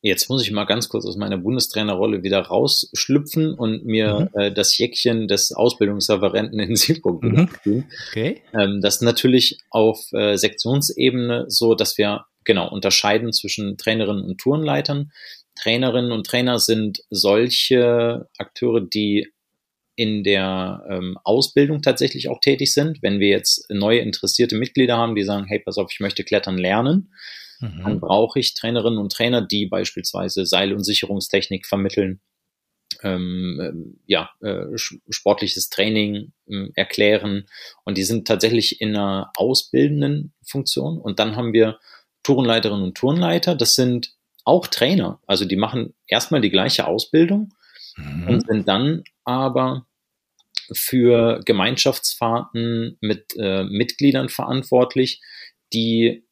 Jetzt 0.05 0.29
muss 0.29 0.43
ich 0.43 0.51
mal 0.51 0.65
ganz 0.65 0.89
kurz 0.89 1.07
aus 1.07 1.17
meiner 1.17 1.39
Bundestrainerrolle 1.39 2.25
wieder 2.25 2.41
rausschlüpfen 2.41 3.55
und 3.55 3.85
mir 3.85 4.29
mhm. 4.35 4.41
äh, 4.41 4.53
das 4.53 4.77
Jäckchen 4.77 5.29
des 5.29 5.53
Ausbildungsreferenten 5.53 6.59
in 6.59 6.75
Siegburg 6.75 7.23
mhm. 7.23 7.49
Okay. 8.09 8.43
Ähm, 8.53 8.81
das 8.83 8.97
ist 8.97 9.03
natürlich 9.03 9.59
auf 9.71 10.13
äh, 10.13 10.37
Sektionsebene 10.37 11.45
so, 11.47 11.77
dass 11.77 11.99
wir 11.99 12.27
genau 12.45 12.69
unterscheiden 12.69 13.33
zwischen 13.33 13.77
Trainerinnen 13.79 14.25
und 14.25 14.41
Tourenleitern. 14.41 15.13
Trainerinnen 15.55 16.11
und 16.11 16.27
Trainer 16.27 16.59
sind 16.59 17.05
solche 17.11 18.29
Akteure, 18.39 18.81
die 18.81 19.33
in 19.95 20.25
der 20.25 20.85
ähm, 20.89 21.19
Ausbildung 21.25 21.83
tatsächlich 21.83 22.29
auch 22.29 22.41
tätig 22.41 22.73
sind. 22.73 23.03
Wenn 23.03 23.21
wir 23.21 23.29
jetzt 23.29 23.67
neue 23.71 24.01
interessierte 24.01 24.57
Mitglieder 24.57 24.97
haben, 24.97 25.15
die 25.15 25.23
sagen, 25.23 25.47
hey, 25.47 25.59
pass 25.59 25.79
auf, 25.79 25.91
ich 25.93 26.01
möchte 26.01 26.25
klettern 26.25 26.57
lernen, 26.59 27.11
Mhm. 27.63 27.83
Dann 27.85 28.01
brauche 28.01 28.39
ich 28.39 28.55
Trainerinnen 28.55 28.99
und 28.99 29.13
Trainer, 29.13 29.41
die 29.41 29.67
beispielsweise 29.67 30.45
Seil- 30.45 30.75
und 30.75 30.85
Sicherungstechnik 30.85 31.67
vermitteln, 31.67 32.21
ähm, 33.03 33.61
ähm 33.63 34.01
ja, 34.07 34.31
äh, 34.41 34.77
sportliches 34.77 35.71
Training 35.71 36.33
äh, 36.49 36.69
erklären. 36.75 37.47
Und 37.85 37.97
die 37.97 38.03
sind 38.03 38.27
tatsächlich 38.27 38.81
in 38.81 38.97
einer 38.97 39.33
ausbildenden 39.37 40.35
Funktion. 40.45 40.99
Und 40.99 41.21
dann 41.21 41.37
haben 41.37 41.53
wir 41.53 41.79
Tourenleiterinnen 42.25 42.83
und 42.83 42.97
Tourenleiter. 42.97 43.55
Das 43.55 43.75
sind 43.75 44.15
auch 44.45 44.67
Trainer. 44.67 45.21
Also 45.27 45.45
die 45.45 45.57
machen 45.57 45.95
erstmal 46.09 46.41
die 46.41 46.51
gleiche 46.51 46.87
Ausbildung 46.87 47.55
mhm. 47.97 48.29
und 48.29 48.47
sind 48.47 48.69
dann 48.69 49.05
aber 49.25 49.87
für 50.73 51.41
Gemeinschaftsfahrten 51.45 52.97
mit 53.01 53.35
äh, 53.37 53.65
Mitgliedern 53.65 54.29
verantwortlich, 54.29 55.21
die 55.73 56.25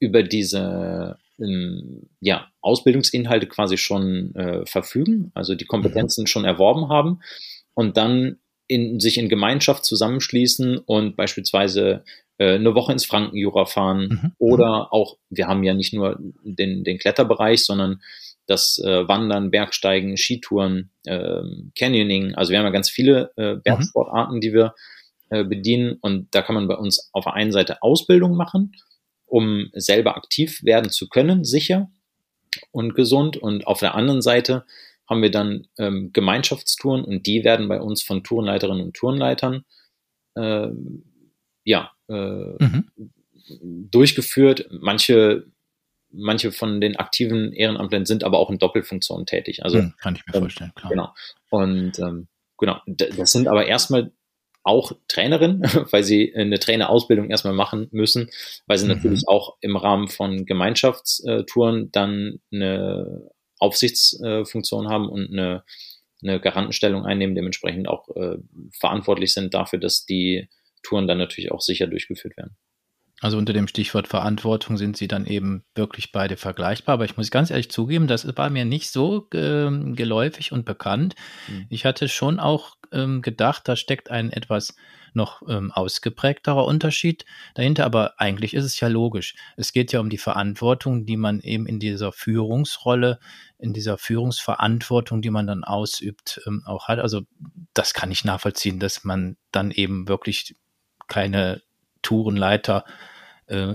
über 0.00 0.22
diese 0.22 1.18
ähm, 1.40 2.08
ja, 2.20 2.48
Ausbildungsinhalte 2.60 3.46
quasi 3.46 3.78
schon 3.78 4.34
äh, 4.34 4.66
verfügen, 4.66 5.30
also 5.34 5.54
die 5.54 5.64
Kompetenzen 5.64 6.22
mhm. 6.22 6.26
schon 6.26 6.44
erworben 6.44 6.88
haben 6.88 7.20
und 7.74 7.96
dann 7.96 8.38
in, 8.66 9.00
sich 9.00 9.18
in 9.18 9.28
Gemeinschaft 9.28 9.84
zusammenschließen 9.84 10.78
und 10.78 11.16
beispielsweise 11.16 12.04
äh, 12.36 12.54
eine 12.54 12.74
Woche 12.74 12.92
ins 12.92 13.06
Frankenjura 13.06 13.66
fahren 13.66 14.08
mhm. 14.08 14.32
oder 14.38 14.92
auch, 14.92 15.16
wir 15.30 15.48
haben 15.48 15.62
ja 15.62 15.74
nicht 15.74 15.94
nur 15.94 16.18
den, 16.42 16.84
den 16.84 16.98
Kletterbereich, 16.98 17.64
sondern 17.64 18.02
das 18.48 18.78
äh, 18.84 19.06
Wandern, 19.06 19.50
Bergsteigen, 19.50 20.16
Skitouren, 20.16 20.90
äh, 21.04 21.42
Canyoning, 21.76 22.34
also 22.34 22.50
wir 22.50 22.58
haben 22.58 22.66
ja 22.66 22.72
ganz 22.72 22.90
viele 22.90 23.30
äh, 23.36 23.54
mhm. 23.54 23.62
Bergsportarten, 23.62 24.40
die 24.40 24.52
wir 24.52 24.74
äh, 25.30 25.44
bedienen 25.44 25.98
und 26.00 26.34
da 26.34 26.42
kann 26.42 26.56
man 26.56 26.66
bei 26.66 26.76
uns 26.76 27.10
auf 27.12 27.24
der 27.24 27.34
einen 27.34 27.52
Seite 27.52 27.82
Ausbildung 27.82 28.36
machen 28.36 28.72
um 29.28 29.70
selber 29.74 30.16
aktiv 30.16 30.62
werden 30.64 30.90
zu 30.90 31.08
können, 31.08 31.44
sicher 31.44 31.90
und 32.72 32.94
gesund. 32.94 33.36
Und 33.36 33.66
auf 33.66 33.80
der 33.80 33.94
anderen 33.94 34.22
Seite 34.22 34.64
haben 35.08 35.22
wir 35.22 35.30
dann 35.30 35.68
ähm, 35.78 36.10
Gemeinschaftstouren 36.12 37.04
und 37.04 37.26
die 37.26 37.44
werden 37.44 37.68
bei 37.68 37.80
uns 37.80 38.02
von 38.02 38.24
Tourenleiterinnen 38.24 38.84
und 38.84 38.96
Tourenleitern 38.96 39.64
äh, 40.34 40.68
ja, 41.64 41.92
äh, 42.08 42.14
mhm. 42.14 42.90
durchgeführt. 43.90 44.68
Manche, 44.70 45.46
manche 46.10 46.52
von 46.52 46.80
den 46.80 46.96
aktiven 46.96 47.52
Ehrenamtlern 47.52 48.06
sind 48.06 48.24
aber 48.24 48.38
auch 48.38 48.50
in 48.50 48.58
Doppelfunktion 48.58 49.26
tätig. 49.26 49.64
Also 49.64 49.78
mhm, 49.78 49.94
kann 50.00 50.16
ich 50.16 50.26
mir 50.26 50.34
ähm, 50.34 50.42
vorstellen, 50.42 50.72
klar. 50.74 50.90
Genau. 50.90 51.14
Und 51.50 51.98
ähm, 51.98 52.28
genau, 52.56 52.80
das 52.86 53.32
sind 53.32 53.48
aber 53.48 53.66
erstmal 53.66 54.12
auch 54.62 54.92
Trainerin, 55.08 55.62
weil 55.90 56.02
sie 56.02 56.34
eine 56.34 56.58
Trainerausbildung 56.58 57.30
erstmal 57.30 57.54
machen 57.54 57.88
müssen, 57.90 58.30
weil 58.66 58.78
sie 58.78 58.86
mhm. 58.86 58.94
natürlich 58.94 59.28
auch 59.28 59.56
im 59.60 59.76
Rahmen 59.76 60.08
von 60.08 60.46
Gemeinschaftstouren 60.46 61.90
dann 61.92 62.40
eine 62.52 63.30
Aufsichtsfunktion 63.58 64.88
haben 64.88 65.08
und 65.08 65.32
eine, 65.32 65.64
eine 66.22 66.40
Garantenstellung 66.40 67.04
einnehmen, 67.04 67.34
dementsprechend 67.34 67.88
auch 67.88 68.08
äh, 68.14 68.38
verantwortlich 68.78 69.32
sind 69.32 69.54
dafür, 69.54 69.78
dass 69.78 70.06
die 70.06 70.48
Touren 70.82 71.08
dann 71.08 71.18
natürlich 71.18 71.50
auch 71.50 71.60
sicher 71.60 71.86
durchgeführt 71.86 72.36
werden. 72.36 72.56
Also 73.20 73.36
unter 73.36 73.52
dem 73.52 73.66
Stichwort 73.66 74.06
Verantwortung 74.06 74.76
sind 74.76 74.96
sie 74.96 75.08
dann 75.08 75.26
eben 75.26 75.64
wirklich 75.74 76.12
beide 76.12 76.36
vergleichbar. 76.36 76.94
Aber 76.94 77.04
ich 77.04 77.16
muss 77.16 77.30
ganz 77.30 77.50
ehrlich 77.50 77.70
zugeben, 77.70 78.06
das 78.06 78.36
war 78.36 78.48
mir 78.48 78.64
nicht 78.64 78.90
so 78.90 79.28
äh, 79.32 79.70
geläufig 79.94 80.52
und 80.52 80.64
bekannt. 80.64 81.16
Mhm. 81.48 81.66
Ich 81.68 81.84
hatte 81.84 82.08
schon 82.08 82.38
auch 82.38 82.76
ähm, 82.92 83.20
gedacht, 83.20 83.66
da 83.66 83.74
steckt 83.74 84.10
ein 84.10 84.30
etwas 84.30 84.76
noch 85.14 85.42
ähm, 85.48 85.72
ausgeprägterer 85.72 86.64
Unterschied 86.64 87.24
dahinter. 87.54 87.84
Aber 87.86 88.20
eigentlich 88.20 88.54
ist 88.54 88.64
es 88.64 88.78
ja 88.78 88.86
logisch. 88.86 89.34
Es 89.56 89.72
geht 89.72 89.92
ja 89.92 89.98
um 89.98 90.10
die 90.10 90.18
Verantwortung, 90.18 91.04
die 91.04 91.16
man 91.16 91.40
eben 91.40 91.66
in 91.66 91.80
dieser 91.80 92.12
Führungsrolle, 92.12 93.18
in 93.58 93.72
dieser 93.72 93.98
Führungsverantwortung, 93.98 95.22
die 95.22 95.30
man 95.30 95.48
dann 95.48 95.64
ausübt, 95.64 96.40
ähm, 96.46 96.62
auch 96.66 96.86
hat. 96.86 97.00
Also 97.00 97.22
das 97.74 97.94
kann 97.94 98.12
ich 98.12 98.24
nachvollziehen, 98.24 98.78
dass 98.78 99.02
man 99.02 99.36
dann 99.50 99.72
eben 99.72 100.06
wirklich 100.06 100.54
keine 101.08 101.62
Tourenleiter 102.08 102.86
äh, 103.48 103.74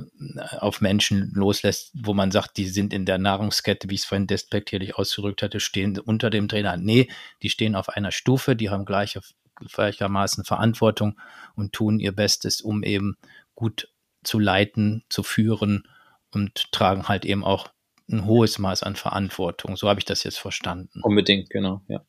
auf 0.57 0.81
Menschen 0.81 1.31
loslässt, 1.35 1.91
wo 1.93 2.15
man 2.15 2.31
sagt, 2.31 2.57
die 2.57 2.67
sind 2.67 2.93
in 2.93 3.05
der 3.05 3.19
Nahrungskette, 3.19 3.89
wie 3.89 3.93
ich 3.93 4.01
es 4.01 4.05
vorhin 4.05 4.25
despektierlich 4.25 4.95
ausgedrückt 4.95 5.43
hatte, 5.43 5.59
stehen 5.59 5.99
unter 5.99 6.31
dem 6.31 6.47
Trainer. 6.47 6.75
Nee, 6.77 7.09
die 7.43 7.49
stehen 7.49 7.75
auf 7.75 7.89
einer 7.89 8.11
Stufe, 8.11 8.55
die 8.55 8.71
haben 8.71 8.85
gleiche, 8.85 9.21
gleichermaßen 9.55 10.45
Verantwortung 10.45 11.19
und 11.55 11.73
tun 11.73 11.99
ihr 11.99 12.11
Bestes, 12.11 12.61
um 12.61 12.81
eben 12.81 13.17
gut 13.53 13.87
zu 14.23 14.39
leiten, 14.39 15.03
zu 15.09 15.21
führen 15.21 15.87
und 16.31 16.71
tragen 16.71 17.07
halt 17.07 17.23
eben 17.23 17.43
auch 17.43 17.69
ein 18.09 18.25
hohes 18.25 18.57
Maß 18.57 18.81
an 18.81 18.95
Verantwortung. 18.95 19.77
So 19.77 19.89
habe 19.89 19.99
ich 19.99 20.05
das 20.05 20.23
jetzt 20.23 20.39
verstanden. 20.39 21.01
Unbedingt, 21.03 21.51
genau, 21.51 21.83
ja. 21.87 22.03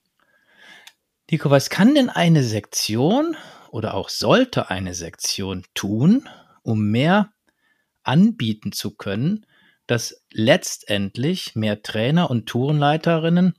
Nico, 1.30 1.50
was 1.50 1.68
kann 1.68 1.94
denn 1.94 2.08
eine 2.08 2.42
Sektion 2.42 3.36
oder 3.74 3.94
auch 3.94 4.08
sollte 4.08 4.70
eine 4.70 4.94
Sektion 4.94 5.64
tun, 5.74 6.28
um 6.62 6.92
mehr 6.92 7.32
anbieten 8.04 8.70
zu 8.70 8.94
können, 8.94 9.46
dass 9.88 10.22
letztendlich 10.30 11.56
mehr 11.56 11.82
Trainer 11.82 12.30
und 12.30 12.46
Tourenleiterinnen 12.46 13.54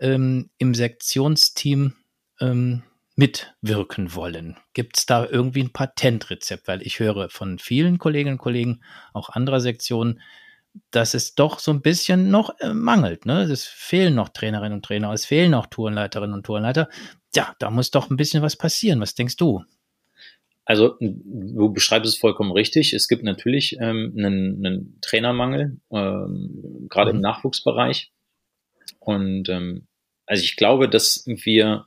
ähm, 0.00 0.50
im 0.58 0.74
Sektionsteam 0.74 1.94
ähm, 2.40 2.82
mitwirken 3.14 4.16
wollen. 4.16 4.56
Gibt 4.72 4.98
es 4.98 5.06
da 5.06 5.24
irgendwie 5.24 5.62
ein 5.62 5.72
Patentrezept? 5.72 6.66
Weil 6.66 6.82
ich 6.82 6.98
höre 6.98 7.30
von 7.30 7.60
vielen 7.60 7.98
Kolleginnen 7.98 8.34
und 8.34 8.42
Kollegen, 8.42 8.80
auch 9.12 9.28
anderer 9.28 9.60
Sektionen, 9.60 10.20
dass 10.90 11.14
es 11.14 11.36
doch 11.36 11.60
so 11.60 11.70
ein 11.70 11.80
bisschen 11.80 12.28
noch 12.28 12.58
äh, 12.58 12.74
mangelt. 12.74 13.24
Ne? 13.24 13.42
Es 13.42 13.64
fehlen 13.66 14.16
noch 14.16 14.30
Trainerinnen 14.30 14.78
und 14.78 14.84
Trainer, 14.84 15.12
es 15.12 15.26
fehlen 15.26 15.52
noch 15.52 15.66
Tourenleiterinnen 15.66 16.34
und 16.34 16.44
Tourenleiter. 16.44 16.88
Ja, 17.34 17.54
da 17.58 17.70
muss 17.70 17.90
doch 17.90 18.10
ein 18.10 18.16
bisschen 18.16 18.42
was 18.42 18.56
passieren. 18.56 19.00
Was 19.00 19.14
denkst 19.14 19.36
du? 19.36 19.64
Also 20.64 20.96
du 21.00 21.72
beschreibst 21.72 22.08
es 22.08 22.18
vollkommen 22.18 22.52
richtig. 22.52 22.94
Es 22.94 23.08
gibt 23.08 23.22
natürlich 23.22 23.76
ähm, 23.80 24.14
einen, 24.16 24.64
einen 24.64 24.98
Trainermangel, 25.02 25.78
ähm, 25.90 26.86
gerade 26.88 27.12
mhm. 27.12 27.16
im 27.16 27.22
Nachwuchsbereich. 27.22 28.12
Und 28.98 29.48
ähm, 29.48 29.86
also 30.26 30.42
ich 30.42 30.56
glaube, 30.56 30.88
dass 30.88 31.24
wir 31.26 31.86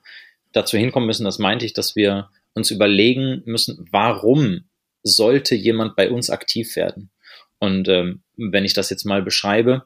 dazu 0.51 0.77
hinkommen 0.77 1.07
müssen, 1.07 1.25
das 1.25 1.39
meinte 1.39 1.65
ich, 1.65 1.73
dass 1.73 1.95
wir 1.95 2.29
uns 2.53 2.71
überlegen 2.71 3.41
müssen, 3.45 3.87
warum 3.91 4.65
sollte 5.03 5.55
jemand 5.55 5.95
bei 5.95 6.09
uns 6.09 6.29
aktiv 6.29 6.75
werden? 6.75 7.09
Und 7.59 7.87
ähm, 7.87 8.21
wenn 8.35 8.65
ich 8.65 8.73
das 8.73 8.89
jetzt 8.89 9.05
mal 9.05 9.23
beschreibe, 9.23 9.85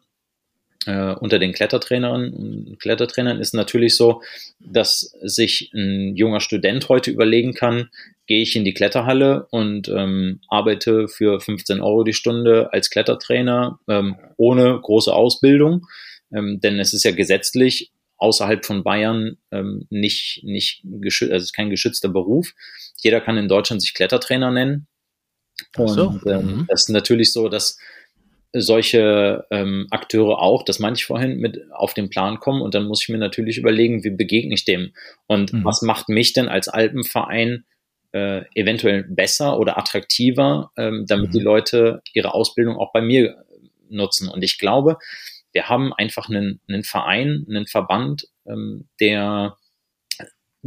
äh, 0.85 1.13
unter 1.13 1.37
den 1.37 1.53
Klettertrainerinnen 1.53 2.33
und 2.33 2.79
Klettertrainern 2.79 3.39
ist 3.39 3.53
natürlich 3.53 3.95
so, 3.95 4.21
dass 4.59 5.15
sich 5.21 5.71
ein 5.73 6.15
junger 6.15 6.39
Student 6.39 6.89
heute 6.89 7.11
überlegen 7.11 7.53
kann, 7.53 7.89
gehe 8.25 8.41
ich 8.41 8.55
in 8.55 8.65
die 8.65 8.73
Kletterhalle 8.73 9.47
und 9.51 9.89
ähm, 9.89 10.41
arbeite 10.47 11.07
für 11.07 11.39
15 11.39 11.81
Euro 11.81 12.03
die 12.03 12.13
Stunde 12.13 12.73
als 12.73 12.89
Klettertrainer 12.89 13.79
ähm, 13.87 14.15
ohne 14.37 14.79
große 14.81 15.13
Ausbildung, 15.13 15.85
ähm, 16.33 16.59
denn 16.61 16.79
es 16.79 16.93
ist 16.93 17.03
ja 17.03 17.11
gesetzlich 17.11 17.91
außerhalb 18.17 18.65
von 18.65 18.83
Bayern 18.83 19.37
ähm, 19.51 19.85
nicht, 19.89 20.43
nicht 20.43 20.81
geschützt, 20.83 21.31
also 21.31 21.43
es 21.43 21.49
ist 21.49 21.53
kein 21.53 21.71
geschützter 21.71 22.09
Beruf. 22.09 22.53
Jeder 23.01 23.19
kann 23.19 23.37
in 23.37 23.47
Deutschland 23.47 23.81
sich 23.81 23.93
Klettertrainer 23.93 24.51
nennen. 24.51 24.87
Und 25.75 25.89
so. 25.89 26.19
ähm, 26.27 26.45
mhm. 26.45 26.65
das 26.69 26.83
ist 26.83 26.89
natürlich 26.89 27.33
so, 27.33 27.49
dass 27.49 27.77
solche 28.53 29.45
ähm, 29.49 29.87
Akteure 29.91 30.39
auch, 30.41 30.63
das 30.63 30.79
meinte 30.79 30.99
ich 30.99 31.05
vorhin, 31.05 31.37
mit 31.37 31.71
auf 31.71 31.93
den 31.93 32.09
Plan 32.09 32.39
kommen 32.39 32.61
und 32.61 32.75
dann 32.75 32.85
muss 32.85 33.03
ich 33.03 33.09
mir 33.09 33.17
natürlich 33.17 33.57
überlegen, 33.57 34.03
wie 34.03 34.09
begegne 34.09 34.53
ich 34.53 34.65
dem 34.65 34.91
und 35.27 35.53
mhm. 35.53 35.63
was 35.63 35.81
macht 35.81 36.09
mich 36.09 36.33
denn 36.33 36.49
als 36.49 36.67
Alpenverein 36.67 37.65
äh, 38.11 38.43
eventuell 38.55 39.03
besser 39.03 39.57
oder 39.57 39.77
attraktiver, 39.77 40.71
ähm, 40.77 41.05
damit 41.07 41.29
mhm. 41.29 41.31
die 41.31 41.39
Leute 41.39 42.01
ihre 42.13 42.33
Ausbildung 42.33 42.75
auch 42.75 42.91
bei 42.91 43.01
mir 43.01 43.45
nutzen. 43.89 44.27
Und 44.27 44.43
ich 44.43 44.57
glaube, 44.57 44.97
wir 45.53 45.69
haben 45.69 45.93
einfach 45.93 46.29
einen, 46.29 46.59
einen 46.67 46.83
Verein, 46.83 47.45
einen 47.49 47.67
Verband, 47.67 48.27
ähm, 48.45 48.87
der 48.99 49.57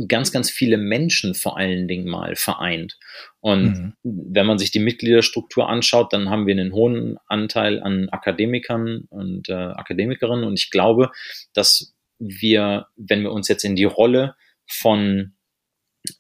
ganz, 0.09 0.33
ganz 0.33 0.51
viele 0.51 0.77
Menschen 0.77 1.35
vor 1.35 1.57
allen 1.57 1.87
Dingen 1.87 2.09
mal 2.09 2.35
vereint. 2.35 2.99
Und 3.41 3.65
mhm. 3.65 3.93
wenn 4.03 4.47
man 4.47 4.59
sich 4.59 4.71
die 4.71 4.81
Mitgliederstruktur 4.81 5.69
anschaut, 5.69 6.13
dann 6.13 6.31
haben 6.31 6.47
wir 6.47 6.53
einen 6.53 6.73
hohen 6.73 7.19
Anteil 7.27 7.83
an 7.83 8.09
Akademikern 8.09 9.05
und 9.11 9.49
äh, 9.49 9.53
Akademikerinnen. 9.53 10.45
Und 10.45 10.59
ich 10.59 10.71
glaube, 10.71 11.11
dass 11.53 11.95
wir, 12.19 12.87
wenn 12.97 13.23
wir 13.23 13.33
uns 13.33 13.49
jetzt 13.49 13.65
in 13.65 13.77
die 13.77 13.85
Rolle 13.85 14.35
von 14.67 15.35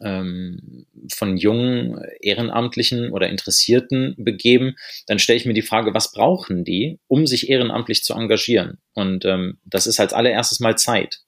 ähm, 0.02 0.87
von 1.12 1.37
jungen 1.37 2.00
Ehrenamtlichen 2.20 3.10
oder 3.10 3.28
Interessierten 3.28 4.14
begeben, 4.16 4.76
dann 5.06 5.18
stelle 5.18 5.37
ich 5.37 5.44
mir 5.44 5.52
die 5.52 5.62
Frage, 5.62 5.92
was 5.92 6.12
brauchen 6.12 6.64
die, 6.64 7.00
um 7.06 7.26
sich 7.26 7.50
ehrenamtlich 7.50 8.02
zu 8.02 8.14
engagieren? 8.14 8.78
Und 8.94 9.26
ähm, 9.26 9.58
das 9.64 9.87
ist 9.87 10.00
als 10.00 10.14
allererstes 10.14 10.60
mal 10.60 10.78
Zeit. 10.78 11.23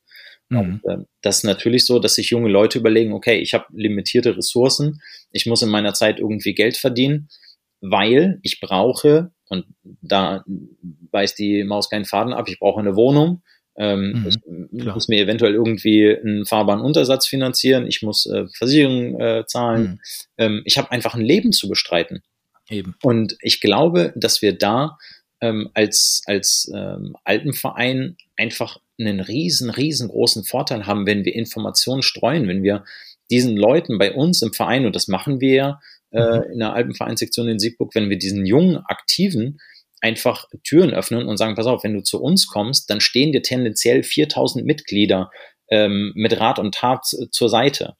Und, 0.50 0.80
äh, 0.84 0.98
das 1.22 1.38
ist 1.38 1.44
natürlich 1.44 1.84
so, 1.86 1.98
dass 1.98 2.14
sich 2.14 2.30
junge 2.30 2.48
Leute 2.48 2.78
überlegen, 2.78 3.12
okay, 3.12 3.38
ich 3.38 3.54
habe 3.54 3.66
limitierte 3.72 4.36
Ressourcen, 4.36 5.00
ich 5.32 5.46
muss 5.46 5.62
in 5.62 5.70
meiner 5.70 5.94
Zeit 5.94 6.20
irgendwie 6.20 6.54
Geld 6.54 6.76
verdienen, 6.76 7.28
weil 7.80 8.38
ich 8.42 8.60
brauche, 8.60 9.32
und 9.48 9.66
da 10.02 10.44
weist 11.10 11.38
die 11.38 11.64
Maus 11.64 11.90
keinen 11.90 12.04
Faden 12.04 12.32
ab, 12.32 12.48
ich 12.48 12.58
brauche 12.58 12.80
eine 12.80 12.96
Wohnung, 12.96 13.42
ähm, 13.76 14.22
mhm, 14.46 14.68
ich 14.72 14.84
muss 14.86 15.08
mir 15.08 15.22
eventuell 15.22 15.54
irgendwie 15.54 16.16
einen 16.16 16.46
fahrbaren 16.46 16.80
Untersatz 16.80 17.26
finanzieren, 17.26 17.86
ich 17.86 18.02
muss 18.02 18.26
äh, 18.26 18.46
Versicherungen 18.54 19.20
äh, 19.20 19.44
zahlen, 19.46 19.82
mhm. 19.82 19.98
ähm, 20.38 20.62
ich 20.64 20.78
habe 20.78 20.90
einfach 20.92 21.14
ein 21.14 21.24
Leben 21.24 21.52
zu 21.52 21.68
bestreiten. 21.68 22.22
Eben. 22.68 22.96
Und 23.02 23.36
ich 23.40 23.60
glaube, 23.60 24.12
dass 24.16 24.42
wir 24.42 24.56
da 24.56 24.98
ähm, 25.40 25.70
als, 25.74 26.22
als 26.26 26.70
ähm, 26.74 27.16
Alpenverein 27.24 28.16
einfach 28.36 28.78
einen 28.98 29.20
riesen, 29.20 29.70
riesengroßen 29.70 30.44
Vorteil 30.44 30.86
haben, 30.86 31.06
wenn 31.06 31.24
wir 31.24 31.34
Informationen 31.34 32.02
streuen, 32.02 32.48
wenn 32.48 32.62
wir 32.62 32.84
diesen 33.30 33.56
Leuten 33.56 33.98
bei 33.98 34.12
uns 34.12 34.42
im 34.42 34.52
Verein, 34.52 34.86
und 34.86 34.94
das 34.94 35.08
machen 35.08 35.40
wir 35.40 35.54
ja 35.54 35.80
äh, 36.10 36.38
mhm. 36.38 36.52
in 36.52 36.58
der 36.60 36.72
Alpenvereinssektion 36.72 37.48
in 37.48 37.58
Siegburg, 37.58 37.94
wenn 37.94 38.10
wir 38.10 38.18
diesen 38.18 38.46
jungen 38.46 38.78
Aktiven 38.78 39.58
einfach 40.00 40.46
Türen 40.62 40.90
öffnen 40.90 41.26
und 41.26 41.36
sagen, 41.36 41.54
pass 41.54 41.66
auf, 41.66 41.82
wenn 41.82 41.94
du 41.94 42.02
zu 42.02 42.20
uns 42.20 42.46
kommst, 42.46 42.90
dann 42.90 43.00
stehen 43.00 43.32
dir 43.32 43.42
tendenziell 43.42 44.02
4000 44.02 44.64
Mitglieder 44.64 45.30
ähm, 45.68 46.12
mit 46.14 46.38
Rat 46.38 46.58
und 46.58 46.74
Tat 46.74 47.04
zur 47.04 47.48
Seite. 47.48 47.94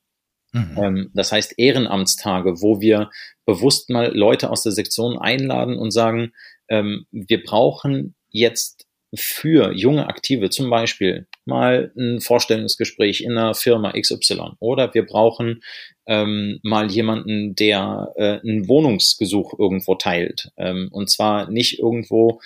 Mhm. 0.52 0.78
Ähm, 0.78 1.10
das 1.14 1.32
heißt 1.32 1.54
Ehrenamtstage, 1.56 2.60
wo 2.60 2.80
wir 2.80 3.10
bewusst 3.44 3.90
mal 3.90 4.14
Leute 4.14 4.50
aus 4.50 4.62
der 4.62 4.72
Sektion 4.72 5.18
einladen 5.18 5.76
und 5.76 5.90
sagen, 5.90 6.32
ähm, 6.68 7.06
wir 7.10 7.42
brauchen 7.42 8.14
jetzt 8.28 8.85
für 9.16 9.72
junge 9.72 10.08
Aktive 10.08 10.50
zum 10.50 10.70
Beispiel 10.70 11.26
mal 11.44 11.92
ein 11.96 12.20
Vorstellungsgespräch 12.20 13.20
in 13.22 13.32
einer 13.32 13.54
Firma 13.54 13.92
XY 13.92 14.52
oder 14.60 14.92
wir 14.94 15.06
brauchen 15.06 15.62
ähm, 16.06 16.60
mal 16.62 16.90
jemanden, 16.90 17.54
der 17.54 18.12
äh, 18.16 18.38
ein 18.46 18.68
Wohnungsgesuch 18.68 19.58
irgendwo 19.58 19.94
teilt. 19.96 20.50
Ähm, 20.56 20.88
und 20.92 21.10
zwar 21.10 21.50
nicht 21.50 21.78
irgendwo 21.78 22.40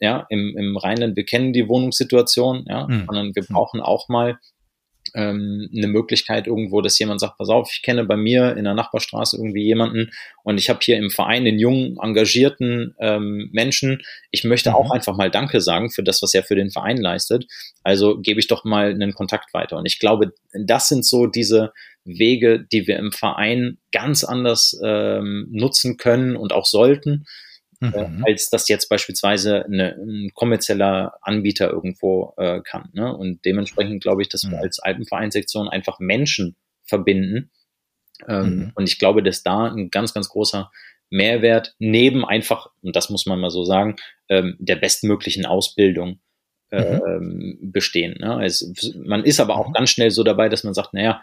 ja, 0.00 0.26
im, 0.28 0.56
im 0.56 0.76
Rheinland, 0.76 1.16
wir 1.16 1.24
kennen 1.24 1.52
die 1.52 1.68
Wohnungssituation, 1.68 2.66
ja, 2.68 2.86
mhm. 2.86 3.04
sondern 3.06 3.34
wir 3.34 3.42
hm. 3.42 3.54
brauchen 3.54 3.80
auch 3.80 4.08
mal 4.08 4.38
ähm, 5.16 5.68
eine 5.74 5.88
Möglichkeit 5.88 6.46
irgendwo, 6.46 6.82
dass 6.82 6.98
jemand 6.98 7.20
sagt, 7.20 7.38
pass 7.38 7.48
auf, 7.48 7.70
ich 7.72 7.82
kenne 7.82 8.04
bei 8.04 8.16
mir 8.16 8.56
in 8.56 8.64
der 8.64 8.74
Nachbarstraße 8.74 9.36
irgendwie 9.38 9.64
jemanden 9.64 10.10
und 10.44 10.58
ich 10.58 10.68
habe 10.68 10.80
hier 10.82 10.98
im 10.98 11.10
Verein 11.10 11.46
den 11.46 11.58
jungen, 11.58 11.96
engagierten 12.00 12.94
ähm, 13.00 13.48
Menschen. 13.52 14.02
Ich 14.30 14.44
möchte 14.44 14.70
mhm. 14.70 14.76
auch 14.76 14.90
einfach 14.90 15.16
mal 15.16 15.30
Danke 15.30 15.60
sagen 15.62 15.90
für 15.90 16.02
das, 16.02 16.22
was 16.22 16.34
er 16.34 16.42
für 16.42 16.54
den 16.54 16.70
Verein 16.70 16.98
leistet. 16.98 17.46
Also 17.82 18.20
gebe 18.20 18.38
ich 18.38 18.46
doch 18.46 18.64
mal 18.64 18.90
einen 18.90 19.14
Kontakt 19.14 19.54
weiter. 19.54 19.78
Und 19.78 19.86
ich 19.86 19.98
glaube, 19.98 20.34
das 20.52 20.88
sind 20.88 21.04
so 21.06 21.26
diese 21.26 21.72
Wege, 22.04 22.64
die 22.70 22.86
wir 22.86 22.98
im 22.98 23.10
Verein 23.10 23.78
ganz 23.92 24.22
anders 24.22 24.78
ähm, 24.84 25.48
nutzen 25.50 25.96
können 25.96 26.36
und 26.36 26.52
auch 26.52 26.66
sollten 26.66 27.24
mhm. 27.80 28.24
als 28.26 28.50
das 28.50 28.68
jetzt 28.68 28.88
beispielsweise 28.88 29.64
eine, 29.64 29.96
ein 29.96 30.30
kommerzieller 30.34 31.18
Anbieter 31.22 31.70
irgendwo 31.70 32.34
äh, 32.36 32.60
kann. 32.62 32.90
Ne? 32.92 33.14
Und 33.14 33.44
dementsprechend 33.44 34.02
glaube 34.02 34.22
ich, 34.22 34.28
dass 34.28 34.44
wir 34.44 34.56
mhm. 34.56 34.62
als 34.62 34.78
Alpenvereinssektion 34.78 35.68
einfach 35.68 35.98
Menschen 35.98 36.56
verbinden. 36.84 37.50
Ähm, 38.28 38.56
mhm. 38.56 38.72
Und 38.74 38.88
ich 38.88 38.98
glaube, 38.98 39.22
dass 39.22 39.42
da 39.42 39.66
ein 39.66 39.90
ganz, 39.90 40.14
ganz 40.14 40.28
großer 40.28 40.70
Mehrwert 41.10 41.74
neben 41.78 42.24
einfach, 42.24 42.70
und 42.82 42.96
das 42.96 43.10
muss 43.10 43.26
man 43.26 43.40
mal 43.40 43.50
so 43.50 43.64
sagen, 43.64 43.96
ähm, 44.28 44.56
der 44.58 44.76
bestmöglichen 44.76 45.46
Ausbildung 45.46 46.20
äh, 46.70 47.18
mhm. 47.18 47.58
bestehen. 47.72 48.16
Ne? 48.18 48.44
Es, 48.44 48.94
man 48.96 49.24
ist 49.24 49.40
aber 49.40 49.56
auch 49.56 49.68
mhm. 49.68 49.72
ganz 49.72 49.90
schnell 49.90 50.10
so 50.10 50.24
dabei, 50.24 50.48
dass 50.48 50.64
man 50.64 50.74
sagt, 50.74 50.94
naja, 50.94 51.22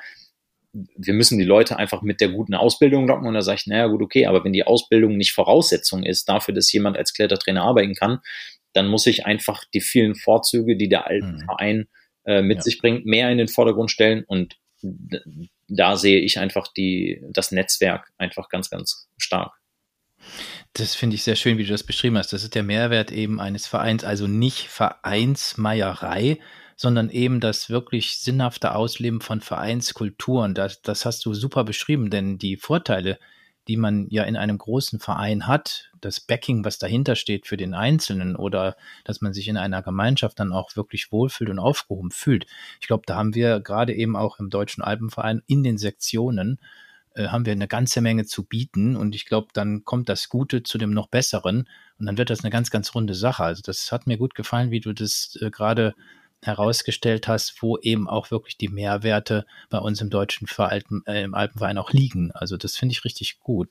wir 0.74 1.14
müssen 1.14 1.38
die 1.38 1.46
Leute 1.46 1.78
einfach 1.78 2.02
mit 2.02 2.20
der 2.20 2.30
guten 2.30 2.56
Ausbildung 2.56 3.08
locken 3.08 3.28
und 3.28 3.36
da 3.36 3.42
sage 3.42 3.60
ich, 3.62 3.68
naja, 3.68 3.88
gut, 3.88 4.02
okay, 4.02 4.26
aber 4.26 4.44
wenn 4.44 4.54
die 4.54 4.66
Ausbildung 4.66 5.18
nicht 5.18 5.32
Voraussetzung 5.32 6.04
ist 6.04 6.28
dafür, 6.28 6.54
dass 6.54 6.72
jemand 6.72 6.98
als 6.98 7.14
Klettertrainer 7.14 7.64
arbeiten 7.64 7.94
kann, 7.94 8.20
dann 8.74 8.88
muss 8.88 9.06
ich 9.06 9.26
einfach 9.26 9.64
die 9.74 9.82
vielen 9.82 10.16
Vorzüge, 10.16 10.76
die 10.76 10.90
der 10.90 11.08
alte 11.08 11.28
mhm. 11.28 11.40
Verein 11.42 11.86
äh, 12.26 12.42
mit 12.42 12.58
ja. 12.58 12.62
sich 12.64 12.80
bringt, 12.80 13.06
mehr 13.06 13.30
in 13.30 13.38
den 13.38 13.48
Vordergrund 13.48 13.92
stellen 13.92 14.24
und 14.26 14.58
da 15.68 15.96
sehe 15.96 16.20
ich 16.20 16.40
einfach 16.40 16.68
die, 16.68 17.22
das 17.30 17.52
Netzwerk 17.52 18.12
einfach 18.18 18.50
ganz, 18.50 18.70
ganz 18.70 19.08
stark. 19.18 19.54
Das 20.74 20.96
finde 20.96 21.16
ich 21.16 21.24
sehr 21.24 21.36
schön, 21.36 21.58
wie 21.58 21.64
du 21.64 21.72
das 21.72 21.84
beschrieben 21.84 22.18
hast. 22.18 22.34
Das 22.34 22.44
ist 22.44 22.56
der 22.56 22.64
Mehrwert 22.64 23.12
eben 23.12 23.40
eines 23.40 23.68
Vereins, 23.68 24.04
also 24.04 24.28
nicht 24.28 24.68
Vereinsmeierei, 24.70 26.40
sondern 26.76 27.10
eben 27.10 27.40
das 27.40 27.70
wirklich 27.70 28.18
sinnhafte 28.18 28.76
Ausleben 28.76 29.22
von 29.22 29.42
Vereinskulturen. 29.42 30.54
Das, 30.54 30.82
das 30.82 31.06
hast 31.06 31.26
du 31.26 31.34
super 31.34 31.64
beschrieben, 31.64 32.10
denn 32.10 32.38
die 32.38 32.58
Vorteile, 32.58 33.20
die 33.68 33.78
man 33.78 34.08
ja 34.10 34.24
in 34.24 34.36
einem 34.36 34.58
großen 34.58 35.00
Verein 35.00 35.48
hat, 35.48 35.92
das 36.02 36.20
Backing, 36.20 36.66
was 36.66 36.78
dahinter 36.80 37.16
steht 37.16 37.48
für 37.48 37.58
den 37.58 37.74
Einzelnen 37.74 38.36
oder 38.36 38.76
dass 39.06 39.22
man 39.22 39.34
sich 39.34 39.48
in 39.48 39.58
einer 39.58 39.82
Gemeinschaft 39.82 40.40
dann 40.40 40.52
auch 40.52 40.76
wirklich 40.76 41.12
wohlfühlt 41.12 41.50
und 41.50 41.60
aufgehoben 41.60 42.12
fühlt. 42.12 42.46
Ich 42.82 42.88
glaube, 42.88 43.04
da 43.06 43.16
haben 43.16 43.36
wir 43.36 43.62
gerade 43.62 43.94
eben 43.94 44.16
auch 44.16 44.40
im 44.40 44.50
Deutschen 44.50 44.84
Alpenverein 44.84 45.42
in 45.48 45.64
den 45.64 45.78
Sektionen 45.78 46.60
äh, 47.16 47.28
haben 47.28 47.46
wir 47.46 47.54
eine 47.54 47.68
ganze 47.68 48.02
Menge 48.02 48.26
zu 48.26 48.44
bieten 48.44 48.96
und 48.96 49.16
ich 49.16 49.26
glaube, 49.26 49.48
dann 49.54 49.86
kommt 49.86 50.10
das 50.10 50.30
Gute 50.30 50.64
zu 50.64 50.78
dem 50.78 50.92
noch 50.92 51.08
Besseren 51.08 51.70
und 52.00 52.06
dann 52.06 52.18
wird 52.18 52.30
das 52.30 52.44
eine 52.44 52.50
ganz, 52.50 52.72
ganz 52.72 52.94
runde 52.96 53.14
Sache. 53.14 53.44
Also 53.44 53.62
das 53.64 53.92
hat 53.92 54.08
mir 54.08 54.18
gut 54.18 54.36
gefallen, 54.36 54.72
wie 54.72 54.80
du 54.80 54.94
das 54.94 55.38
äh, 55.42 55.52
gerade 55.52 55.94
herausgestellt 56.44 57.28
hast, 57.28 57.62
wo 57.62 57.78
eben 57.78 58.08
auch 58.08 58.32
wirklich 58.32 58.58
die 58.58 58.70
Mehrwerte 58.70 59.46
bei 59.70 59.80
uns 59.80 60.02
im 60.02 60.10
deutschen 60.10 60.48
Veralten, 60.48 61.04
äh, 61.06 61.24
im 61.24 61.34
Alpenverein 61.34 61.78
auch 61.78 61.92
liegen. 61.92 62.32
Also 62.32 62.58
das 62.58 62.76
finde 62.76 62.94
ich 62.94 63.06
richtig 63.06 63.40
gut. 63.40 63.70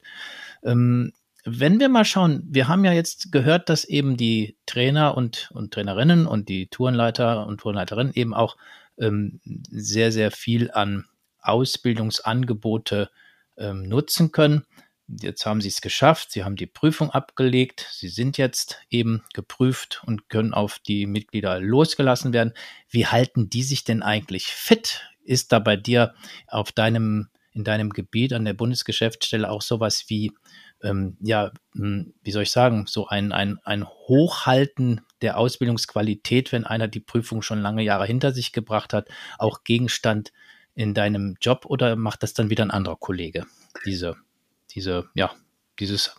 Ähm, 0.63 1.13
wenn 1.45 1.81
wir 1.81 1.89
mal 1.89 2.05
schauen, 2.05 2.43
wir 2.47 2.69
haben 2.69 2.85
ja 2.85 2.93
jetzt 2.93 3.33
gehört, 3.33 3.69
dass 3.69 3.85
eben 3.85 4.17
die 4.17 4.57
Trainer 4.67 5.17
und, 5.17 5.51
und 5.53 5.75
Trainerinnen 5.75 6.27
und 6.27 6.49
die 6.49 6.69
Tourenleiter 6.69 7.47
und 7.47 7.61
Tourenleiterinnen 7.61 8.15
eben 8.15 8.33
auch 8.33 8.57
ähm, 8.99 9.41
sehr, 9.45 10.13
sehr 10.13 10.31
viel 10.31 10.71
an 10.71 11.07
Ausbildungsangebote 11.41 13.11
ähm, 13.57 13.89
nutzen 13.89 14.31
können. 14.31 14.65
Jetzt 15.21 15.45
haben 15.47 15.61
sie 15.61 15.69
es 15.69 15.81
geschafft, 15.81 16.33
sie 16.33 16.45
haben 16.45 16.57
die 16.57 16.67
Prüfung 16.67 17.11
abgelegt, 17.11 17.89
sie 17.93 18.09
sind 18.09 18.39
jetzt 18.39 18.79
eben 18.89 19.23
geprüft 19.35 20.03
und 20.07 20.29
können 20.29 20.55
auf 20.55 20.79
die 20.79 21.07
Mitglieder 21.07 21.61
losgelassen 21.61 22.33
werden. 22.33 22.55
Wie 22.89 23.07
halten 23.07 23.51
die 23.51 23.63
sich 23.63 23.85
denn 23.85 24.03
eigentlich 24.03 24.47
fit? 24.47 25.03
Ist 25.25 25.53
da 25.53 25.59
bei 25.59 25.77
dir 25.77 26.15
auf 26.47 26.73
deinem, 26.73 27.29
in 27.53 27.65
deinem 27.65 27.91
Gebiet 27.91 28.33
an 28.33 28.45
der 28.45 28.55
Bundesgeschäftsstelle 28.55 29.51
auch 29.51 29.63
sowas 29.63 30.05
wie 30.09 30.33
ähm, 30.83 31.17
ja, 31.21 31.53
hm, 31.75 32.13
wie 32.23 32.31
soll 32.31 32.43
ich 32.43 32.51
sagen, 32.51 32.87
so 32.87 33.07
ein, 33.07 33.33
ein, 33.33 33.59
ein 33.65 33.87
Hochhalten 33.87 35.03
der 35.21 35.39
Ausbildungsqualität, 35.39 36.53
wenn 36.53 36.65
einer 36.65 36.89
die 36.89 37.01
Prüfung 37.01 37.43
schon 37.43 37.61
lange 37.61 37.83
Jahre 37.83 38.07
hinter 38.07 38.33
sich 38.33 38.53
gebracht 38.53 38.93
hat, 38.93 39.09
auch 39.39 39.65
Gegenstand 39.65 40.33
in 40.75 40.95
deinem 40.95 41.37
Job 41.41 41.67
oder 41.67 41.97
macht 41.97 42.23
das 42.23 42.35
dann 42.35 42.51
wieder 42.51 42.65
ein 42.65 42.71
anderer 42.71 42.97
Kollege? 42.97 43.47
Diese, 43.87 44.17
diese, 44.75 45.09
ja, 45.15 45.33
dieses 45.79 46.15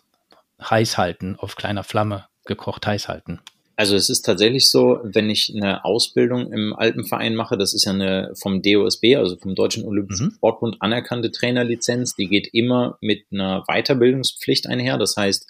Heißhalten 0.60 1.38
auf 1.38 1.56
kleiner 1.56 1.82
Flamme 1.84 2.26
gekocht 2.44 2.86
heiß 2.86 3.08
halten. 3.08 3.40
Also 3.76 3.96
es 3.96 4.08
ist 4.08 4.22
tatsächlich 4.22 4.70
so, 4.70 5.00
wenn 5.02 5.28
ich 5.28 5.52
eine 5.54 5.84
Ausbildung 5.84 6.52
im 6.52 6.74
Alpenverein 6.74 7.34
mache, 7.34 7.58
das 7.58 7.74
ist 7.74 7.84
ja 7.84 7.92
eine 7.92 8.32
vom 8.40 8.62
DOSB, 8.62 9.16
also 9.16 9.36
vom 9.36 9.56
Deutschen 9.56 9.84
Olympischen 9.84 10.28
mhm. 10.28 10.34
Sportbund 10.36 10.76
anerkannte 10.80 11.32
Trainerlizenz, 11.32 12.14
die 12.14 12.28
geht 12.28 12.48
immer 12.52 12.98
mit 13.00 13.24
einer 13.32 13.64
Weiterbildungspflicht 13.66 14.68
einher. 14.68 14.96
Das 14.96 15.16
heißt, 15.16 15.48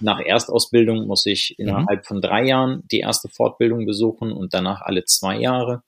nach 0.00 0.20
Erstausbildung 0.20 1.06
muss 1.06 1.26
ich 1.26 1.54
mhm. 1.58 1.66
innerhalb 1.66 2.00
mhm. 2.00 2.04
von 2.04 2.20
drei 2.22 2.44
Jahren 2.46 2.82
die 2.90 3.00
erste 3.00 3.28
Fortbildung 3.28 3.84
besuchen 3.84 4.32
und 4.32 4.54
danach 4.54 4.80
alle 4.80 5.04
zwei 5.04 5.38
Jahre. 5.38 5.82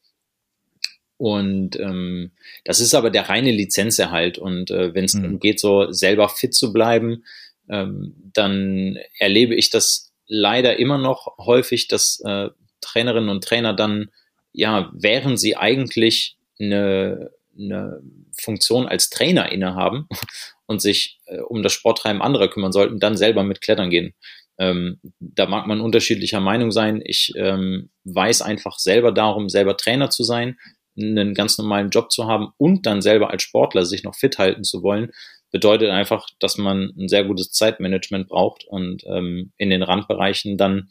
Und 1.23 1.79
ähm, 1.79 2.33
das 2.65 2.81
ist 2.81 2.95
aber 2.95 3.09
der 3.09 3.29
reine 3.29 3.53
Lizenzerhalt. 3.53 4.39
Und 4.39 4.73
äh, 4.73 4.93
wenn 4.93 5.05
es 5.05 5.15
mhm. 5.15 5.39
geht, 5.39 5.61
so 5.61 5.93
selber 5.93 6.29
fit 6.29 6.53
zu 6.53 6.73
bleiben, 6.73 7.23
ähm, 7.71 8.17
dann 8.35 8.99
erlebe 9.21 9.55
ich 9.55 9.71
das 9.71 10.13
leider 10.27 10.81
immer 10.81 10.99
noch 10.99 11.39
häufig, 11.39 11.87
dass 11.87 12.21
äh, 12.25 12.49
Trainerinnen 12.81 13.31
und 13.31 13.45
Trainer 13.45 13.73
dann, 13.73 14.11
ja, 14.51 14.91
während 14.95 15.39
sie 15.39 15.57
eigentlich 15.57 16.39
eine, 16.59 17.31
eine 17.57 18.03
Funktion 18.37 18.89
als 18.89 19.09
Trainer 19.09 19.53
innehaben 19.53 20.09
und 20.67 20.83
sich 20.83 21.21
äh, 21.27 21.39
um 21.39 21.63
das 21.63 21.73
Sporttreiben 21.73 22.21
anderer 22.21 22.49
kümmern 22.49 22.73
sollten, 22.73 22.99
dann 22.99 23.17
selber 23.17 23.45
mit 23.45 23.61
Klettern 23.61 23.91
gehen. 23.91 24.13
Ähm, 24.59 24.99
da 25.21 25.47
mag 25.47 25.69
man 25.69 25.81
unterschiedlicher 25.81 26.41
Meinung 26.41 26.73
sein. 26.73 27.01
Ich 27.05 27.33
ähm, 27.37 27.91
weiß 28.03 28.43
einfach 28.43 28.81
selber 28.81 29.13
darum, 29.13 29.49
selber 29.49 29.77
Trainer 29.77 30.11
zu 30.11 30.25
sein, 30.25 30.59
einen 30.97 31.35
ganz 31.35 31.59
normalen 31.59 31.91
Job 31.91 32.13
zu 32.13 32.27
haben 32.27 32.49
und 32.59 32.87
dann 32.87 33.03
selber 33.03 33.31
als 33.31 33.43
Sportler 33.43 33.85
sich 33.85 34.03
noch 34.03 34.15
fit 34.15 34.39
halten 34.39 34.65
zu 34.65 34.83
wollen 34.83 35.13
bedeutet 35.53 35.91
einfach, 35.91 36.27
dass 36.41 36.59
man 36.59 36.93
ein 36.99 37.09
sehr 37.09 37.25
gutes 37.25 37.53
Zeitmanagement 37.53 38.29
braucht 38.29 38.65
und 38.65 39.05
ähm, 39.07 39.53
in 39.59 39.71
den 39.71 39.83
Randbereichen 39.83 40.57
dann 40.57 40.89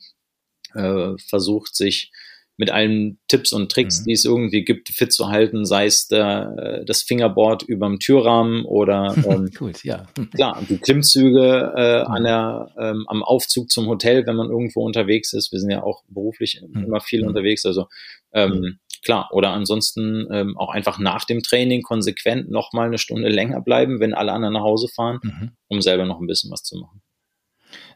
äh, 0.74 1.18
versucht, 1.18 1.76
sich 1.76 2.12
mit 2.58 2.70
allen 2.70 3.18
Tipps 3.28 3.54
und 3.54 3.72
Tricks, 3.72 4.02
mhm. 4.02 4.06
die 4.06 4.14
es 4.14 4.24
irgendwie 4.24 4.64
gibt, 4.64 4.90
fit 4.90 5.12
zu 5.12 5.30
halten, 5.30 5.66
sei 5.66 5.88
es 5.88 6.08
der, 6.08 6.84
das 6.86 7.02
Fingerboard 7.02 7.64
überm 7.64 7.98
Türrahmen 7.98 8.66
oder 8.66 9.16
ähm, 9.26 9.50
cool, 9.60 9.72
ja. 9.82 10.06
klar, 10.36 10.62
die 10.70 10.78
Klimmzüge 10.78 11.74
äh, 11.76 12.02
mhm. 12.02 12.12
an 12.12 12.24
der, 12.24 12.72
ähm, 12.78 13.06
am 13.08 13.24
Aufzug 13.24 13.72
zum 13.72 13.88
Hotel, 13.88 14.28
wenn 14.28 14.36
man 14.36 14.52
irgendwo 14.52 14.86
unterwegs 14.86 15.34
ist. 15.34 15.52
Wir 15.52 15.60
sind 15.60 15.72
ja 15.72 15.82
auch 15.82 16.04
beruflich 16.08 16.62
mhm. 16.62 16.84
immer 16.84 17.02
viel 17.02 17.24
mhm. 17.24 17.30
unterwegs, 17.30 17.66
also 17.66 17.88
ähm, 18.32 18.78
klar, 19.02 19.30
oder 19.32 19.52
ansonsten 19.52 20.28
ähm, 20.32 20.58
auch 20.58 20.70
einfach 20.70 21.00
nach 21.00 21.26
dem 21.26 21.42
Training 21.42 21.82
konsequent 21.82 22.50
nochmal 22.50 22.88
eine 22.88 22.98
Stunde 22.98 23.30
länger 23.30 23.62
bleiben, 23.62 24.00
wenn 24.00 24.14
alle 24.14 24.32
anderen 24.32 24.54
nach 24.54 24.62
Hause 24.62 24.88
fahren, 24.88 25.20
mhm. 25.24 25.52
um 25.68 25.82
selber 25.82 26.06
noch 26.06 26.20
ein 26.20 26.28
bisschen 26.28 26.52
was 26.52 26.64
zu 26.64 26.78
machen. 26.78 27.02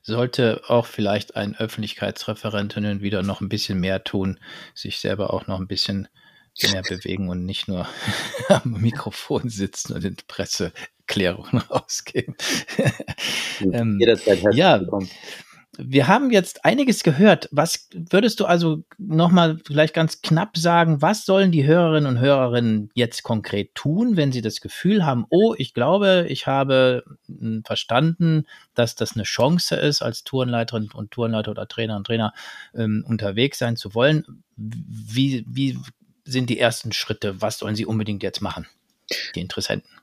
Sollte 0.04 0.62
auch 0.68 0.86
vielleicht 0.86 1.36
ein 1.36 1.56
Öffentlichkeitsreferentinnen 1.56 3.02
wieder 3.02 3.24
noch 3.24 3.42
ein 3.42 3.50
bisschen 3.50 3.80
mehr 3.80 4.04
tun, 4.04 4.40
sich 4.74 5.00
selber 5.00 5.34
auch 5.34 5.48
noch 5.48 5.60
ein 5.60 5.68
bisschen 5.68 6.08
mehr 6.72 6.82
bewegen 6.88 7.30
und 7.30 7.46
nicht 7.46 7.68
nur 7.68 7.88
am 8.50 8.72
Mikrofon 8.82 9.50
sitzen 9.50 9.94
und 9.94 10.04
in 10.04 10.16
Presseerklärungen 10.28 11.58
rausgeben. 11.70 12.36
ähm, 13.62 13.98
Jederzeit 14.00 14.42
herzlich 14.42 14.56
ja, 14.56 14.80
willkommen. 14.80 15.10
Wir 15.78 16.08
haben 16.08 16.32
jetzt 16.32 16.64
einiges 16.66 17.04
gehört. 17.04 17.50
Was 17.52 17.90
würdest 17.94 18.40
du 18.40 18.46
also 18.46 18.84
nochmal 18.98 19.58
vielleicht 19.66 19.94
ganz 19.94 20.22
knapp 20.22 20.58
sagen, 20.58 21.02
was 21.02 21.26
sollen 21.26 21.52
die 21.52 21.66
Hörerinnen 21.66 22.08
und 22.08 22.20
Hörerinnen 22.20 22.90
jetzt 22.94 23.24
konkret 23.24 23.76
tun, 23.76 24.18
wenn 24.18 24.32
sie 24.32 24.42
das 24.42 24.62
Gefühl 24.62 25.06
haben, 25.06 25.26
oh, 25.30 25.54
ich 25.58 25.74
glaube, 25.74 26.26
ich 26.30 26.48
habe 26.48 27.04
hm, 27.28 27.64
verstanden, 27.66 28.46
dass 28.74 28.96
das 28.96 29.16
eine 29.16 29.24
Chance 29.24 29.76
ist, 29.76 30.02
als 30.02 30.24
Tourenleiterin 30.24 30.90
und 30.94 31.12
Tourenleiter 31.12 31.52
oder 31.52 31.68
Trainer 31.68 31.98
und 31.98 32.08
Trainer 32.08 32.34
ähm, 32.74 33.04
unterwegs 33.08 33.60
sein 33.60 33.76
zu 33.76 33.94
wollen. 33.96 34.44
Wie, 34.56 35.46
wie 35.48 35.78
sind 36.26 36.50
die 36.50 36.60
ersten 36.60 36.92
Schritte? 36.92 37.42
Was 37.42 37.60
sollen 37.60 37.76
sie 37.76 37.86
unbedingt 37.86 38.24
jetzt 38.24 38.42
machen, 38.42 38.68
die 39.36 39.42
Interessenten? 39.42 39.95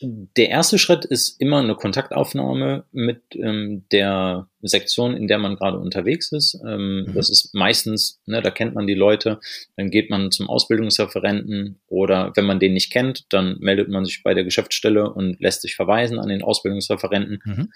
Der 0.00 0.48
erste 0.48 0.78
Schritt 0.78 1.04
ist 1.04 1.40
immer 1.40 1.58
eine 1.58 1.74
Kontaktaufnahme 1.74 2.84
mit 2.92 3.22
ähm, 3.34 3.84
der 3.90 4.48
Sektion, 4.62 5.16
in 5.16 5.26
der 5.26 5.38
man 5.38 5.56
gerade 5.56 5.78
unterwegs 5.78 6.30
ist. 6.30 6.60
Ähm, 6.64 7.06
mhm. 7.06 7.14
Das 7.14 7.28
ist 7.30 7.52
meistens, 7.52 8.20
ne, 8.26 8.40
da 8.40 8.50
kennt 8.50 8.74
man 8.74 8.86
die 8.86 8.94
Leute, 8.94 9.40
dann 9.76 9.90
geht 9.90 10.08
man 10.08 10.30
zum 10.30 10.48
Ausbildungsreferenten 10.48 11.80
oder 11.88 12.32
wenn 12.36 12.44
man 12.44 12.60
den 12.60 12.74
nicht 12.74 12.92
kennt, 12.92 13.26
dann 13.30 13.58
meldet 13.58 13.88
man 13.88 14.04
sich 14.04 14.22
bei 14.22 14.34
der 14.34 14.44
Geschäftsstelle 14.44 15.12
und 15.12 15.40
lässt 15.40 15.62
sich 15.62 15.74
verweisen 15.74 16.20
an 16.20 16.28
den 16.28 16.42
Ausbildungsreferenten. 16.42 17.40
Mhm. 17.44 17.72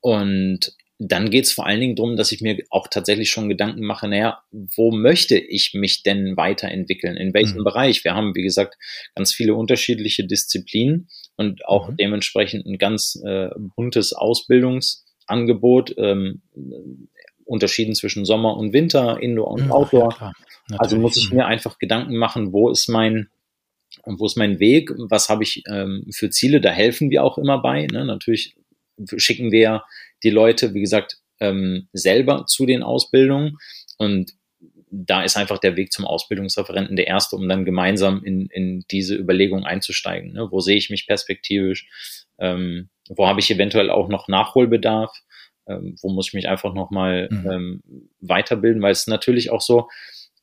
Und 0.00 0.72
dann 1.02 1.30
geht 1.30 1.46
es 1.46 1.52
vor 1.52 1.66
allen 1.66 1.80
Dingen 1.80 1.96
darum, 1.96 2.16
dass 2.16 2.30
ich 2.30 2.42
mir 2.42 2.62
auch 2.68 2.86
tatsächlich 2.86 3.30
schon 3.30 3.48
Gedanken 3.48 3.84
mache, 3.84 4.06
naja, 4.06 4.42
wo 4.52 4.92
möchte 4.92 5.38
ich 5.38 5.72
mich 5.72 6.02
denn 6.02 6.36
weiterentwickeln? 6.36 7.16
In 7.16 7.32
welchem 7.32 7.60
mhm. 7.60 7.64
Bereich? 7.64 8.04
Wir 8.04 8.14
haben, 8.14 8.34
wie 8.34 8.42
gesagt, 8.42 8.76
ganz 9.14 9.32
viele 9.32 9.54
unterschiedliche 9.54 10.26
Disziplinen 10.26 11.08
und 11.40 11.64
auch 11.64 11.88
mhm. 11.88 11.96
dementsprechend 11.96 12.66
ein 12.66 12.76
ganz 12.76 13.18
äh, 13.24 13.48
buntes 13.56 14.12
Ausbildungsangebot, 14.12 15.94
ähm, 15.96 16.42
unterschieden 17.46 17.94
zwischen 17.94 18.26
Sommer 18.26 18.58
und 18.58 18.74
Winter, 18.74 19.22
Indoor 19.22 19.52
und 19.52 19.64
mhm, 19.64 19.72
Outdoor. 19.72 20.14
Ja, 20.20 20.32
also 20.76 20.98
muss 20.98 21.16
ich 21.16 21.30
mhm. 21.30 21.38
mir 21.38 21.46
einfach 21.46 21.78
Gedanken 21.78 22.16
machen, 22.16 22.52
wo 22.52 22.68
ist 22.68 22.88
mein 22.88 23.30
wo 24.04 24.26
ist 24.26 24.36
mein 24.36 24.60
Weg? 24.60 24.92
Was 24.96 25.30
habe 25.30 25.42
ich 25.42 25.64
ähm, 25.66 26.04
für 26.12 26.28
Ziele? 26.28 26.60
Da 26.60 26.70
helfen 26.70 27.10
wir 27.10 27.24
auch 27.24 27.38
immer 27.38 27.60
bei. 27.62 27.86
Ne? 27.86 28.04
Natürlich 28.04 28.54
schicken 29.16 29.50
wir 29.50 29.82
die 30.22 30.30
Leute, 30.30 30.74
wie 30.74 30.80
gesagt, 30.80 31.18
ähm, 31.40 31.88
selber 31.94 32.44
zu 32.46 32.66
den 32.66 32.82
Ausbildungen 32.82 33.56
und 33.96 34.34
da 34.90 35.22
ist 35.22 35.36
einfach 35.36 35.58
der 35.58 35.76
Weg 35.76 35.92
zum 35.92 36.04
Ausbildungsreferenten 36.04 36.96
der 36.96 37.06
erste, 37.06 37.36
um 37.36 37.48
dann 37.48 37.64
gemeinsam 37.64 38.24
in, 38.24 38.46
in 38.46 38.84
diese 38.90 39.14
Überlegung 39.14 39.64
einzusteigen. 39.64 40.32
Ne? 40.32 40.48
Wo 40.50 40.60
sehe 40.60 40.76
ich 40.76 40.90
mich 40.90 41.06
perspektivisch? 41.06 41.88
Ähm, 42.38 42.88
wo 43.08 43.26
habe 43.26 43.40
ich 43.40 43.50
eventuell 43.50 43.90
auch 43.90 44.08
noch 44.08 44.28
Nachholbedarf? 44.28 45.12
Ähm, 45.68 45.96
wo 46.02 46.10
muss 46.10 46.28
ich 46.28 46.34
mich 46.34 46.48
einfach 46.48 46.74
nochmal 46.74 47.28
mhm. 47.30 47.50
ähm, 47.50 47.82
weiterbilden? 48.20 48.82
Weil 48.82 48.92
es 48.92 49.00
ist 49.00 49.08
natürlich 49.08 49.50
auch 49.50 49.60
so, 49.60 49.88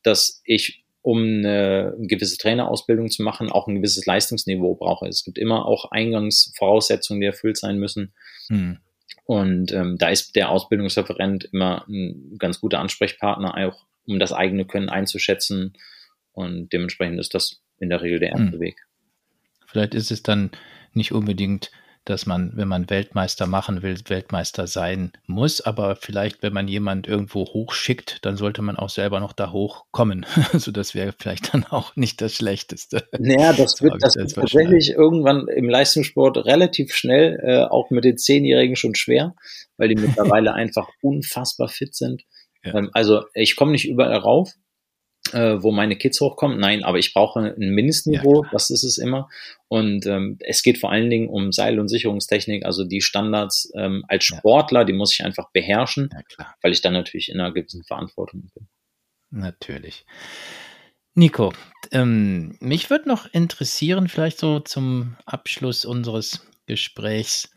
dass 0.02 0.40
ich, 0.44 0.84
um 1.02 1.18
eine 1.22 1.94
gewisse 1.98 2.38
Trainerausbildung 2.38 3.10
zu 3.10 3.22
machen, 3.22 3.50
auch 3.50 3.68
ein 3.68 3.76
gewisses 3.76 4.06
Leistungsniveau 4.06 4.76
brauche. 4.76 5.06
Es 5.08 5.24
gibt 5.24 5.38
immer 5.38 5.66
auch 5.66 5.90
Eingangsvoraussetzungen, 5.90 7.20
die 7.20 7.26
erfüllt 7.26 7.58
sein 7.58 7.78
müssen. 7.78 8.14
Mhm. 8.48 8.78
Und 9.24 9.72
ähm, 9.72 9.98
da 9.98 10.08
ist 10.08 10.36
der 10.36 10.50
Ausbildungsreferent 10.50 11.50
immer 11.52 11.86
ein 11.86 12.36
ganz 12.38 12.60
guter 12.60 12.80
Ansprechpartner, 12.80 13.54
auch 13.68 13.84
um 14.08 14.18
das 14.18 14.32
eigene 14.32 14.64
Können 14.64 14.88
einzuschätzen. 14.88 15.74
Und 16.32 16.72
dementsprechend 16.72 17.20
ist 17.20 17.34
das 17.34 17.60
in 17.78 17.90
der 17.90 18.02
Regel 18.02 18.18
der 18.18 18.30
erste 18.30 18.52
hm. 18.52 18.60
Weg. 18.60 18.86
Vielleicht 19.66 19.94
ist 19.94 20.10
es 20.10 20.22
dann 20.22 20.50
nicht 20.94 21.12
unbedingt 21.12 21.70
dass 22.08 22.26
man, 22.26 22.52
wenn 22.54 22.68
man 22.68 22.88
Weltmeister 22.88 23.46
machen 23.46 23.82
will, 23.82 23.96
Weltmeister 24.06 24.66
sein 24.66 25.12
muss. 25.26 25.60
Aber 25.60 25.96
vielleicht, 25.96 26.42
wenn 26.42 26.52
man 26.52 26.66
jemand 26.66 27.06
irgendwo 27.06 27.44
hochschickt, 27.44 28.24
dann 28.24 28.36
sollte 28.36 28.62
man 28.62 28.76
auch 28.76 28.88
selber 28.88 29.20
noch 29.20 29.32
da 29.32 29.52
hochkommen. 29.52 30.24
also 30.52 30.70
das 30.70 30.94
wäre 30.94 31.14
vielleicht 31.18 31.52
dann 31.52 31.64
auch 31.64 31.96
nicht 31.96 32.20
das 32.20 32.34
Schlechteste. 32.34 33.06
Naja, 33.18 33.52
das 33.52 33.82
wird, 33.82 34.02
das 34.02 34.16
wird 34.16 34.34
tatsächlich 34.34 34.90
irgendwann 34.90 35.48
im 35.48 35.68
Leistungssport 35.68 36.46
relativ 36.46 36.94
schnell, 36.94 37.38
äh, 37.42 37.64
auch 37.64 37.90
mit 37.90 38.04
den 38.04 38.16
Zehnjährigen 38.16 38.76
schon 38.76 38.94
schwer, 38.94 39.34
weil 39.76 39.88
die 39.88 40.00
mittlerweile 40.00 40.54
einfach 40.54 40.88
unfassbar 41.02 41.68
fit 41.68 41.94
sind. 41.94 42.22
Ja. 42.64 42.74
Ähm, 42.74 42.90
also 42.92 43.24
ich 43.34 43.56
komme 43.56 43.72
nicht 43.72 43.88
überall 43.88 44.16
rauf, 44.16 44.52
äh, 45.32 45.62
wo 45.62 45.72
meine 45.72 45.96
Kids 45.96 46.20
hochkommen. 46.20 46.58
Nein, 46.58 46.84
aber 46.84 46.98
ich 46.98 47.12
brauche 47.12 47.40
ein 47.40 47.70
Mindestniveau, 47.70 48.44
ja, 48.44 48.50
das 48.52 48.70
ist 48.70 48.84
es 48.84 48.98
immer. 48.98 49.28
Und 49.68 50.06
ähm, 50.06 50.38
es 50.40 50.62
geht 50.62 50.78
vor 50.78 50.90
allen 50.90 51.10
Dingen 51.10 51.28
um 51.28 51.52
Seil- 51.52 51.78
und 51.78 51.88
Sicherungstechnik, 51.88 52.64
also 52.64 52.84
die 52.84 53.00
Standards 53.00 53.70
ähm, 53.76 54.04
als 54.08 54.24
Sportler, 54.24 54.80
ja. 54.80 54.84
die 54.84 54.92
muss 54.92 55.12
ich 55.12 55.24
einfach 55.24 55.50
beherrschen, 55.52 56.10
weil 56.62 56.72
ich 56.72 56.80
dann 56.80 56.94
natürlich 56.94 57.28
in 57.28 57.40
einer 57.40 57.52
gewissen 57.52 57.84
Verantwortung 57.84 58.50
bin. 58.54 58.68
Natürlich. 59.30 60.06
Nico, 61.14 61.52
ähm, 61.90 62.56
mich 62.60 62.90
würde 62.90 63.08
noch 63.08 63.26
interessieren, 63.32 64.08
vielleicht 64.08 64.38
so 64.38 64.60
zum 64.60 65.16
Abschluss 65.26 65.84
unseres 65.84 66.46
Gesprächs, 66.66 67.50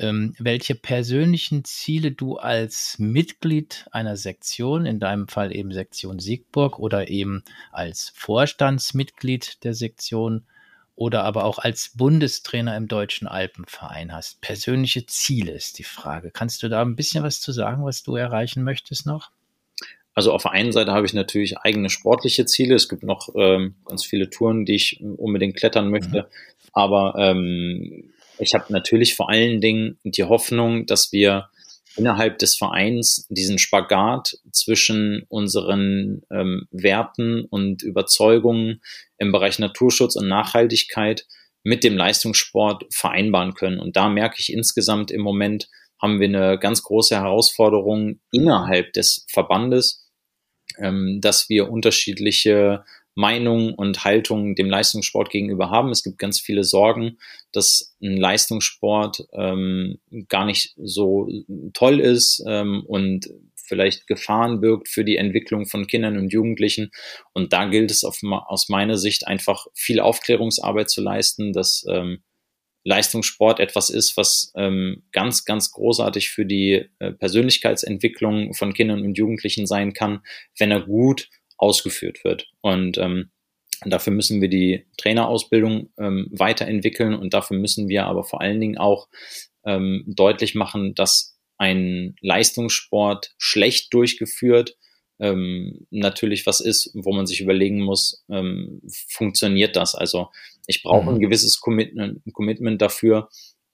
ähm, 0.00 0.34
welche 0.38 0.74
persönlichen 0.74 1.64
Ziele 1.64 2.12
du 2.12 2.36
als 2.36 2.98
Mitglied 2.98 3.86
einer 3.92 4.16
Sektion, 4.16 4.86
in 4.86 4.98
deinem 4.98 5.28
Fall 5.28 5.54
eben 5.54 5.72
Sektion 5.72 6.18
Siegburg 6.18 6.78
oder 6.78 7.08
eben 7.08 7.44
als 7.70 8.12
Vorstandsmitglied 8.16 9.62
der 9.62 9.74
Sektion 9.74 10.44
oder 10.96 11.24
aber 11.24 11.44
auch 11.44 11.58
als 11.58 11.92
Bundestrainer 11.94 12.76
im 12.76 12.88
Deutschen 12.88 13.28
Alpenverein 13.28 14.12
hast. 14.12 14.40
Persönliche 14.40 15.06
Ziele 15.06 15.52
ist 15.52 15.78
die 15.78 15.84
Frage. 15.84 16.30
Kannst 16.30 16.62
du 16.62 16.68
da 16.68 16.82
ein 16.82 16.96
bisschen 16.96 17.22
was 17.22 17.40
zu 17.40 17.52
sagen, 17.52 17.84
was 17.84 18.02
du 18.02 18.16
erreichen 18.16 18.64
möchtest 18.64 19.06
noch? 19.06 19.30
Also 20.14 20.32
auf 20.32 20.42
der 20.42 20.52
einen 20.52 20.72
Seite 20.72 20.92
habe 20.92 21.06
ich 21.06 21.14
natürlich 21.14 21.58
eigene 21.58 21.88
sportliche 21.88 22.44
Ziele. 22.44 22.74
Es 22.74 22.88
gibt 22.88 23.02
noch 23.02 23.30
ähm, 23.34 23.76
ganz 23.84 24.04
viele 24.04 24.28
Touren, 24.28 24.64
die 24.64 24.74
ich 24.74 25.00
unbedingt 25.00 25.56
klettern 25.56 25.88
möchte. 25.88 26.22
Mhm. 26.22 26.26
Aber 26.72 27.14
ähm, 27.16 28.12
ich 28.40 28.54
habe 28.54 28.72
natürlich 28.72 29.14
vor 29.14 29.30
allen 29.30 29.60
Dingen 29.60 29.98
die 30.04 30.24
Hoffnung, 30.24 30.86
dass 30.86 31.12
wir 31.12 31.50
innerhalb 31.96 32.38
des 32.38 32.56
Vereins 32.56 33.26
diesen 33.30 33.58
Spagat 33.58 34.38
zwischen 34.52 35.24
unseren 35.28 36.22
ähm, 36.30 36.66
Werten 36.70 37.44
und 37.44 37.82
Überzeugungen 37.82 38.80
im 39.18 39.32
Bereich 39.32 39.58
Naturschutz 39.58 40.16
und 40.16 40.28
Nachhaltigkeit 40.28 41.26
mit 41.62 41.84
dem 41.84 41.96
Leistungssport 41.96 42.84
vereinbaren 42.92 43.54
können. 43.54 43.80
Und 43.80 43.96
da 43.96 44.08
merke 44.08 44.36
ich 44.38 44.52
insgesamt 44.52 45.10
im 45.10 45.20
Moment 45.20 45.68
haben 46.00 46.20
wir 46.20 46.28
eine 46.28 46.58
ganz 46.58 46.82
große 46.82 47.14
Herausforderung 47.14 48.20
innerhalb 48.32 48.92
des 48.94 49.26
Verbandes, 49.28 50.08
ähm, 50.78 51.18
dass 51.20 51.48
wir 51.48 51.70
unterschiedliche 51.70 52.84
Meinung 53.20 53.74
und 53.74 54.02
Haltung 54.04 54.54
dem 54.54 54.70
Leistungssport 54.70 55.30
gegenüber 55.30 55.70
haben. 55.70 55.90
Es 55.90 56.02
gibt 56.02 56.18
ganz 56.18 56.40
viele 56.40 56.64
Sorgen, 56.64 57.18
dass 57.52 57.94
ein 58.02 58.16
Leistungssport 58.16 59.28
ähm, 59.32 59.98
gar 60.28 60.46
nicht 60.46 60.74
so 60.82 61.28
toll 61.74 62.00
ist 62.00 62.42
ähm, 62.46 62.82
und 62.86 63.28
vielleicht 63.54 64.06
Gefahren 64.06 64.60
birgt 64.60 64.88
für 64.88 65.04
die 65.04 65.16
Entwicklung 65.16 65.66
von 65.66 65.86
Kindern 65.86 66.16
und 66.16 66.32
Jugendlichen. 66.32 66.90
Und 67.34 67.52
da 67.52 67.66
gilt 67.66 67.90
es 67.90 68.02
auf, 68.02 68.18
aus 68.22 68.68
meiner 68.68 68.96
Sicht 68.96 69.28
einfach 69.28 69.66
viel 69.74 70.00
Aufklärungsarbeit 70.00 70.90
zu 70.90 71.02
leisten, 71.02 71.52
dass 71.52 71.84
ähm, 71.88 72.22
Leistungssport 72.84 73.60
etwas 73.60 73.90
ist, 73.90 74.16
was 74.16 74.52
ähm, 74.56 75.02
ganz, 75.12 75.44
ganz 75.44 75.70
großartig 75.70 76.30
für 76.30 76.46
die 76.46 76.86
äh, 76.98 77.12
Persönlichkeitsentwicklung 77.12 78.54
von 78.54 78.72
Kindern 78.72 79.02
und 79.02 79.18
Jugendlichen 79.18 79.66
sein 79.66 79.92
kann, 79.92 80.22
wenn 80.58 80.70
er 80.70 80.80
gut 80.80 81.28
ausgeführt 81.60 82.24
wird. 82.24 82.48
Und 82.60 82.98
ähm, 82.98 83.30
dafür 83.84 84.12
müssen 84.12 84.40
wir 84.40 84.48
die 84.48 84.86
Trainerausbildung 84.96 85.90
ähm, 85.98 86.28
weiterentwickeln 86.30 87.14
und 87.14 87.34
dafür 87.34 87.58
müssen 87.58 87.88
wir 87.88 88.06
aber 88.06 88.24
vor 88.24 88.40
allen 88.40 88.60
Dingen 88.60 88.78
auch 88.78 89.08
ähm, 89.64 90.04
deutlich 90.06 90.54
machen, 90.54 90.94
dass 90.94 91.36
ein 91.58 92.16
Leistungssport 92.20 93.34
schlecht 93.38 93.92
durchgeführt 93.92 94.76
ähm, 95.20 95.86
natürlich 95.90 96.46
was 96.46 96.60
ist, 96.60 96.90
wo 96.94 97.12
man 97.12 97.26
sich 97.26 97.40
überlegen 97.42 97.80
muss, 97.80 98.24
ähm, 98.30 98.80
funktioniert 99.08 99.76
das? 99.76 99.94
Also 99.94 100.28
ich 100.66 100.82
brauche 100.82 101.02
mhm. 101.10 101.16
ein 101.16 101.20
gewisses 101.20 101.60
Commitment, 101.60 102.22
Commitment 102.32 102.80
dafür. 102.80 103.28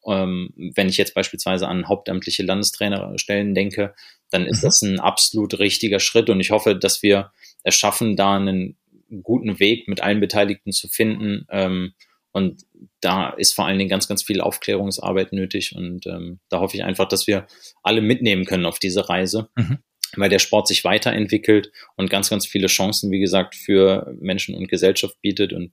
Ähm, 0.09 0.53
wenn 0.75 0.89
ich 0.89 0.97
jetzt 0.97 1.15
beispielsweise 1.15 1.69
an 1.69 1.89
hauptamtliche 1.89 2.43
Landestrainerstellen 2.43 3.55
denke, 3.55 3.95
dann 4.31 4.47
ist 4.47 4.63
mhm. 4.63 4.67
das 4.67 4.83
ein 4.83 5.01
absolut 5.01 5.59
richtiger 5.59 6.01
Schritt 6.01 6.31
und 6.31 6.41
ich 6.41 6.51
hoffe, 6.51 6.77
dass 6.77 7.03
wir 7.03 7.33
es 7.63 7.75
schaffen, 7.75 8.17
da 8.17 8.37
einen 8.37 8.77
guten 9.23 9.59
Weg 9.61 9.89
mit 9.89 10.01
allen 10.01 10.21
Beteiligten 10.21 10.73
zu 10.73 10.89
finden. 10.89 11.47
Ähm, 11.51 11.95
und 12.33 12.67
da 13.01 13.31
ist 13.31 13.55
vor 13.55 13.67
allen 13.67 13.79
Dingen 13.79 13.89
ganz, 13.89 14.09
ganz 14.09 14.23
viel 14.23 14.41
Aufklärungsarbeit 14.41 15.33
nötig. 15.33 15.75
Und 15.75 16.07
ähm, 16.07 16.39
da 16.51 16.61
hoffe 16.61 16.77
ich 16.77 16.85
einfach, 16.85 17.09
dass 17.09 17.27
wir 17.27 17.47
alle 17.83 18.03
mitnehmen 18.03 18.45
können 18.45 18.67
auf 18.67 18.79
diese 18.79 19.09
Reise, 19.09 19.49
mhm. 19.57 19.79
weil 20.17 20.29
der 20.29 20.39
Sport 20.39 20.69
sich 20.69 20.85
weiterentwickelt 20.85 21.73
und 21.97 22.11
ganz, 22.11 22.29
ganz 22.29 22.47
viele 22.47 22.67
Chancen, 22.67 23.11
wie 23.11 23.21
gesagt, 23.21 23.55
für 23.55 24.15
Menschen 24.21 24.55
und 24.55 24.69
Gesellschaft 24.69 25.19
bietet. 25.23 25.53
Und 25.55 25.73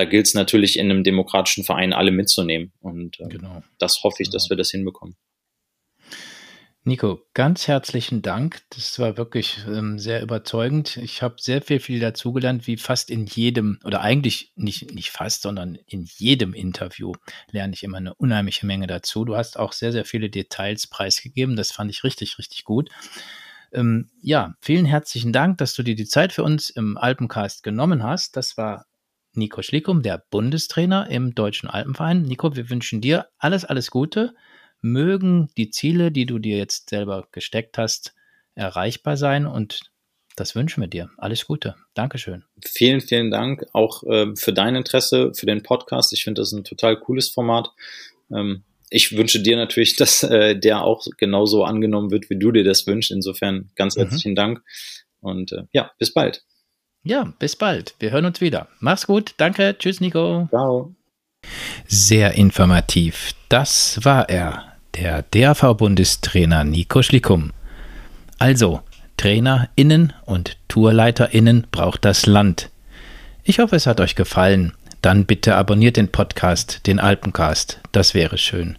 da 0.00 0.06
gilt 0.06 0.26
es 0.26 0.34
natürlich 0.34 0.78
in 0.78 0.90
einem 0.90 1.04
demokratischen 1.04 1.62
Verein 1.62 1.92
alle 1.92 2.10
mitzunehmen. 2.10 2.72
Und 2.80 3.20
äh, 3.20 3.28
genau. 3.28 3.62
das 3.78 4.02
hoffe 4.02 4.22
ich, 4.22 4.28
genau. 4.28 4.36
dass 4.36 4.48
wir 4.48 4.56
das 4.56 4.70
hinbekommen. 4.70 5.14
Nico, 6.84 7.20
ganz 7.34 7.68
herzlichen 7.68 8.22
Dank. 8.22 8.62
Das 8.70 8.98
war 8.98 9.18
wirklich 9.18 9.58
ähm, 9.68 9.98
sehr 9.98 10.22
überzeugend. 10.22 10.96
Ich 10.96 11.20
habe 11.20 11.34
sehr 11.38 11.60
viel, 11.60 11.80
viel 11.80 12.00
dazugelernt, 12.00 12.66
wie 12.66 12.78
fast 12.78 13.10
in 13.10 13.26
jedem, 13.26 13.78
oder 13.84 14.00
eigentlich 14.00 14.52
nicht, 14.56 14.94
nicht 14.94 15.10
fast, 15.10 15.42
sondern 15.42 15.74
in 15.84 16.06
jedem 16.16 16.54
Interview 16.54 17.12
lerne 17.50 17.74
ich 17.74 17.82
immer 17.82 17.98
eine 17.98 18.14
unheimliche 18.14 18.64
Menge 18.64 18.86
dazu. 18.86 19.26
Du 19.26 19.36
hast 19.36 19.58
auch 19.58 19.74
sehr, 19.74 19.92
sehr 19.92 20.06
viele 20.06 20.30
Details 20.30 20.86
preisgegeben. 20.86 21.56
Das 21.56 21.72
fand 21.72 21.90
ich 21.90 22.04
richtig, 22.04 22.38
richtig 22.38 22.64
gut. 22.64 22.88
Ähm, 23.72 24.08
ja, 24.22 24.54
vielen 24.62 24.86
herzlichen 24.86 25.34
Dank, 25.34 25.58
dass 25.58 25.74
du 25.74 25.82
dir 25.82 25.94
die 25.94 26.06
Zeit 26.06 26.32
für 26.32 26.42
uns 26.42 26.70
im 26.70 26.96
Alpencast 26.96 27.62
genommen 27.62 28.02
hast. 28.02 28.38
Das 28.38 28.56
war 28.56 28.86
Nico 29.34 29.62
Schlickum, 29.62 30.02
der 30.02 30.24
Bundestrainer 30.30 31.08
im 31.10 31.34
Deutschen 31.34 31.68
Alpenverein. 31.68 32.22
Nico, 32.22 32.56
wir 32.56 32.68
wünschen 32.70 33.00
dir 33.00 33.28
alles, 33.38 33.64
alles 33.64 33.90
Gute 33.90 34.34
mögen 34.82 35.50
die 35.56 35.70
Ziele, 35.70 36.10
die 36.10 36.26
du 36.26 36.38
dir 36.38 36.56
jetzt 36.56 36.90
selber 36.90 37.28
gesteckt 37.32 37.78
hast, 37.78 38.14
erreichbar 38.54 39.16
sein 39.16 39.46
und 39.46 39.80
das 40.36 40.54
wünschen 40.54 40.80
wir 40.80 40.88
dir. 40.88 41.10
Alles 41.18 41.46
Gute. 41.46 41.74
Dankeschön. 41.94 42.44
Vielen, 42.64 43.00
vielen 43.00 43.30
Dank 43.30 43.66
auch 43.72 44.02
äh, 44.04 44.34
für 44.36 44.52
dein 44.52 44.74
Interesse, 44.74 45.32
für 45.34 45.46
den 45.46 45.62
Podcast. 45.62 46.12
Ich 46.12 46.24
finde 46.24 46.40
das 46.40 46.52
ein 46.52 46.64
total 46.64 46.98
cooles 46.98 47.28
Format. 47.28 47.70
Ähm, 48.32 48.62
ich 48.88 49.16
wünsche 49.16 49.40
dir 49.40 49.56
natürlich, 49.56 49.96
dass 49.96 50.22
äh, 50.22 50.58
der 50.58 50.82
auch 50.82 51.04
genauso 51.18 51.64
angenommen 51.64 52.10
wird, 52.10 52.30
wie 52.30 52.38
du 52.38 52.52
dir 52.52 52.64
das 52.64 52.86
wünschst. 52.86 53.10
Insofern 53.10 53.70
ganz 53.74 53.96
mhm. 53.96 54.02
herzlichen 54.02 54.34
Dank 54.34 54.62
und 55.20 55.52
äh, 55.52 55.64
ja, 55.72 55.90
bis 55.98 56.14
bald. 56.14 56.44
Ja, 57.02 57.32
bis 57.38 57.56
bald. 57.56 57.94
Wir 57.98 58.10
hören 58.10 58.26
uns 58.26 58.42
wieder. 58.42 58.68
Mach's 58.78 59.06
gut. 59.06 59.34
Danke. 59.38 59.74
Tschüss, 59.78 60.00
Nico. 60.00 60.48
Ciao. 60.50 60.94
Sehr 61.86 62.34
informativ. 62.34 63.32
Das 63.48 64.00
war 64.02 64.28
er, 64.28 64.74
der 64.94 65.22
DAV-Bundestrainer 65.22 66.64
Nico 66.64 67.02
Schlickum. 67.02 67.52
Also, 68.38 68.80
TrainerInnen 69.16 70.12
und 70.26 70.58
TourleiterInnen 70.68 71.68
braucht 71.70 72.04
das 72.04 72.26
Land. 72.26 72.68
Ich 73.44 73.60
hoffe, 73.60 73.76
es 73.76 73.86
hat 73.86 74.00
euch 74.00 74.14
gefallen. 74.14 74.74
Dann 75.00 75.24
bitte 75.24 75.56
abonniert 75.56 75.96
den 75.96 76.12
Podcast, 76.12 76.86
den 76.86 77.00
Alpencast. 77.00 77.80
Das 77.92 78.12
wäre 78.12 78.36
schön. 78.36 78.76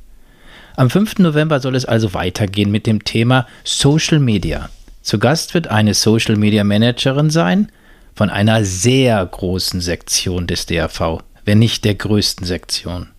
Am 0.76 0.92
5. 0.92 1.18
November 1.18 1.60
soll 1.60 1.76
es 1.76 1.86
also 1.86 2.14
weitergehen 2.14 2.70
mit 2.70 2.86
dem 2.86 3.04
Thema 3.04 3.48
Social 3.64 4.20
Media. 4.20 4.70
Zu 5.02 5.18
Gast 5.18 5.56
wird 5.56 5.70
eine 5.70 5.96
Social 5.96 6.36
Media 6.36 6.64
Managerin 6.64 7.32
sein 7.32 7.72
von 8.16 8.30
einer 8.30 8.64
sehr 8.66 9.26
großen 9.26 9.82
Sektion 9.82 10.48
des 10.48 10.66
DAV, 10.66 11.24
wenn 11.46 11.60
nicht 11.60 11.86
der 11.86 11.96
größten 11.96 12.46
Sektion. 12.46 13.10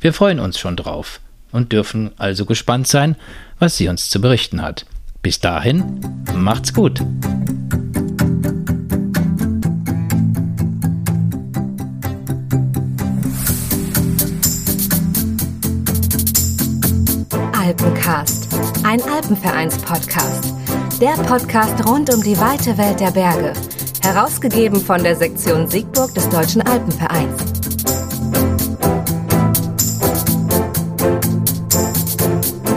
Wir 0.00 0.12
freuen 0.12 0.40
uns 0.40 0.58
schon 0.58 0.76
drauf 0.76 1.20
und 1.52 1.72
dürfen 1.72 2.12
also 2.18 2.44
gespannt 2.44 2.86
sein, 2.86 3.16
was 3.58 3.76
sie 3.76 3.88
uns 3.88 4.10
zu 4.10 4.20
berichten 4.20 4.62
hat. 4.62 4.86
Bis 5.22 5.40
dahin, 5.40 6.00
macht's 6.34 6.72
gut. 6.72 7.02
Alpencast, 17.52 18.48
ein 18.84 19.02
Alpenvereins-Podcast. 19.02 20.54
Der 21.00 21.12
Podcast 21.24 21.86
rund 21.86 22.12
um 22.14 22.22
die 22.22 22.38
weite 22.38 22.78
Welt 22.78 23.00
der 23.00 23.10
Berge. 23.10 23.52
Herausgegeben 24.02 24.80
von 24.80 25.02
der 25.02 25.16
Sektion 25.16 25.68
Siegburg 25.68 26.14
des 26.14 26.28
Deutschen 26.28 26.62
Alpenvereins. 26.62 27.57